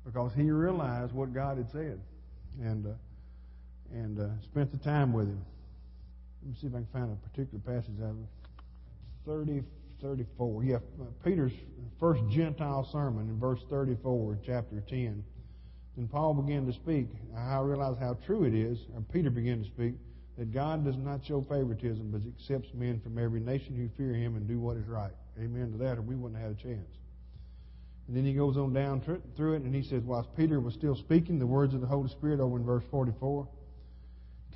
because 0.05 0.33
he 0.35 0.51
realized 0.51 1.13
what 1.13 1.35
God 1.35 1.59
had 1.59 1.71
said, 1.71 2.01
and 2.63 2.87
uh, 2.87 2.91
and 3.93 4.21
uh, 4.21 4.29
spent 4.43 4.71
the 4.73 4.79
time 4.79 5.13
with 5.13 5.27
him. 5.27 5.45
Let 6.43 6.51
me 6.51 6.57
see 6.61 6.67
if 6.67 6.75
I 6.75 6.79
can 6.79 6.89
find 6.93 7.13
a 7.13 7.29
particular 7.29 7.61
passage 7.61 8.01
out 8.03 8.11
of 8.11 8.27
30, 9.27 9.63
34. 10.03 10.65
Yeah, 10.65 10.79
Peter's 11.25 11.53
first 11.99 12.23
Gentile 12.31 12.89
sermon 12.91 13.29
in 13.29 13.39
verse 13.39 13.61
34, 13.69 14.39
chapter 14.45 14.81
10. 14.89 15.23
Then 15.97 16.09
Paul 16.09 16.35
began 16.35 16.67
to 16.67 16.73
speak. 16.73 17.09
I 17.37 17.59
realize 17.59 17.97
how 18.01 18.15
true 18.25 18.45
it 18.45 18.55
is, 18.55 18.79
and 18.95 19.07
Peter 19.13 19.31
began 19.31 19.63
to 19.63 19.69
speak 19.69 19.95
that 20.39 20.53
God 20.53 20.85
does 20.85 20.97
not 20.97 21.25
show 21.25 21.43
favoritism, 21.43 22.11
but 22.11 22.23
accepts 22.27 22.73
men 22.73 23.01
from 23.01 23.19
every 23.19 23.41
nation 23.41 23.77
who 23.77 23.91
fear 23.97 24.15
Him 24.15 24.37
and 24.37 24.49
do 24.49 24.59
what 24.59 24.77
is 24.77 24.87
right. 24.87 25.13
Amen 25.39 25.73
to 25.73 25.79
that, 25.79 25.99
or 25.99 26.03
we 26.03 26.17
wouldn't 26.17 26.41
have 26.41 26.51
had 26.51 26.59
a 26.59 26.63
chance. 26.63 26.89
And 28.09 28.17
then 28.17 28.25
he 28.25 28.33
goes 28.33 28.57
on 28.57 28.73
down 28.73 29.01
through 29.37 29.55
it, 29.55 29.63
and 29.63 29.75
he 29.75 29.83
says, 29.83 30.03
whilst 30.03 30.35
Peter 30.37 30.59
was 30.59 30.75
still 30.75 30.97
speaking, 30.97 31.39
the 31.39 31.47
words 31.47 31.75
of 31.75 31.81
the 31.81 31.87
Holy 31.87 32.09
Spirit 32.09 32.41
over 32.41 32.57
in 32.57 32.65
verse 32.65 32.83
44 32.91 33.47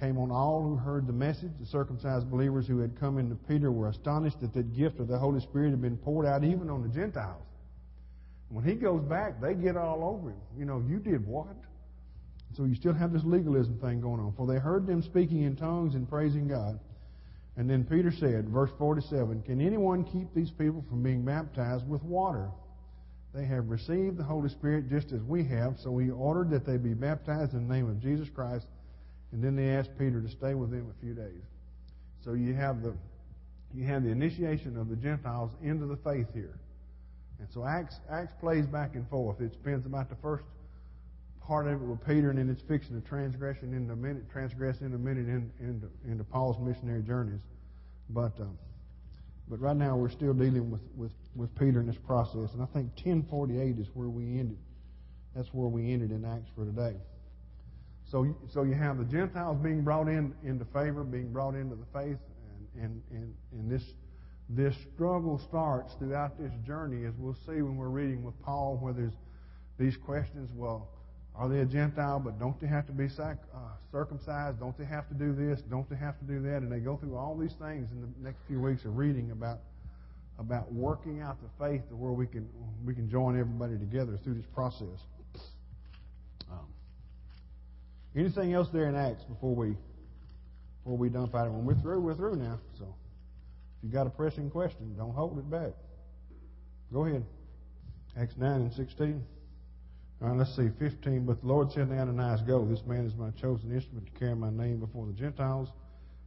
came 0.00 0.18
on 0.18 0.30
all 0.30 0.62
who 0.62 0.76
heard 0.76 1.06
the 1.06 1.12
message. 1.12 1.52
The 1.60 1.66
circumcised 1.66 2.30
believers 2.30 2.66
who 2.66 2.78
had 2.78 2.98
come 2.98 3.18
into 3.18 3.34
Peter 3.34 3.70
were 3.70 3.88
astonished 3.88 4.40
that 4.40 4.52
the 4.52 4.62
gift 4.62 4.98
of 4.98 5.08
the 5.08 5.18
Holy 5.18 5.40
Spirit 5.40 5.70
had 5.70 5.82
been 5.82 5.96
poured 5.96 6.26
out 6.26 6.44
even 6.44 6.68
on 6.70 6.82
the 6.82 6.88
Gentiles. 6.88 7.42
When 8.48 8.64
he 8.64 8.74
goes 8.74 9.02
back, 9.02 9.40
they 9.40 9.54
get 9.54 9.76
all 9.76 10.04
over 10.04 10.30
him. 10.30 10.40
You 10.56 10.64
know, 10.64 10.82
you 10.86 10.98
did 10.98 11.26
what? 11.26 11.56
So 12.56 12.64
you 12.64 12.74
still 12.74 12.92
have 12.92 13.12
this 13.12 13.24
legalism 13.24 13.78
thing 13.78 14.00
going 14.00 14.20
on. 14.20 14.32
For 14.36 14.46
they 14.46 14.58
heard 14.58 14.86
them 14.86 15.02
speaking 15.02 15.42
in 15.42 15.56
tongues 15.56 15.94
and 15.94 16.08
praising 16.08 16.46
God. 16.46 16.78
And 17.56 17.70
then 17.70 17.84
Peter 17.84 18.12
said, 18.12 18.48
verse 18.48 18.70
47, 18.78 19.42
Can 19.42 19.60
anyone 19.60 20.04
keep 20.04 20.32
these 20.34 20.50
people 20.50 20.84
from 20.88 21.02
being 21.02 21.24
baptized 21.24 21.88
with 21.88 22.02
water? 22.02 22.50
They 23.34 23.44
have 23.44 23.68
received 23.68 24.16
the 24.16 24.24
Holy 24.24 24.48
Spirit 24.48 24.88
just 24.88 25.12
as 25.12 25.20
we 25.22 25.44
have, 25.44 25.76
so 25.82 25.98
he 25.98 26.10
ordered 26.10 26.50
that 26.50 26.64
they 26.64 26.76
be 26.76 26.94
baptized 26.94 27.52
in 27.52 27.66
the 27.66 27.74
name 27.74 27.88
of 27.88 28.00
Jesus 28.00 28.28
Christ. 28.28 28.66
And 29.34 29.42
then 29.42 29.56
they 29.56 29.70
asked 29.70 29.90
Peter 29.98 30.20
to 30.20 30.28
stay 30.28 30.54
with 30.54 30.70
them 30.70 30.94
a 30.96 31.04
few 31.04 31.12
days. 31.12 31.42
So 32.24 32.34
you 32.34 32.54
have 32.54 32.82
the 32.82 32.94
you 33.74 33.84
have 33.84 34.04
the 34.04 34.10
initiation 34.10 34.76
of 34.78 34.88
the 34.88 34.94
Gentiles 34.94 35.50
into 35.60 35.86
the 35.86 35.96
faith 35.96 36.28
here. 36.32 36.56
And 37.40 37.48
so 37.52 37.66
Acts 37.66 37.96
Acts 38.08 38.32
plays 38.38 38.64
back 38.64 38.94
and 38.94 39.08
forth. 39.10 39.40
It 39.40 39.52
spends 39.52 39.86
about 39.86 40.08
the 40.08 40.14
first 40.22 40.44
part 41.44 41.66
of 41.66 41.82
it 41.82 41.84
with 41.84 42.06
Peter, 42.06 42.30
and 42.30 42.38
then 42.38 42.48
it's 42.48 42.62
fixing 42.62 42.94
the 42.94 43.06
transgression 43.06 43.74
in 43.74 43.90
a 43.90 43.96
minute, 43.96 44.30
transgress 44.30 44.80
in 44.82 44.94
a 44.94 44.98
minute 44.98 45.26
in, 45.26 45.50
into, 45.58 45.90
into 46.06 46.22
Paul's 46.22 46.56
missionary 46.60 47.02
journeys. 47.02 47.40
But 48.10 48.38
um, 48.38 48.56
but 49.48 49.60
right 49.60 49.76
now 49.76 49.96
we're 49.96 50.10
still 50.10 50.32
dealing 50.32 50.70
with, 50.70 50.80
with, 50.96 51.12
with 51.34 51.52
Peter 51.58 51.80
in 51.80 51.88
this 51.88 51.98
process, 52.06 52.54
and 52.54 52.62
I 52.62 52.66
think 52.66 52.92
1048 53.04 53.80
is 53.80 53.88
where 53.94 54.08
we 54.08 54.38
ended. 54.38 54.58
That's 55.34 55.52
where 55.52 55.68
we 55.68 55.92
ended 55.92 56.12
in 56.12 56.24
Acts 56.24 56.48
for 56.54 56.64
today. 56.64 56.94
So 58.14 58.32
so 58.48 58.62
you 58.62 58.74
have 58.74 58.98
the 58.98 59.04
Gentiles 59.04 59.58
being 59.60 59.82
brought 59.82 60.06
in 60.06 60.32
into 60.44 60.64
favor, 60.66 61.02
being 61.02 61.32
brought 61.32 61.56
into 61.56 61.74
the 61.74 61.86
faith, 61.92 62.18
and 62.76 62.84
and 62.84 63.02
and, 63.10 63.34
and 63.50 63.68
this 63.68 63.82
this 64.48 64.76
struggle 64.94 65.36
starts 65.36 65.94
throughout 65.94 66.38
this 66.38 66.52
journey, 66.64 67.06
as 67.06 67.14
we'll 67.18 67.34
see 67.34 67.60
when 67.60 67.76
we're 67.76 67.88
reading 67.88 68.22
with 68.22 68.40
Paul, 68.40 68.78
where 68.80 68.92
there's 68.92 69.16
these 69.80 69.96
questions. 69.96 70.52
Well, 70.54 70.90
are 71.34 71.48
they 71.48 71.58
a 71.58 71.64
Gentile, 71.64 72.20
but 72.20 72.38
don't 72.38 72.60
they 72.60 72.68
have 72.68 72.86
to 72.86 72.92
be 72.92 73.08
sac- 73.08 73.48
uh, 73.52 73.58
circumcised? 73.90 74.60
Don't 74.60 74.78
they 74.78 74.84
have 74.84 75.08
to 75.08 75.14
do 75.14 75.34
this? 75.34 75.62
Don't 75.62 75.90
they 75.90 75.96
have 75.96 76.16
to 76.20 76.24
do 76.24 76.40
that? 76.42 76.62
And 76.62 76.70
they 76.70 76.78
go 76.78 76.96
through 76.96 77.16
all 77.16 77.36
these 77.36 77.54
things 77.54 77.90
in 77.90 78.00
the 78.00 78.08
next 78.22 78.38
few 78.46 78.60
weeks 78.60 78.84
of 78.84 78.96
reading 78.96 79.32
about 79.32 79.58
about 80.38 80.72
working 80.72 81.20
out 81.20 81.38
the 81.42 81.64
faith 81.64 81.82
to 81.88 81.96
where 81.96 82.12
we 82.12 82.28
can 82.28 82.48
we 82.84 82.94
can 82.94 83.10
join 83.10 83.36
everybody 83.36 83.76
together 83.76 84.16
through 84.22 84.34
this 84.34 84.46
process. 84.54 85.00
Um, 86.48 86.68
anything 88.16 88.52
else 88.52 88.68
there 88.72 88.88
in 88.88 88.96
Acts 88.96 89.24
before 89.24 89.54
we 89.54 89.76
before 90.82 90.98
we 90.98 91.08
dump 91.08 91.34
out? 91.34 91.50
When 91.50 91.64
we're 91.64 91.80
through, 91.80 92.00
we're 92.00 92.14
through 92.14 92.36
now. 92.36 92.58
So 92.78 92.94
if 93.78 93.84
you 93.84 93.90
got 93.90 94.06
a 94.06 94.10
pressing 94.10 94.50
question, 94.50 94.94
don't 94.96 95.14
hold 95.14 95.38
it 95.38 95.50
back. 95.50 95.72
Go 96.92 97.04
ahead. 97.06 97.24
Acts 98.16 98.34
nine 98.36 98.62
and 98.62 98.72
sixteen. 98.72 99.24
All 100.22 100.28
right, 100.28 100.38
let's 100.38 100.56
see, 100.56 100.70
15. 100.78 101.26
But 101.26 101.42
the 101.42 101.46
Lord 101.48 101.72
said 101.72 101.88
to 101.90 101.98
Ananias, 101.98 102.40
Go, 102.42 102.64
this 102.64 102.82
man 102.86 103.04
is 103.04 103.14
my 103.14 103.30
chosen 103.32 103.72
instrument 103.74 104.06
to 104.06 104.18
carry 104.18 104.34
my 104.34 104.48
name 104.48 104.78
before 104.78 105.06
the 105.06 105.12
Gentiles 105.12 105.68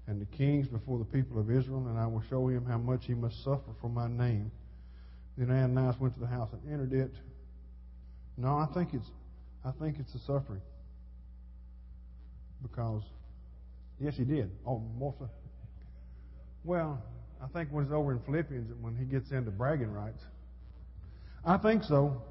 and 0.07 0.21
the 0.21 0.25
kings 0.37 0.67
before 0.67 0.99
the 0.99 1.05
people 1.05 1.39
of 1.39 1.49
Israel, 1.49 1.87
and 1.87 1.97
I 1.97 2.05
will 2.05 2.23
show 2.29 2.47
him 2.47 2.65
how 2.65 2.77
much 2.77 3.05
he 3.05 3.13
must 3.13 3.43
suffer 3.43 3.71
for 3.81 3.89
my 3.89 4.07
name. 4.07 4.51
Then 5.37 5.51
Ananias 5.51 5.99
went 5.99 6.13
to 6.15 6.19
the 6.19 6.27
house 6.27 6.49
and 6.51 6.71
entered 6.71 6.93
it. 6.93 7.11
No, 8.37 8.57
I 8.57 8.67
think 8.73 8.93
it's 8.93 9.09
I 9.65 9.71
think 9.79 9.97
it's 9.99 10.13
the 10.13 10.19
suffering. 10.19 10.61
Because 12.61 13.03
yes 13.99 14.15
he 14.15 14.23
did. 14.23 14.51
Oh 14.65 14.79
more 14.97 15.13
so. 15.17 15.29
Well, 16.63 17.01
I 17.43 17.47
think 17.47 17.69
when 17.71 17.83
it's 17.85 17.93
over 17.93 18.11
in 18.11 18.19
Philippians 18.19 18.71
when 18.81 18.95
he 18.95 19.05
gets 19.05 19.31
into 19.31 19.51
bragging 19.51 19.91
rights. 19.91 20.23
I 21.45 21.57
think 21.57 21.83
so. 21.83 22.21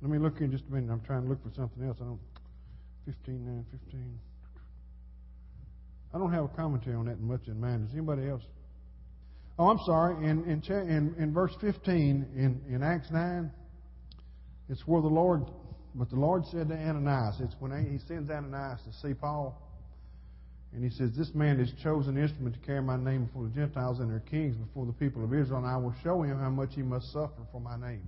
Let 0.00 0.10
me 0.10 0.18
look 0.18 0.38
here 0.38 0.46
just 0.46 0.64
a 0.68 0.72
minute. 0.72 0.92
I'm 0.92 1.00
trying 1.00 1.22
to 1.22 1.28
look 1.28 1.42
for 1.42 1.50
something 1.54 1.86
else. 1.86 1.98
I 2.00 2.04
don't. 2.04 2.20
15, 3.06 3.46
9, 3.46 3.66
15. 3.84 4.18
I 6.12 6.18
don't 6.18 6.32
have 6.32 6.44
a 6.44 6.48
commentary 6.48 6.96
on 6.96 7.06
that 7.06 7.20
much 7.20 7.46
in 7.46 7.60
mind. 7.60 7.86
Does 7.86 7.94
anybody 7.94 8.28
else? 8.28 8.42
Oh, 9.58 9.68
I'm 9.68 9.78
sorry. 9.86 10.26
In 10.26 10.44
in 10.44 10.62
in, 10.72 11.14
in 11.18 11.32
verse 11.32 11.54
15 11.60 12.26
in, 12.36 12.60
in 12.68 12.82
Acts 12.82 13.10
9, 13.10 13.50
it's 14.68 14.86
where 14.86 15.00
the 15.00 15.08
Lord, 15.08 15.44
but 15.96 16.10
the 16.10 16.16
Lord 16.16 16.44
said 16.46 16.68
to 16.68 16.74
Ananias, 16.74 17.36
it's 17.40 17.54
when 17.58 17.72
he 17.90 17.98
sends 18.06 18.30
Ananias 18.30 18.80
to 18.84 18.92
see 19.06 19.14
Paul, 19.14 19.60
and 20.72 20.84
he 20.84 20.90
says, 20.90 21.10
This 21.16 21.34
man 21.34 21.58
is 21.58 21.72
chosen 21.82 22.18
instrument 22.18 22.54
to 22.54 22.66
carry 22.66 22.82
my 22.82 22.96
name 22.96 23.24
before 23.24 23.44
the 23.44 23.54
Gentiles 23.54 24.00
and 24.00 24.10
their 24.10 24.20
kings, 24.20 24.56
before 24.56 24.84
the 24.84 24.92
people 24.92 25.24
of 25.24 25.32
Israel, 25.32 25.58
and 25.58 25.66
I 25.66 25.76
will 25.78 25.94
show 26.04 26.22
him 26.22 26.38
how 26.38 26.50
much 26.50 26.70
he 26.74 26.82
must 26.82 27.12
suffer 27.12 27.42
for 27.50 27.60
my 27.60 27.76
name. 27.76 28.06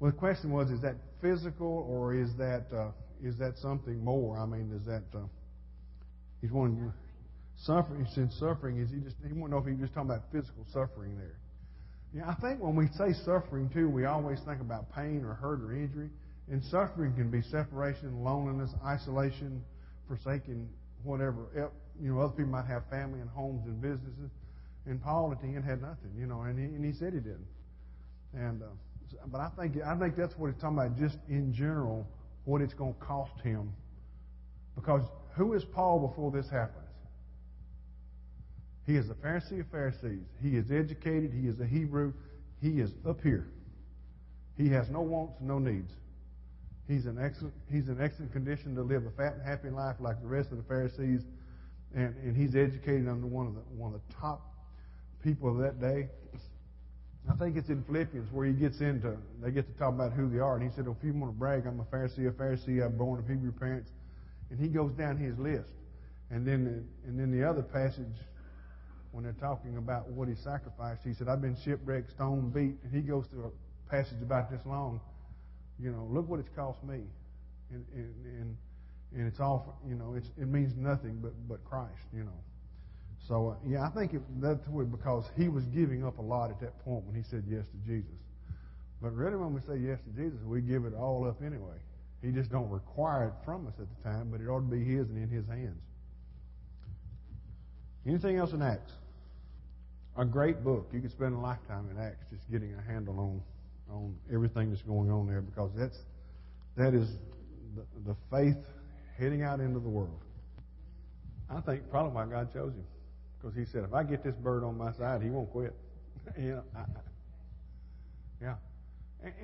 Well, 0.00 0.10
the 0.10 0.16
question 0.16 0.50
was, 0.50 0.70
is 0.70 0.80
that 0.80 0.96
physical 1.20 1.86
or 1.88 2.14
is 2.14 2.30
that 2.36 2.66
uh, 2.74 2.90
is 3.22 3.38
that 3.38 3.56
something 3.58 4.02
more? 4.02 4.36
I 4.36 4.46
mean, 4.46 4.72
is 4.74 4.84
that 4.86 5.04
uh, 5.14 5.20
he's 6.40 6.50
wanting 6.50 6.92
suffering? 7.58 8.06
Said 8.12 8.32
suffering. 8.32 8.78
Is 8.78 8.90
he 8.90 8.98
just 8.98 9.14
he 9.24 9.32
want 9.32 9.52
to 9.52 9.56
know 9.56 9.62
if 9.62 9.66
he's 9.70 9.78
just 9.78 9.94
talking 9.94 10.10
about 10.10 10.24
physical 10.32 10.66
suffering 10.72 11.16
there? 11.16 11.36
Yeah, 12.12 12.28
I 12.28 12.34
think 12.40 12.60
when 12.60 12.74
we 12.74 12.88
say 12.98 13.12
suffering 13.24 13.70
too, 13.72 13.88
we 13.88 14.04
always 14.04 14.40
think 14.40 14.60
about 14.60 14.92
pain 14.92 15.24
or 15.24 15.34
hurt 15.34 15.62
or 15.62 15.72
injury. 15.72 16.10
And 16.50 16.62
suffering 16.62 17.14
can 17.14 17.30
be 17.30 17.40
separation, 17.40 18.22
loneliness, 18.22 18.70
isolation, 18.84 19.62
forsaking 20.08 20.68
whatever. 21.02 21.70
You 22.00 22.14
know, 22.14 22.20
other 22.20 22.32
people 22.32 22.50
might 22.50 22.66
have 22.66 22.82
family 22.90 23.20
and 23.20 23.30
homes 23.30 23.66
and 23.66 23.80
businesses. 23.80 24.30
And 24.86 25.00
Paul 25.02 25.30
at 25.32 25.40
the 25.40 25.46
end 25.46 25.64
had 25.64 25.80
nothing, 25.80 26.10
you 26.18 26.26
know, 26.26 26.42
and 26.42 26.58
he, 26.58 26.64
and 26.64 26.84
he 26.84 26.92
said 26.92 27.12
he 27.12 27.20
didn't. 27.20 27.46
And 28.34 28.62
uh, 28.62 28.66
but 29.26 29.40
I 29.40 29.50
think 29.58 29.76
I 29.84 29.96
think 29.96 30.16
that's 30.16 30.36
what 30.36 30.52
he's 30.52 30.60
talking 30.60 30.78
about, 30.78 30.98
just 30.98 31.18
in 31.28 31.52
general, 31.52 32.06
what 32.44 32.60
it's 32.60 32.74
going 32.74 32.94
to 32.94 33.00
cost 33.00 33.38
him. 33.42 33.72
Because 34.74 35.02
who 35.34 35.52
is 35.52 35.64
Paul 35.64 36.08
before 36.08 36.30
this 36.30 36.48
happens? 36.50 36.78
He 38.86 38.96
is 38.96 39.08
a 39.10 39.14
Pharisee 39.14 39.60
of 39.60 39.66
Pharisees. 39.70 40.26
He 40.42 40.56
is 40.56 40.70
educated. 40.70 41.32
He 41.32 41.46
is 41.46 41.60
a 41.60 41.66
Hebrew. 41.66 42.12
he 42.60 42.80
is 42.80 42.90
up 43.08 43.20
here. 43.22 43.46
He 44.56 44.68
has 44.70 44.88
no 44.90 45.00
wants, 45.00 45.34
no 45.40 45.58
needs. 45.58 45.92
He's 46.88 47.06
in 47.06 47.18
excellent, 47.18 47.54
he's 47.70 47.88
in 47.88 48.00
excellent 48.00 48.32
condition 48.32 48.74
to 48.74 48.82
live 48.82 49.06
a 49.06 49.10
fat 49.10 49.34
and 49.34 49.42
happy 49.42 49.70
life 49.70 49.96
like 50.00 50.20
the 50.20 50.26
rest 50.26 50.50
of 50.50 50.56
the 50.58 50.64
Pharisees, 50.64 51.22
and, 51.94 52.14
and 52.22 52.36
he's 52.36 52.56
educated 52.56 53.08
under 53.08 53.26
one 53.26 53.46
of 53.46 53.54
the 53.54 53.60
one 53.76 53.94
of 53.94 54.00
the 54.08 54.14
top 54.14 54.54
people 55.22 55.48
of 55.50 55.58
that 55.58 55.80
day. 55.80 56.08
I 57.30 57.34
think 57.36 57.56
it's 57.56 57.68
in 57.68 57.84
Philippians 57.84 58.32
where 58.32 58.46
he 58.46 58.52
gets 58.52 58.80
into 58.80 59.16
they 59.40 59.52
get 59.52 59.72
to 59.72 59.78
talk 59.78 59.94
about 59.94 60.12
who 60.12 60.28
they 60.28 60.40
are, 60.40 60.56
and 60.56 60.62
he 60.64 60.74
said, 60.74 60.86
oh, 60.88 60.96
"If 60.98 61.04
you 61.04 61.12
want 61.12 61.32
to 61.32 61.38
brag, 61.38 61.66
I'm 61.66 61.78
a 61.78 61.84
Pharisee, 61.84 62.26
a 62.26 62.32
Pharisee, 62.32 62.84
I'm 62.84 62.96
born 62.96 63.20
of 63.20 63.28
Hebrew 63.28 63.52
parents," 63.52 63.92
and 64.50 64.58
he 64.58 64.68
goes 64.68 64.92
down 64.92 65.16
his 65.16 65.38
list, 65.38 65.70
and 66.30 66.46
then 66.46 66.88
and 67.06 67.18
then 67.18 67.30
the 67.30 67.48
other 67.48 67.62
passage 67.62 68.18
when 69.12 69.22
they're 69.22 69.32
talking 69.34 69.76
about 69.76 70.08
what 70.08 70.26
he 70.26 70.34
sacrificed, 70.34 71.02
he 71.04 71.14
said, 71.14 71.28
"I've 71.28 71.42
been 71.42 71.56
shipwrecked, 71.56 72.10
stoned, 72.10 72.52
beat," 72.52 72.76
and 72.82 72.92
he 72.92 73.02
goes 73.02 73.26
through 73.26 73.52
a 73.52 73.90
passage 73.90 74.20
about 74.20 74.50
this 74.50 74.66
long 74.66 75.00
you 75.80 75.90
know, 75.90 76.08
look 76.10 76.28
what 76.28 76.40
it's 76.40 76.50
cost 76.54 76.82
me. 76.84 77.00
And, 77.70 77.84
and, 77.94 78.14
and, 78.26 78.56
and 79.14 79.26
it's 79.26 79.40
all, 79.40 79.80
you 79.88 79.94
know, 79.94 80.14
it's, 80.16 80.30
it 80.38 80.48
means 80.48 80.74
nothing 80.76 81.18
but, 81.22 81.32
but 81.48 81.64
Christ, 81.64 82.06
you 82.12 82.24
know. 82.24 82.40
So, 83.26 83.50
uh, 83.50 83.68
yeah, 83.68 83.86
I 83.86 83.90
think 83.90 84.14
it, 84.14 84.22
that's 84.40 84.66
because 84.66 85.30
he 85.36 85.48
was 85.48 85.64
giving 85.66 86.04
up 86.04 86.18
a 86.18 86.22
lot 86.22 86.50
at 86.50 86.60
that 86.60 86.78
point 86.84 87.04
when 87.04 87.14
he 87.14 87.22
said 87.22 87.44
yes 87.48 87.66
to 87.68 87.76
Jesus. 87.86 88.18
But 89.00 89.14
really, 89.14 89.36
when 89.36 89.52
we 89.52 89.60
say 89.60 89.76
yes 89.76 89.98
to 90.02 90.10
Jesus, 90.10 90.38
we 90.44 90.60
give 90.60 90.84
it 90.84 90.94
all 90.94 91.26
up 91.26 91.42
anyway. 91.42 91.78
He 92.22 92.30
just 92.30 92.50
don't 92.50 92.70
require 92.70 93.28
it 93.28 93.44
from 93.44 93.66
us 93.66 93.74
at 93.80 93.86
the 93.88 94.08
time, 94.08 94.30
but 94.30 94.40
it 94.40 94.48
ought 94.48 94.60
to 94.60 94.70
be 94.70 94.84
His 94.84 95.08
and 95.08 95.18
in 95.18 95.28
His 95.28 95.46
hands. 95.46 95.82
Anything 98.06 98.36
else 98.36 98.52
in 98.52 98.62
Acts? 98.62 98.92
A 100.16 100.24
great 100.24 100.62
book. 100.62 100.88
You 100.92 101.00
could 101.00 101.10
spend 101.10 101.34
a 101.34 101.38
lifetime 101.38 101.88
in 101.90 101.98
Acts 101.98 102.26
just 102.30 102.48
getting 102.50 102.74
a 102.74 102.82
handle 102.82 103.18
on 103.18 103.42
on 103.92 104.16
everything 104.32 104.70
that's 104.70 104.82
going 104.82 105.10
on 105.10 105.26
there 105.26 105.42
because 105.42 105.70
that's 105.76 105.98
that 106.76 106.94
is 106.94 107.08
the, 107.76 107.84
the 108.06 108.16
faith 108.30 108.56
heading 109.18 109.42
out 109.42 109.60
into 109.60 109.78
the 109.78 109.88
world. 109.88 110.20
I 111.50 111.60
think 111.60 111.90
probably 111.90 112.12
why 112.12 112.26
God 112.26 112.52
chose 112.52 112.72
him 112.72 112.84
because 113.40 113.56
He 113.56 113.64
said, 113.66 113.84
if 113.84 113.92
I 113.92 114.02
get 114.02 114.24
this 114.24 114.34
bird 114.36 114.64
on 114.64 114.78
my 114.78 114.92
side, 114.92 115.22
he 115.22 115.30
won't 115.30 115.50
quit. 115.50 115.74
you 116.38 116.50
know, 116.52 116.62
I, 116.76 116.84
yeah, 118.40 118.54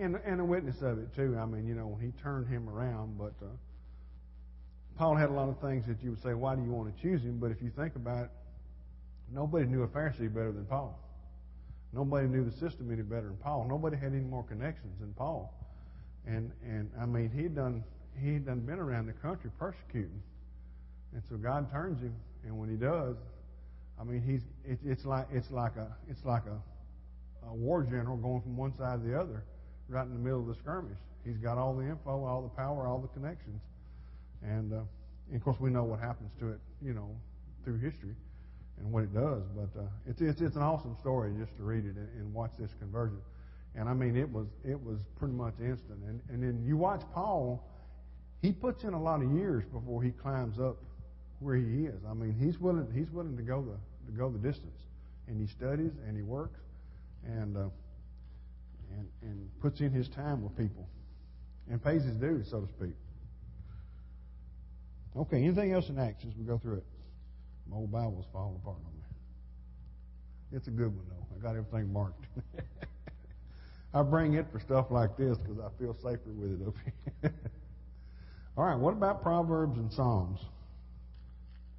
and 0.01 0.17
and 0.25 0.41
a 0.41 0.45
witness 0.45 0.77
of 0.83 0.99
it 0.99 1.15
too. 1.15 1.37
I 1.39 1.47
mean, 1.47 1.67
you 1.67 1.75
know, 1.75 1.99
He 2.01 2.13
turned 2.23 2.49
him 2.49 2.69
around, 2.69 3.19
but. 3.19 3.35
Uh, 3.43 3.51
Paul 4.99 5.15
had 5.15 5.29
a 5.29 5.33
lot 5.33 5.49
of 5.49 5.61
things 5.61 5.87
that 5.87 6.03
you 6.03 6.11
would 6.11 6.23
say, 6.25 6.35
why 6.35 6.57
do 6.57 6.63
you 6.63 6.73
want 6.73 6.95
to 6.95 7.03
choose 7.03 7.23
him? 7.23 7.39
But 7.39 7.53
if 7.53 7.63
you 7.63 7.71
think 7.71 7.95
about 7.95 8.25
it, 8.25 8.31
nobody 9.33 9.65
knew 9.65 9.85
a 9.85 9.87
Pharisee 9.87 10.29
better 10.33 10.51
than 10.51 10.65
Paul. 10.65 10.99
Nobody 11.93 12.29
knew 12.29 12.45
the 12.45 12.57
system 12.57 12.91
any 12.93 13.03
better 13.03 13.29
than 13.29 13.37
Paul. 13.37 13.67
Nobody 13.69 13.97
had 13.97 14.13
any 14.13 14.21
more 14.21 14.43
connections 14.43 14.99
than 15.01 15.13
Paul. 15.15 15.55
And 16.27 16.53
and 16.63 16.91
I 17.01 17.07
mean 17.07 17.31
he'd 17.31 17.55
done 17.55 17.83
he'd 18.21 18.47
done 18.47 18.61
been 18.61 18.79
around 18.79 19.07
the 19.07 19.15
country 19.15 19.51
persecuting. 19.59 20.23
And 21.15 21.23
so 21.31 21.37
God 21.37 21.71
turns 21.71 22.01
him 22.01 22.15
and 22.45 22.59
when 22.59 22.69
he 22.69 22.77
does, 22.77 23.17
I 23.99 24.05
mean 24.05 24.23
he's 24.23 24.43
it, 24.71 24.79
it's 24.85 25.07
like 25.07 25.27
it's 25.33 25.51
like 25.51 25.77
a 25.77 25.89
it's 26.09 26.25
like 26.25 26.45
a, 26.47 27.49
a 27.49 27.55
war 27.55 27.83
general 27.83 28.17
going 28.17 28.43
from 28.43 28.57
one 28.57 28.77
side 28.77 29.03
to 29.03 29.09
the 29.09 29.19
other 29.19 29.45
right 29.89 30.07
in 30.07 30.13
the 30.13 30.21
middle 30.21 30.41
of 30.41 30.47
the 30.47 30.55
skirmish. 30.55 30.99
He's 31.25 31.39
got 31.39 31.59
all 31.59 31.75
the 31.75 31.85
info, 31.85 32.25
all 32.25 32.43
the 32.43 32.55
power, 32.57 32.87
all 32.87 32.99
the 32.99 33.09
connections. 33.09 33.61
And, 34.43 34.73
uh, 34.73 34.81
and 35.29 35.37
of 35.37 35.43
course 35.43 35.57
we 35.59 35.71
know 35.71 35.85
what 35.85 36.01
happens 36.01 36.31
to 36.41 36.51
it, 36.51 36.61
you 36.83 36.95
know, 36.95 37.11
through 37.65 37.79
history 37.79 38.15
and 38.81 38.93
what 38.93 39.05
it 39.05 39.15
does. 39.15 39.43
But 39.55 39.81
uh, 39.81 39.85
it's, 40.07 40.21
it's 40.21 40.41
it's 40.41 40.57
an 40.57 40.63
awesome 40.63 40.97
story 40.99 41.33
just 41.39 41.57
to 41.57 41.63
read 41.63 41.85
it 41.85 41.97
and, 41.97 42.09
and 42.19 42.35
watch 42.35 42.53
this 42.59 42.75
conversion. 42.79 43.19
And 43.75 43.89
I 43.89 43.95
mean, 43.95 44.17
it 44.17 44.31
was 44.31 44.47
it 44.65 44.81
was 44.81 45.01
pretty 45.19 45.35
much 45.35 45.55
instant. 45.61 46.01
And 46.07 46.21
and 46.31 46.43
then 46.43 46.65
you 46.65 46.77
watch 46.77 47.03
Paul, 47.13 47.63
he 48.43 48.53
puts 48.53 48.85
in 48.85 48.95
a 48.95 49.03
lot 49.03 49.23
of 49.23 49.33
years 49.33 49.65
before 49.73 50.03
he 50.03 50.11
climbs 50.11 50.59
up 50.59 50.77
where 51.41 51.57
he 51.57 51.87
is. 51.87 52.01
I 52.09 52.15
mean, 52.15 52.35
he's 52.39 52.59
willing 52.59 52.89
he's 52.95 53.11
willing 53.11 53.37
to 53.37 53.43
go 53.43 53.63
the 53.63 54.11
to 54.11 54.17
go 54.17 54.31
the 54.31 54.39
distance, 54.39 54.81
and 55.27 55.41
he 55.41 55.47
studies 55.47 55.93
and 56.07 56.17
he 56.17 56.23
works, 56.23 56.61
and 57.25 57.57
uh, 57.57 57.69
and 58.97 59.09
and 59.23 59.61
puts 59.61 59.81
in 59.81 59.93
his 59.93 60.09
time 60.09 60.43
with 60.43 60.57
people, 60.57 60.89
and 61.71 61.83
pays 61.83 62.05
his 62.05 62.17
dues, 62.17 62.49
so 62.51 62.61
to 62.61 62.69
speak. 62.69 62.95
Okay, 65.17 65.39
anything 65.39 65.73
else 65.73 65.89
in 65.89 65.99
Acts 65.99 66.25
as 66.25 66.37
we 66.37 66.45
go 66.45 66.59
through 66.59 66.77
it? 66.77 66.85
My 67.71 67.77
old 67.77 67.93
Bible's 67.93 68.27
falling 68.33 68.57
apart 68.57 68.79
on 68.79 68.93
me. 68.93 69.05
It's 70.53 70.69
a 70.69 70.71
good 70.71 70.95
one, 70.95 71.05
though. 71.09 71.27
I 71.37 71.43
got 71.43 71.57
everything 71.57 71.93
marked. 71.93 72.25
I 73.95 74.03
bring 74.03 74.35
it 74.35 74.47
for 74.53 74.61
stuff 74.61 74.87
like 74.91 75.17
this 75.17 75.37
because 75.39 75.59
I 75.59 75.69
feel 75.79 75.95
safer 75.95 76.33
with 76.35 76.61
it 76.61 76.67
up 76.67 76.75
here. 77.23 77.35
All 78.57 78.65
right, 78.65 78.79
what 78.79 78.93
about 78.93 79.23
Proverbs 79.23 79.79
and 79.79 79.93
Psalms? 79.93 80.41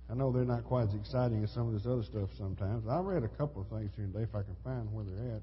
I 0.10 0.16
know 0.16 0.32
they're 0.32 0.46
not 0.46 0.64
quite 0.64 0.88
as 0.88 0.94
exciting 0.96 1.44
as 1.44 1.52
some 1.52 1.68
of 1.68 1.74
this 1.74 1.86
other 1.86 2.04
stuff 2.04 2.30
sometimes. 2.38 2.88
I 2.88 3.00
read 3.00 3.24
a 3.24 3.28
couple 3.28 3.62
of 3.62 3.68
things 3.70 3.92
here 3.96 4.08
today 4.08 4.24
if 4.24 4.34
I 4.34 4.42
can 4.42 4.56
find 4.64 4.92
where 4.92 5.06
they're 5.06 5.36
at. 5.36 5.42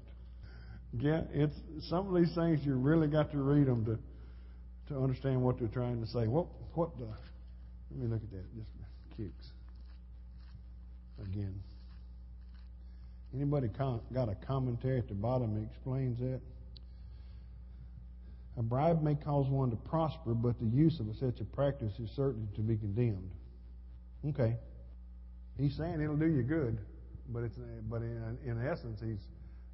Yeah, 0.99 1.21
it's 1.31 1.55
some 1.89 2.07
of 2.07 2.15
these 2.15 2.33
things 2.35 2.65
you 2.65 2.75
really 2.75 3.07
got 3.07 3.31
to 3.31 3.37
read 3.37 3.67
them 3.67 3.85
to 3.85 3.99
to 4.93 4.99
understand 5.01 5.41
what 5.41 5.59
they're 5.59 5.67
trying 5.67 6.01
to 6.01 6.07
say. 6.07 6.27
What 6.27 6.47
what 6.73 6.97
the? 6.97 7.05
Let 7.05 7.99
me 7.99 8.07
look 8.07 8.23
at 8.23 8.31
that. 8.31 8.55
Just 8.55 8.69
kicks 9.15 9.51
again. 11.21 11.61
Anybody 13.33 13.67
got 13.67 14.29
a 14.29 14.35
commentary 14.35 14.99
at 14.99 15.07
the 15.07 15.13
bottom 15.13 15.55
that 15.55 15.63
explains 15.63 16.19
that? 16.19 16.39
A 18.57 18.63
bribe 18.63 19.03
may 19.03 19.15
cause 19.15 19.47
one 19.47 19.69
to 19.69 19.75
prosper, 19.75 20.33
but 20.33 20.59
the 20.59 20.65
use 20.65 20.99
of 20.99 21.07
such 21.19 21.41
a 21.41 21.43
practice 21.43 21.93
is 21.99 22.09
certain 22.15 22.47
to 22.55 22.61
be 22.61 22.75
condemned. 22.75 23.29
Okay. 24.29 24.55
He's 25.59 25.75
saying 25.75 26.01
it'll 26.01 26.15
do 26.15 26.25
you 26.25 26.41
good, 26.41 26.79
but 27.29 27.43
it's 27.43 27.57
but 27.89 28.01
in, 28.01 28.37
in 28.45 28.65
essence 28.65 28.99
he's 29.03 29.27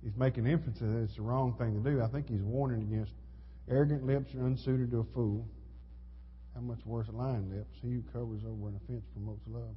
he's 0.04 0.16
making 0.18 0.48
emphasis 0.48 0.80
that 0.80 1.04
it's 1.04 1.16
the 1.16 1.22
wrong 1.22 1.56
thing 1.58 1.82
to 1.82 1.90
do. 1.90 2.02
I 2.02 2.08
think 2.08 2.28
he's 2.30 2.42
warning 2.42 2.82
against 2.82 3.14
arrogant 3.70 4.06
lips 4.06 4.34
are 4.36 4.46
unsuited 4.46 4.92
to 4.92 5.00
a 5.00 5.14
fool. 5.14 5.48
How 6.56 6.62
much 6.62 6.80
worse 6.86 7.08
lying 7.12 7.50
lips? 7.50 7.78
He 7.82 7.94
who 7.94 8.02
covers 8.14 8.42
over 8.46 8.70
an 8.70 8.80
offense 8.84 9.06
promotes 9.14 9.48
love. 9.48 9.76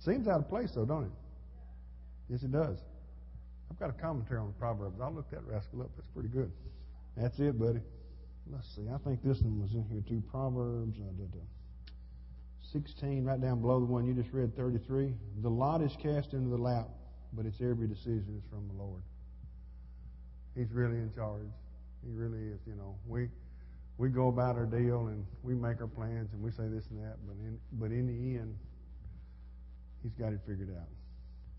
Seems 0.00 0.28
out 0.28 0.40
of 0.40 0.48
place, 0.48 0.70
though, 0.74 0.84
don't 0.84 1.04
it? 1.04 1.10
Yes, 2.28 2.42
it 2.42 2.52
does. 2.52 2.78
I've 3.70 3.78
got 3.78 3.90
a 3.90 4.00
commentary 4.00 4.40
on 4.40 4.46
the 4.46 4.52
Proverbs. 4.54 5.00
I'll 5.00 5.12
look 5.12 5.30
that 5.30 5.44
rascal 5.44 5.82
up. 5.82 5.90
That's 5.96 6.08
pretty 6.08 6.28
good. 6.28 6.50
That's 7.16 7.38
it, 7.38 7.58
buddy. 7.58 7.80
Let's 8.50 8.66
see. 8.74 8.86
I 8.92 8.98
think 8.98 9.22
this 9.22 9.40
one 9.40 9.60
was 9.60 9.74
in 9.74 9.84
here 9.90 10.02
too. 10.08 10.22
Proverbs 10.30 10.98
uh, 11.00 11.38
16, 12.72 13.24
right 13.24 13.40
down 13.40 13.60
below 13.60 13.80
the 13.80 13.86
one 13.86 14.06
you 14.06 14.14
just 14.14 14.32
read, 14.32 14.56
33. 14.56 15.12
The 15.42 15.48
lot 15.48 15.82
is 15.82 15.92
cast 16.02 16.32
into 16.32 16.48
the 16.48 16.62
lap, 16.62 16.88
but 17.32 17.46
its 17.46 17.60
every 17.60 17.88
decision 17.88 18.36
is 18.36 18.44
from 18.50 18.68
the 18.68 18.74
Lord. 18.74 19.02
He's 20.54 20.70
really 20.72 20.96
in 20.96 21.12
charge. 21.14 21.48
He 22.04 22.12
really 22.12 22.38
is. 22.38 22.60
You 22.66 22.74
know, 22.74 22.96
we 23.06 23.28
we 23.96 24.08
go 24.08 24.28
about 24.28 24.56
our 24.56 24.66
deal 24.66 25.08
and 25.08 25.26
we 25.42 25.54
make 25.54 25.80
our 25.80 25.86
plans 25.86 26.32
and 26.32 26.42
we 26.42 26.50
say 26.50 26.68
this 26.68 26.86
and 26.90 26.98
that, 27.04 27.16
but 27.26 27.36
in 27.36 27.58
but 27.72 27.90
in 27.90 28.06
the 28.06 28.38
end, 28.38 28.54
He's 30.02 30.12
got 30.14 30.32
it 30.32 30.40
figured 30.46 30.74
out. 30.76 30.88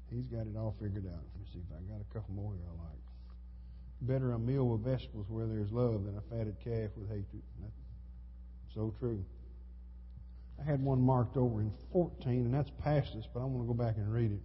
He's 0.09 0.25
got 0.25 0.47
it 0.47 0.55
all 0.57 0.75
figured 0.81 1.05
out. 1.05 1.21
Let 1.21 1.39
me 1.39 1.45
see 1.53 1.59
if 1.59 1.69
I 1.71 1.81
got 1.91 2.01
a 2.01 2.13
couple 2.13 2.33
more 2.33 2.53
here 2.53 2.65
I 2.65 2.83
like. 2.89 2.99
Better 4.01 4.31
a 4.31 4.39
meal 4.39 4.67
with 4.67 4.83
vegetables 4.83 5.25
where 5.29 5.45
there's 5.45 5.71
love 5.71 6.05
than 6.05 6.17
a 6.17 6.21
fatted 6.29 6.55
calf 6.63 6.89
with 6.95 7.09
hatred. 7.09 7.43
That's 7.61 7.73
so 8.73 8.93
true. 8.99 9.23
I 10.59 10.63
had 10.63 10.81
one 10.81 11.01
marked 11.01 11.37
over 11.37 11.61
in 11.61 11.71
14, 11.91 12.45
and 12.45 12.53
that's 12.53 12.71
past 12.83 13.13
this, 13.13 13.25
but 13.33 13.41
I 13.41 13.43
want 13.43 13.63
to 13.63 13.67
go 13.67 13.73
back 13.73 13.97
and 13.97 14.11
read 14.11 14.31
it. 14.31 14.41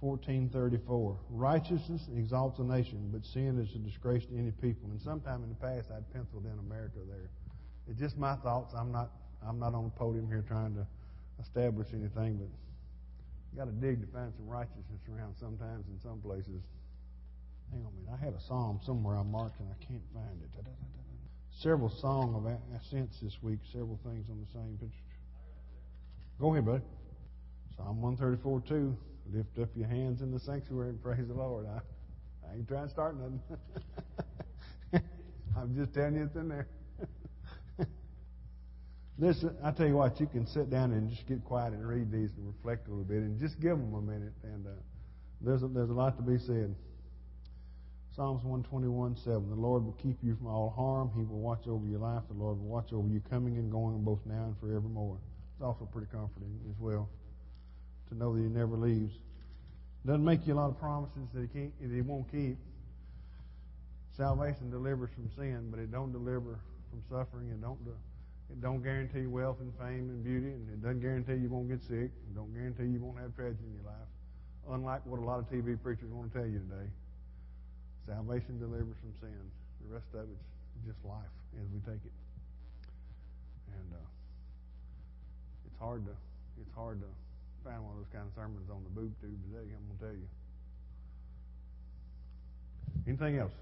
1434. 0.00 1.18
Righteousness 1.28 2.08
exalts 2.16 2.58
a 2.58 2.64
nation, 2.64 3.10
but 3.12 3.24
sin 3.24 3.58
is 3.60 3.74
a 3.74 3.78
disgrace 3.78 4.24
to 4.26 4.38
any 4.38 4.50
people. 4.50 4.88
And 4.90 5.00
sometime 5.00 5.42
in 5.42 5.50
the 5.50 5.54
past, 5.54 5.90
I'd 5.94 6.10
penciled 6.12 6.46
in 6.46 6.58
America 6.58 7.00
there. 7.06 7.28
It's 7.88 7.98
just 7.98 8.16
my 8.16 8.36
thoughts. 8.36 8.72
I'm 8.74 8.90
not. 8.90 9.10
I'm 9.46 9.58
not 9.58 9.74
on 9.74 9.84
the 9.84 9.90
podium 9.90 10.26
here 10.26 10.44
trying 10.46 10.74
to 10.74 10.86
establish 11.40 11.88
anything, 11.92 12.36
but 12.36 12.48
got 13.56 13.66
to 13.66 13.72
dig 13.72 14.00
to 14.00 14.06
find 14.12 14.32
some 14.36 14.46
righteousness 14.46 15.02
around 15.10 15.34
sometimes 15.38 15.86
in 15.88 15.98
some 16.00 16.20
places. 16.20 16.62
Hang 17.70 17.82
on 17.82 17.92
a 17.92 17.96
minute. 18.00 18.18
I 18.20 18.24
had 18.24 18.34
a 18.34 18.40
psalm 18.40 18.80
somewhere 18.84 19.16
I 19.16 19.22
marked 19.22 19.60
and 19.60 19.68
I 19.70 19.78
can't 19.84 20.02
find 20.12 20.42
it. 20.42 20.50
Da, 20.52 20.62
da, 20.62 20.70
da, 20.70 20.90
several 21.62 21.90
song 21.90 22.34
of 22.34 22.46
ascents 22.80 23.18
this 23.20 23.36
week, 23.42 23.58
several 23.72 23.98
things 24.04 24.26
on 24.30 24.40
the 24.40 24.50
same 24.52 24.78
picture. 24.80 25.04
Go 26.40 26.52
ahead, 26.52 26.64
buddy. 26.64 26.82
Psalm 27.76 28.00
134 28.00 28.62
2. 28.68 28.96
Lift 29.32 29.58
up 29.60 29.68
your 29.76 29.86
hands 29.86 30.22
in 30.22 30.32
the 30.32 30.40
sanctuary 30.40 30.90
and 30.90 31.02
praise 31.02 31.28
the 31.28 31.34
Lord. 31.34 31.66
I, 31.66 31.80
I 32.48 32.54
ain't 32.54 32.66
trying 32.66 32.86
to 32.86 32.90
start 32.90 33.14
nothing. 33.16 33.40
I'm 35.56 35.76
just 35.76 35.92
telling 35.92 36.16
you 36.16 36.24
it's 36.24 36.36
in 36.36 36.48
there. 36.48 36.66
This, 39.20 39.44
I 39.62 39.70
tell 39.72 39.86
you 39.86 39.96
what, 39.96 40.18
you 40.18 40.26
can 40.26 40.46
sit 40.46 40.70
down 40.70 40.92
and 40.92 41.10
just 41.10 41.26
get 41.28 41.44
quiet 41.44 41.74
and 41.74 41.86
read 41.86 42.10
these 42.10 42.30
and 42.38 42.46
reflect 42.56 42.88
a 42.88 42.90
little 42.90 43.04
bit 43.04 43.18
and 43.18 43.38
just 43.38 43.60
give 43.60 43.76
them 43.76 43.92
a 43.92 44.00
minute. 44.00 44.32
And 44.42 44.66
uh, 44.66 44.70
there's 45.42 45.62
a, 45.62 45.68
there's 45.68 45.90
a 45.90 45.92
lot 45.92 46.16
to 46.16 46.22
be 46.22 46.38
said. 46.38 46.74
Psalms 48.16 48.42
121 48.42 49.16
7. 49.22 49.50
The 49.50 49.54
Lord 49.54 49.84
will 49.84 49.98
keep 50.00 50.16
you 50.22 50.36
from 50.36 50.46
all 50.46 50.70
harm. 50.70 51.10
He 51.14 51.22
will 51.22 51.38
watch 51.38 51.68
over 51.68 51.86
your 51.86 51.98
life. 52.00 52.22
The 52.28 52.34
Lord 52.34 52.58
will 52.58 52.72
watch 52.72 52.94
over 52.94 53.06
you 53.08 53.20
coming 53.28 53.58
and 53.58 53.70
going 53.70 54.02
both 54.02 54.20
now 54.24 54.44
and 54.44 54.56
forevermore. 54.58 55.18
It's 55.52 55.62
also 55.62 55.84
pretty 55.84 56.08
comforting 56.10 56.58
as 56.70 56.80
well 56.80 57.06
to 58.08 58.16
know 58.16 58.34
that 58.34 58.40
He 58.40 58.48
never 58.48 58.74
leaves. 58.74 59.12
Doesn't 60.06 60.24
make 60.24 60.46
you 60.46 60.54
a 60.54 60.56
lot 60.56 60.70
of 60.70 60.80
promises 60.80 61.28
that 61.34 61.42
He 61.42 61.48
can't, 61.48 61.78
that 61.82 61.94
He 61.94 62.00
won't 62.00 62.32
keep. 62.32 62.56
Salvation 64.16 64.70
delivers 64.70 65.10
from 65.14 65.28
sin, 65.36 65.68
but 65.70 65.78
it 65.78 65.92
don't 65.92 66.10
deliver 66.10 66.58
from 66.88 67.02
suffering. 67.10 67.50
It 67.50 67.60
don't. 67.60 67.78
It 68.50 68.60
don't 68.60 68.82
guarantee 68.82 69.26
wealth 69.26 69.58
and 69.60 69.72
fame 69.78 70.10
and 70.10 70.24
beauty, 70.24 70.50
and 70.50 70.66
it 70.68 70.82
doesn't 70.82 71.00
guarantee 71.00 71.38
you 71.38 71.48
won't 71.48 71.70
get 71.70 71.82
sick. 71.86 72.10
It 72.10 72.34
don't 72.34 72.52
guarantee 72.52 72.90
you 72.90 72.98
won't 72.98 73.18
have 73.22 73.34
tragedy 73.34 73.62
in 73.62 73.78
your 73.78 73.86
life. 73.86 74.10
Unlike 74.68 75.06
what 75.06 75.22
a 75.22 75.24
lot 75.24 75.38
of 75.38 75.46
TV 75.48 75.78
preachers 75.78 76.10
want 76.10 76.32
to 76.32 76.38
tell 76.38 76.46
you 76.46 76.58
today, 76.66 76.90
salvation 78.06 78.58
delivers 78.58 78.98
from 78.98 79.14
sin. 79.22 79.38
The 79.86 79.94
rest 79.94 80.10
of 80.14 80.26
it's 80.26 80.50
just 80.84 80.98
life 81.06 81.30
as 81.56 81.66
we 81.70 81.78
take 81.86 82.02
it. 82.02 82.16
And 83.70 83.88
uh, 83.94 84.08
it's 85.66 85.78
hard 85.78 86.04
to 86.06 86.14
it's 86.60 86.74
hard 86.74 87.00
to 87.00 87.10
find 87.64 87.80
one 87.80 87.94
of 87.94 87.98
those 88.02 88.12
kind 88.12 88.26
of 88.26 88.34
sermons 88.34 88.68
on 88.68 88.82
the 88.84 88.90
boob 88.90 89.14
tube 89.22 89.38
today. 89.48 89.64
I'm 89.70 89.84
gonna 89.94 90.10
tell 90.10 90.16
you. 90.18 90.28
Anything 93.06 93.38
else? 93.38 93.54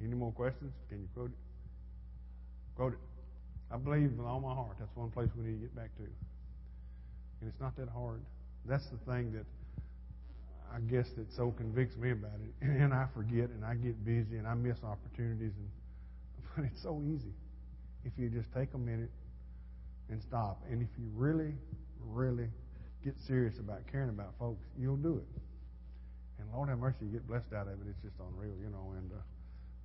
Any 0.00 0.14
more 0.14 0.32
questions? 0.32 0.72
Can 0.88 1.00
you 1.00 1.08
quote 1.14 1.30
it? 1.30 1.40
Quote 2.76 2.92
it. 2.94 3.11
I 3.72 3.78
believe 3.78 4.12
with 4.16 4.26
all 4.26 4.40
my 4.40 4.54
heart 4.54 4.76
that's 4.78 4.94
one 4.94 5.10
place 5.10 5.28
we 5.36 5.44
need 5.44 5.60
to 5.60 5.66
get 5.66 5.74
back 5.74 5.94
to. 5.96 6.02
And 6.02 7.48
it's 7.48 7.60
not 7.60 7.76
that 7.76 7.88
hard. 7.88 8.20
That's 8.66 8.84
the 8.86 8.98
thing 9.10 9.32
that 9.32 9.46
I 10.72 10.80
guess 10.80 11.06
that 11.16 11.32
so 11.36 11.52
convicts 11.56 11.96
me 11.96 12.10
about 12.12 12.38
it. 12.42 12.66
And 12.82 12.92
I 12.92 13.06
forget 13.14 13.50
and 13.50 13.64
I 13.64 13.74
get 13.74 14.04
busy 14.04 14.36
and 14.36 14.46
I 14.46 14.54
miss 14.54 14.76
opportunities 14.84 15.52
and 15.56 15.68
but 16.56 16.64
it's 16.64 16.82
so 16.82 17.02
easy. 17.02 17.32
If 18.04 18.12
you 18.18 18.28
just 18.28 18.52
take 18.52 18.74
a 18.74 18.78
minute 18.78 19.10
and 20.12 20.22
stop. 20.22 20.62
And 20.70 20.82
if 20.82 20.88
you 20.98 21.08
really, 21.14 21.54
really 22.12 22.48
get 23.04 23.14
serious 23.26 23.58
about 23.58 23.80
caring 23.90 24.10
about 24.10 24.34
folks, 24.38 24.64
you'll 24.78 24.96
do 24.96 25.16
it. 25.16 25.40
And 26.38 26.48
Lord 26.52 26.68
have 26.68 26.78
mercy, 26.78 27.06
you 27.06 27.12
get 27.12 27.26
blessed 27.26 27.52
out 27.56 27.66
of 27.66 27.74
it. 27.74 27.86
It's 27.88 28.02
just 28.02 28.16
unreal, 28.20 28.54
you 28.60 28.70
know. 28.70 28.94
And 28.96 29.10
uh, 29.10 29.22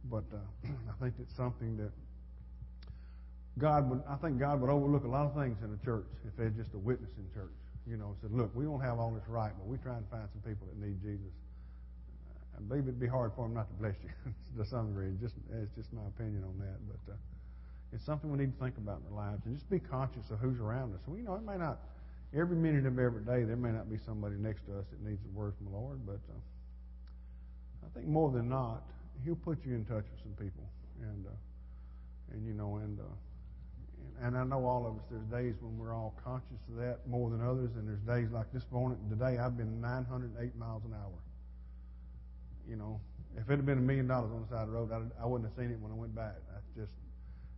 but 0.10 0.26
uh, 0.36 0.68
I 0.92 1.02
think 1.02 1.16
it's 1.20 1.36
something 1.36 1.78
that 1.78 1.92
God 3.58 3.90
would, 3.90 4.04
I 4.08 4.16
think 4.16 4.38
God 4.40 4.62
would 4.62 4.70
overlook 4.70 5.04
a 5.04 5.08
lot 5.08 5.26
of 5.26 5.34
things 5.34 5.58
in 5.64 5.72
the 5.72 5.82
church 5.84 6.06
if 6.26 6.36
they're 6.38 6.54
just 6.54 6.74
a 6.74 6.78
witness 6.78 7.10
in 7.18 7.26
church. 7.34 7.54
You 7.90 7.98
know, 7.98 8.16
said, 8.22 8.32
look, 8.32 8.54
we 8.54 8.66
don't 8.66 8.82
have 8.82 9.00
all 9.00 9.12
this 9.12 9.28
right, 9.28 9.52
but 9.58 9.66
we 9.66 9.78
try 9.78 9.96
and 9.96 10.06
find 10.12 10.28
some 10.30 10.44
people 10.44 10.68
that 10.68 10.78
need 10.78 11.02
Jesus. 11.02 11.34
I 12.58 12.62
believe 12.62 12.84
it'd 12.84 13.00
be 13.00 13.08
hard 13.08 13.32
for 13.36 13.46
them 13.46 13.54
not 13.54 13.70
to 13.70 13.78
bless 13.78 13.96
you 14.04 14.10
to 14.58 14.66
some 14.66 14.94
degree. 14.94 15.14
Just, 15.22 15.36
it's 15.62 15.74
just 15.74 15.94
my 15.94 16.06
opinion 16.10 16.44
on 16.44 16.58
that. 16.60 16.78
But 16.86 17.14
uh, 17.14 17.16
it's 17.94 18.06
something 18.06 18.30
we 18.30 18.38
need 18.38 18.54
to 18.54 18.60
think 18.60 18.78
about 18.78 19.02
in 19.02 19.14
our 19.14 19.30
lives 19.30 19.46
and 19.46 19.56
just 19.56 19.70
be 19.70 19.80
conscious 19.80 20.30
of 20.30 20.40
who's 20.40 20.60
around 20.60 20.94
us. 20.94 21.02
We 21.08 21.20
you 21.20 21.26
know 21.26 21.36
it 21.36 21.46
may 21.46 21.58
not, 21.58 21.80
every 22.36 22.58
minute 22.58 22.86
of 22.86 23.00
every 23.00 23.24
day, 23.24 23.46
there 23.46 23.56
may 23.56 23.72
not 23.72 23.90
be 23.90 23.98
somebody 24.06 24.36
next 24.36 24.66
to 24.68 24.78
us 24.78 24.86
that 24.92 25.02
needs 25.02 25.22
a 25.24 25.32
word 25.38 25.54
from 25.58 25.72
the 25.72 25.78
Lord, 25.78 26.06
but 26.06 26.20
uh, 26.30 27.86
I 27.86 27.90
think 27.94 28.08
more 28.08 28.32
than 28.32 28.50
not, 28.50 28.84
He'll 29.24 29.40
put 29.40 29.64
you 29.66 29.74
in 29.74 29.86
touch 29.86 30.06
with 30.06 30.22
some 30.22 30.36
people. 30.38 30.66
And, 31.02 31.26
uh, 31.26 32.34
and 32.34 32.46
you 32.46 32.54
know, 32.54 32.78
and, 32.78 33.00
uh, 33.00 33.04
and 34.22 34.38
I 34.38 34.44
know 34.44 34.66
all 34.66 34.88
of 34.88 34.96
us, 34.98 35.06
there's 35.10 35.26
days 35.30 35.56
when 35.62 35.78
we're 35.78 35.94
all 35.94 36.16
conscious 36.24 36.58
of 36.70 36.78
that 36.78 37.08
more 37.08 37.30
than 37.30 37.42
others, 37.42 37.70
and 37.76 37.88
there's 37.88 38.02
days 38.02 38.32
like 38.34 38.52
this 38.52 38.66
morning, 38.72 38.98
today, 39.10 39.38
I've 39.38 39.58
been 39.58 39.80
908 39.80 40.56
miles 40.56 40.84
an 40.86 40.94
hour. 40.94 41.20
You 42.68 42.76
know, 42.76 43.00
if 43.38 43.50
it 43.50 43.58
had 43.58 43.66
been 43.66 43.78
a 43.78 43.82
million 43.82 44.08
dollars 44.08 44.32
on 44.34 44.42
the 44.42 44.48
side 44.50 44.64
of 44.64 44.70
the 44.70 44.74
road, 44.74 44.90
I, 44.92 45.24
I 45.24 45.26
wouldn't 45.26 45.50
have 45.50 45.58
seen 45.58 45.72
it 45.72 45.80
when 45.80 45.92
I 45.92 45.96
went 45.96 46.16
back. 46.16 46.36
That's 46.52 46.68
just, 46.76 46.94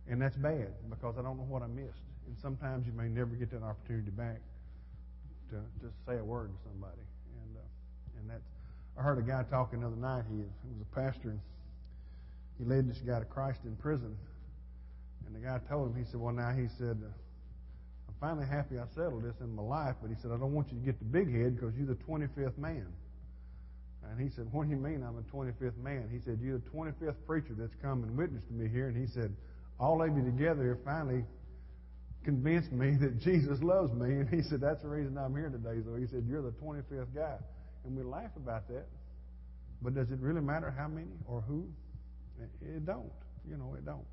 and 0.08 0.20
that's 0.20 0.36
bad 0.36 0.68
because 0.88 1.16
I 1.18 1.22
don't 1.22 1.36
know 1.36 1.48
what 1.48 1.62
I 1.62 1.66
missed. 1.66 2.04
And 2.26 2.36
sometimes 2.38 2.86
you 2.86 2.92
may 2.92 3.08
never 3.08 3.34
get 3.34 3.50
that 3.52 3.62
opportunity 3.62 4.10
back 4.10 4.40
to 5.50 5.56
just 5.80 5.96
say 6.06 6.18
a 6.18 6.24
word 6.24 6.52
to 6.52 6.58
somebody. 6.68 7.02
And 7.42 7.56
uh, 7.56 8.20
and 8.20 8.30
that's, 8.30 8.44
I 8.98 9.02
heard 9.02 9.18
a 9.18 9.22
guy 9.22 9.42
talking 9.48 9.80
the 9.80 9.86
other 9.86 9.96
night. 9.96 10.24
He, 10.28 10.36
he 10.36 10.70
was 10.76 10.84
a 10.84 10.94
pastor, 10.94 11.30
and 11.30 11.40
he 12.58 12.64
led 12.64 12.88
this 12.88 12.98
guy 12.98 13.18
to 13.18 13.24
Christ 13.24 13.60
in 13.64 13.74
prison. 13.76 14.16
And 15.32 15.40
the 15.40 15.46
guy 15.46 15.60
told 15.68 15.94
him, 15.94 15.94
he 15.94 16.10
said, 16.10 16.18
Well, 16.18 16.34
now, 16.34 16.50
he 16.50 16.66
said, 16.76 16.98
I'm 16.98 18.14
finally 18.20 18.46
happy 18.46 18.78
I 18.78 18.86
settled 18.96 19.22
this 19.22 19.36
in 19.40 19.54
my 19.54 19.62
life, 19.62 19.94
but 20.02 20.10
he 20.10 20.16
said, 20.20 20.32
I 20.34 20.36
don't 20.36 20.52
want 20.52 20.72
you 20.72 20.78
to 20.78 20.84
get 20.84 20.98
the 20.98 21.04
big 21.04 21.30
head 21.30 21.54
because 21.54 21.72
you're 21.76 21.86
the 21.86 22.02
25th 22.02 22.58
man. 22.58 22.86
And 24.10 24.20
he 24.20 24.28
said, 24.34 24.50
What 24.50 24.64
do 24.66 24.70
you 24.70 24.76
mean 24.76 25.04
I'm 25.06 25.14
the 25.14 25.30
25th 25.30 25.78
man? 25.78 26.10
He 26.10 26.18
said, 26.18 26.40
You're 26.42 26.58
the 26.58 26.70
25th 26.70 27.14
preacher 27.28 27.54
that's 27.56 27.74
come 27.80 28.02
and 28.02 28.16
witnessed 28.16 28.48
to 28.48 28.54
me 28.54 28.68
here. 28.68 28.88
And 28.88 28.96
he 28.96 29.06
said, 29.06 29.32
All 29.78 30.02
of 30.02 30.08
you 30.16 30.24
together 30.24 30.76
finally 30.84 31.22
convinced 32.24 32.72
me 32.72 32.96
that 32.98 33.20
Jesus 33.20 33.62
loves 33.62 33.92
me. 33.92 34.18
And 34.18 34.28
he 34.28 34.42
said, 34.42 34.60
That's 34.60 34.82
the 34.82 34.88
reason 34.88 35.16
I'm 35.16 35.36
here 35.36 35.48
today. 35.48 35.78
So 35.86 35.94
he 35.94 36.08
said, 36.08 36.26
You're 36.28 36.42
the 36.42 36.58
25th 36.58 37.14
guy. 37.14 37.38
And 37.84 37.96
we 37.96 38.02
laugh 38.02 38.34
about 38.34 38.66
that. 38.66 38.86
But 39.80 39.94
does 39.94 40.10
it 40.10 40.18
really 40.18 40.42
matter 40.42 40.74
how 40.76 40.88
many 40.88 41.14
or 41.24 41.40
who? 41.40 41.68
It 42.60 42.84
don't. 42.84 43.12
You 43.48 43.56
know, 43.56 43.76
it 43.78 43.86
don't 43.86 44.04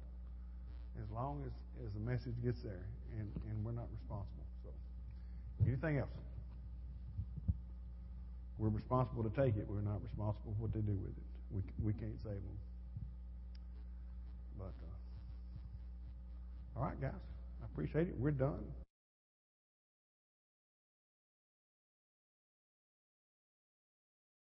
as 1.02 1.10
long 1.14 1.44
as, 1.46 1.52
as 1.86 1.94
the 1.94 2.00
message 2.00 2.34
gets 2.44 2.62
there 2.62 2.86
and, 3.18 3.32
and 3.50 3.64
we're 3.64 3.72
not 3.72 3.88
responsible. 3.92 4.46
So, 4.64 4.70
anything 5.66 5.98
else? 6.00 6.10
We're 8.58 8.70
responsible 8.70 9.24
to 9.24 9.30
take 9.30 9.56
it. 9.56 9.68
We're 9.70 9.82
not 9.82 10.02
responsible 10.02 10.56
for 10.58 10.64
what 10.64 10.74
they 10.74 10.82
do 10.82 10.98
with 10.98 11.14
it. 11.14 11.24
We, 11.52 11.62
we 11.84 11.94
can't 11.94 12.18
save 12.24 12.34
them. 12.34 12.60
But, 14.58 14.74
uh, 14.82 16.80
all 16.80 16.86
right, 16.86 17.00
guys. 17.00 17.12
I 17.62 17.66
appreciate 17.66 18.08
it. 18.08 18.16
We're 18.18 18.32
done. 18.32 18.66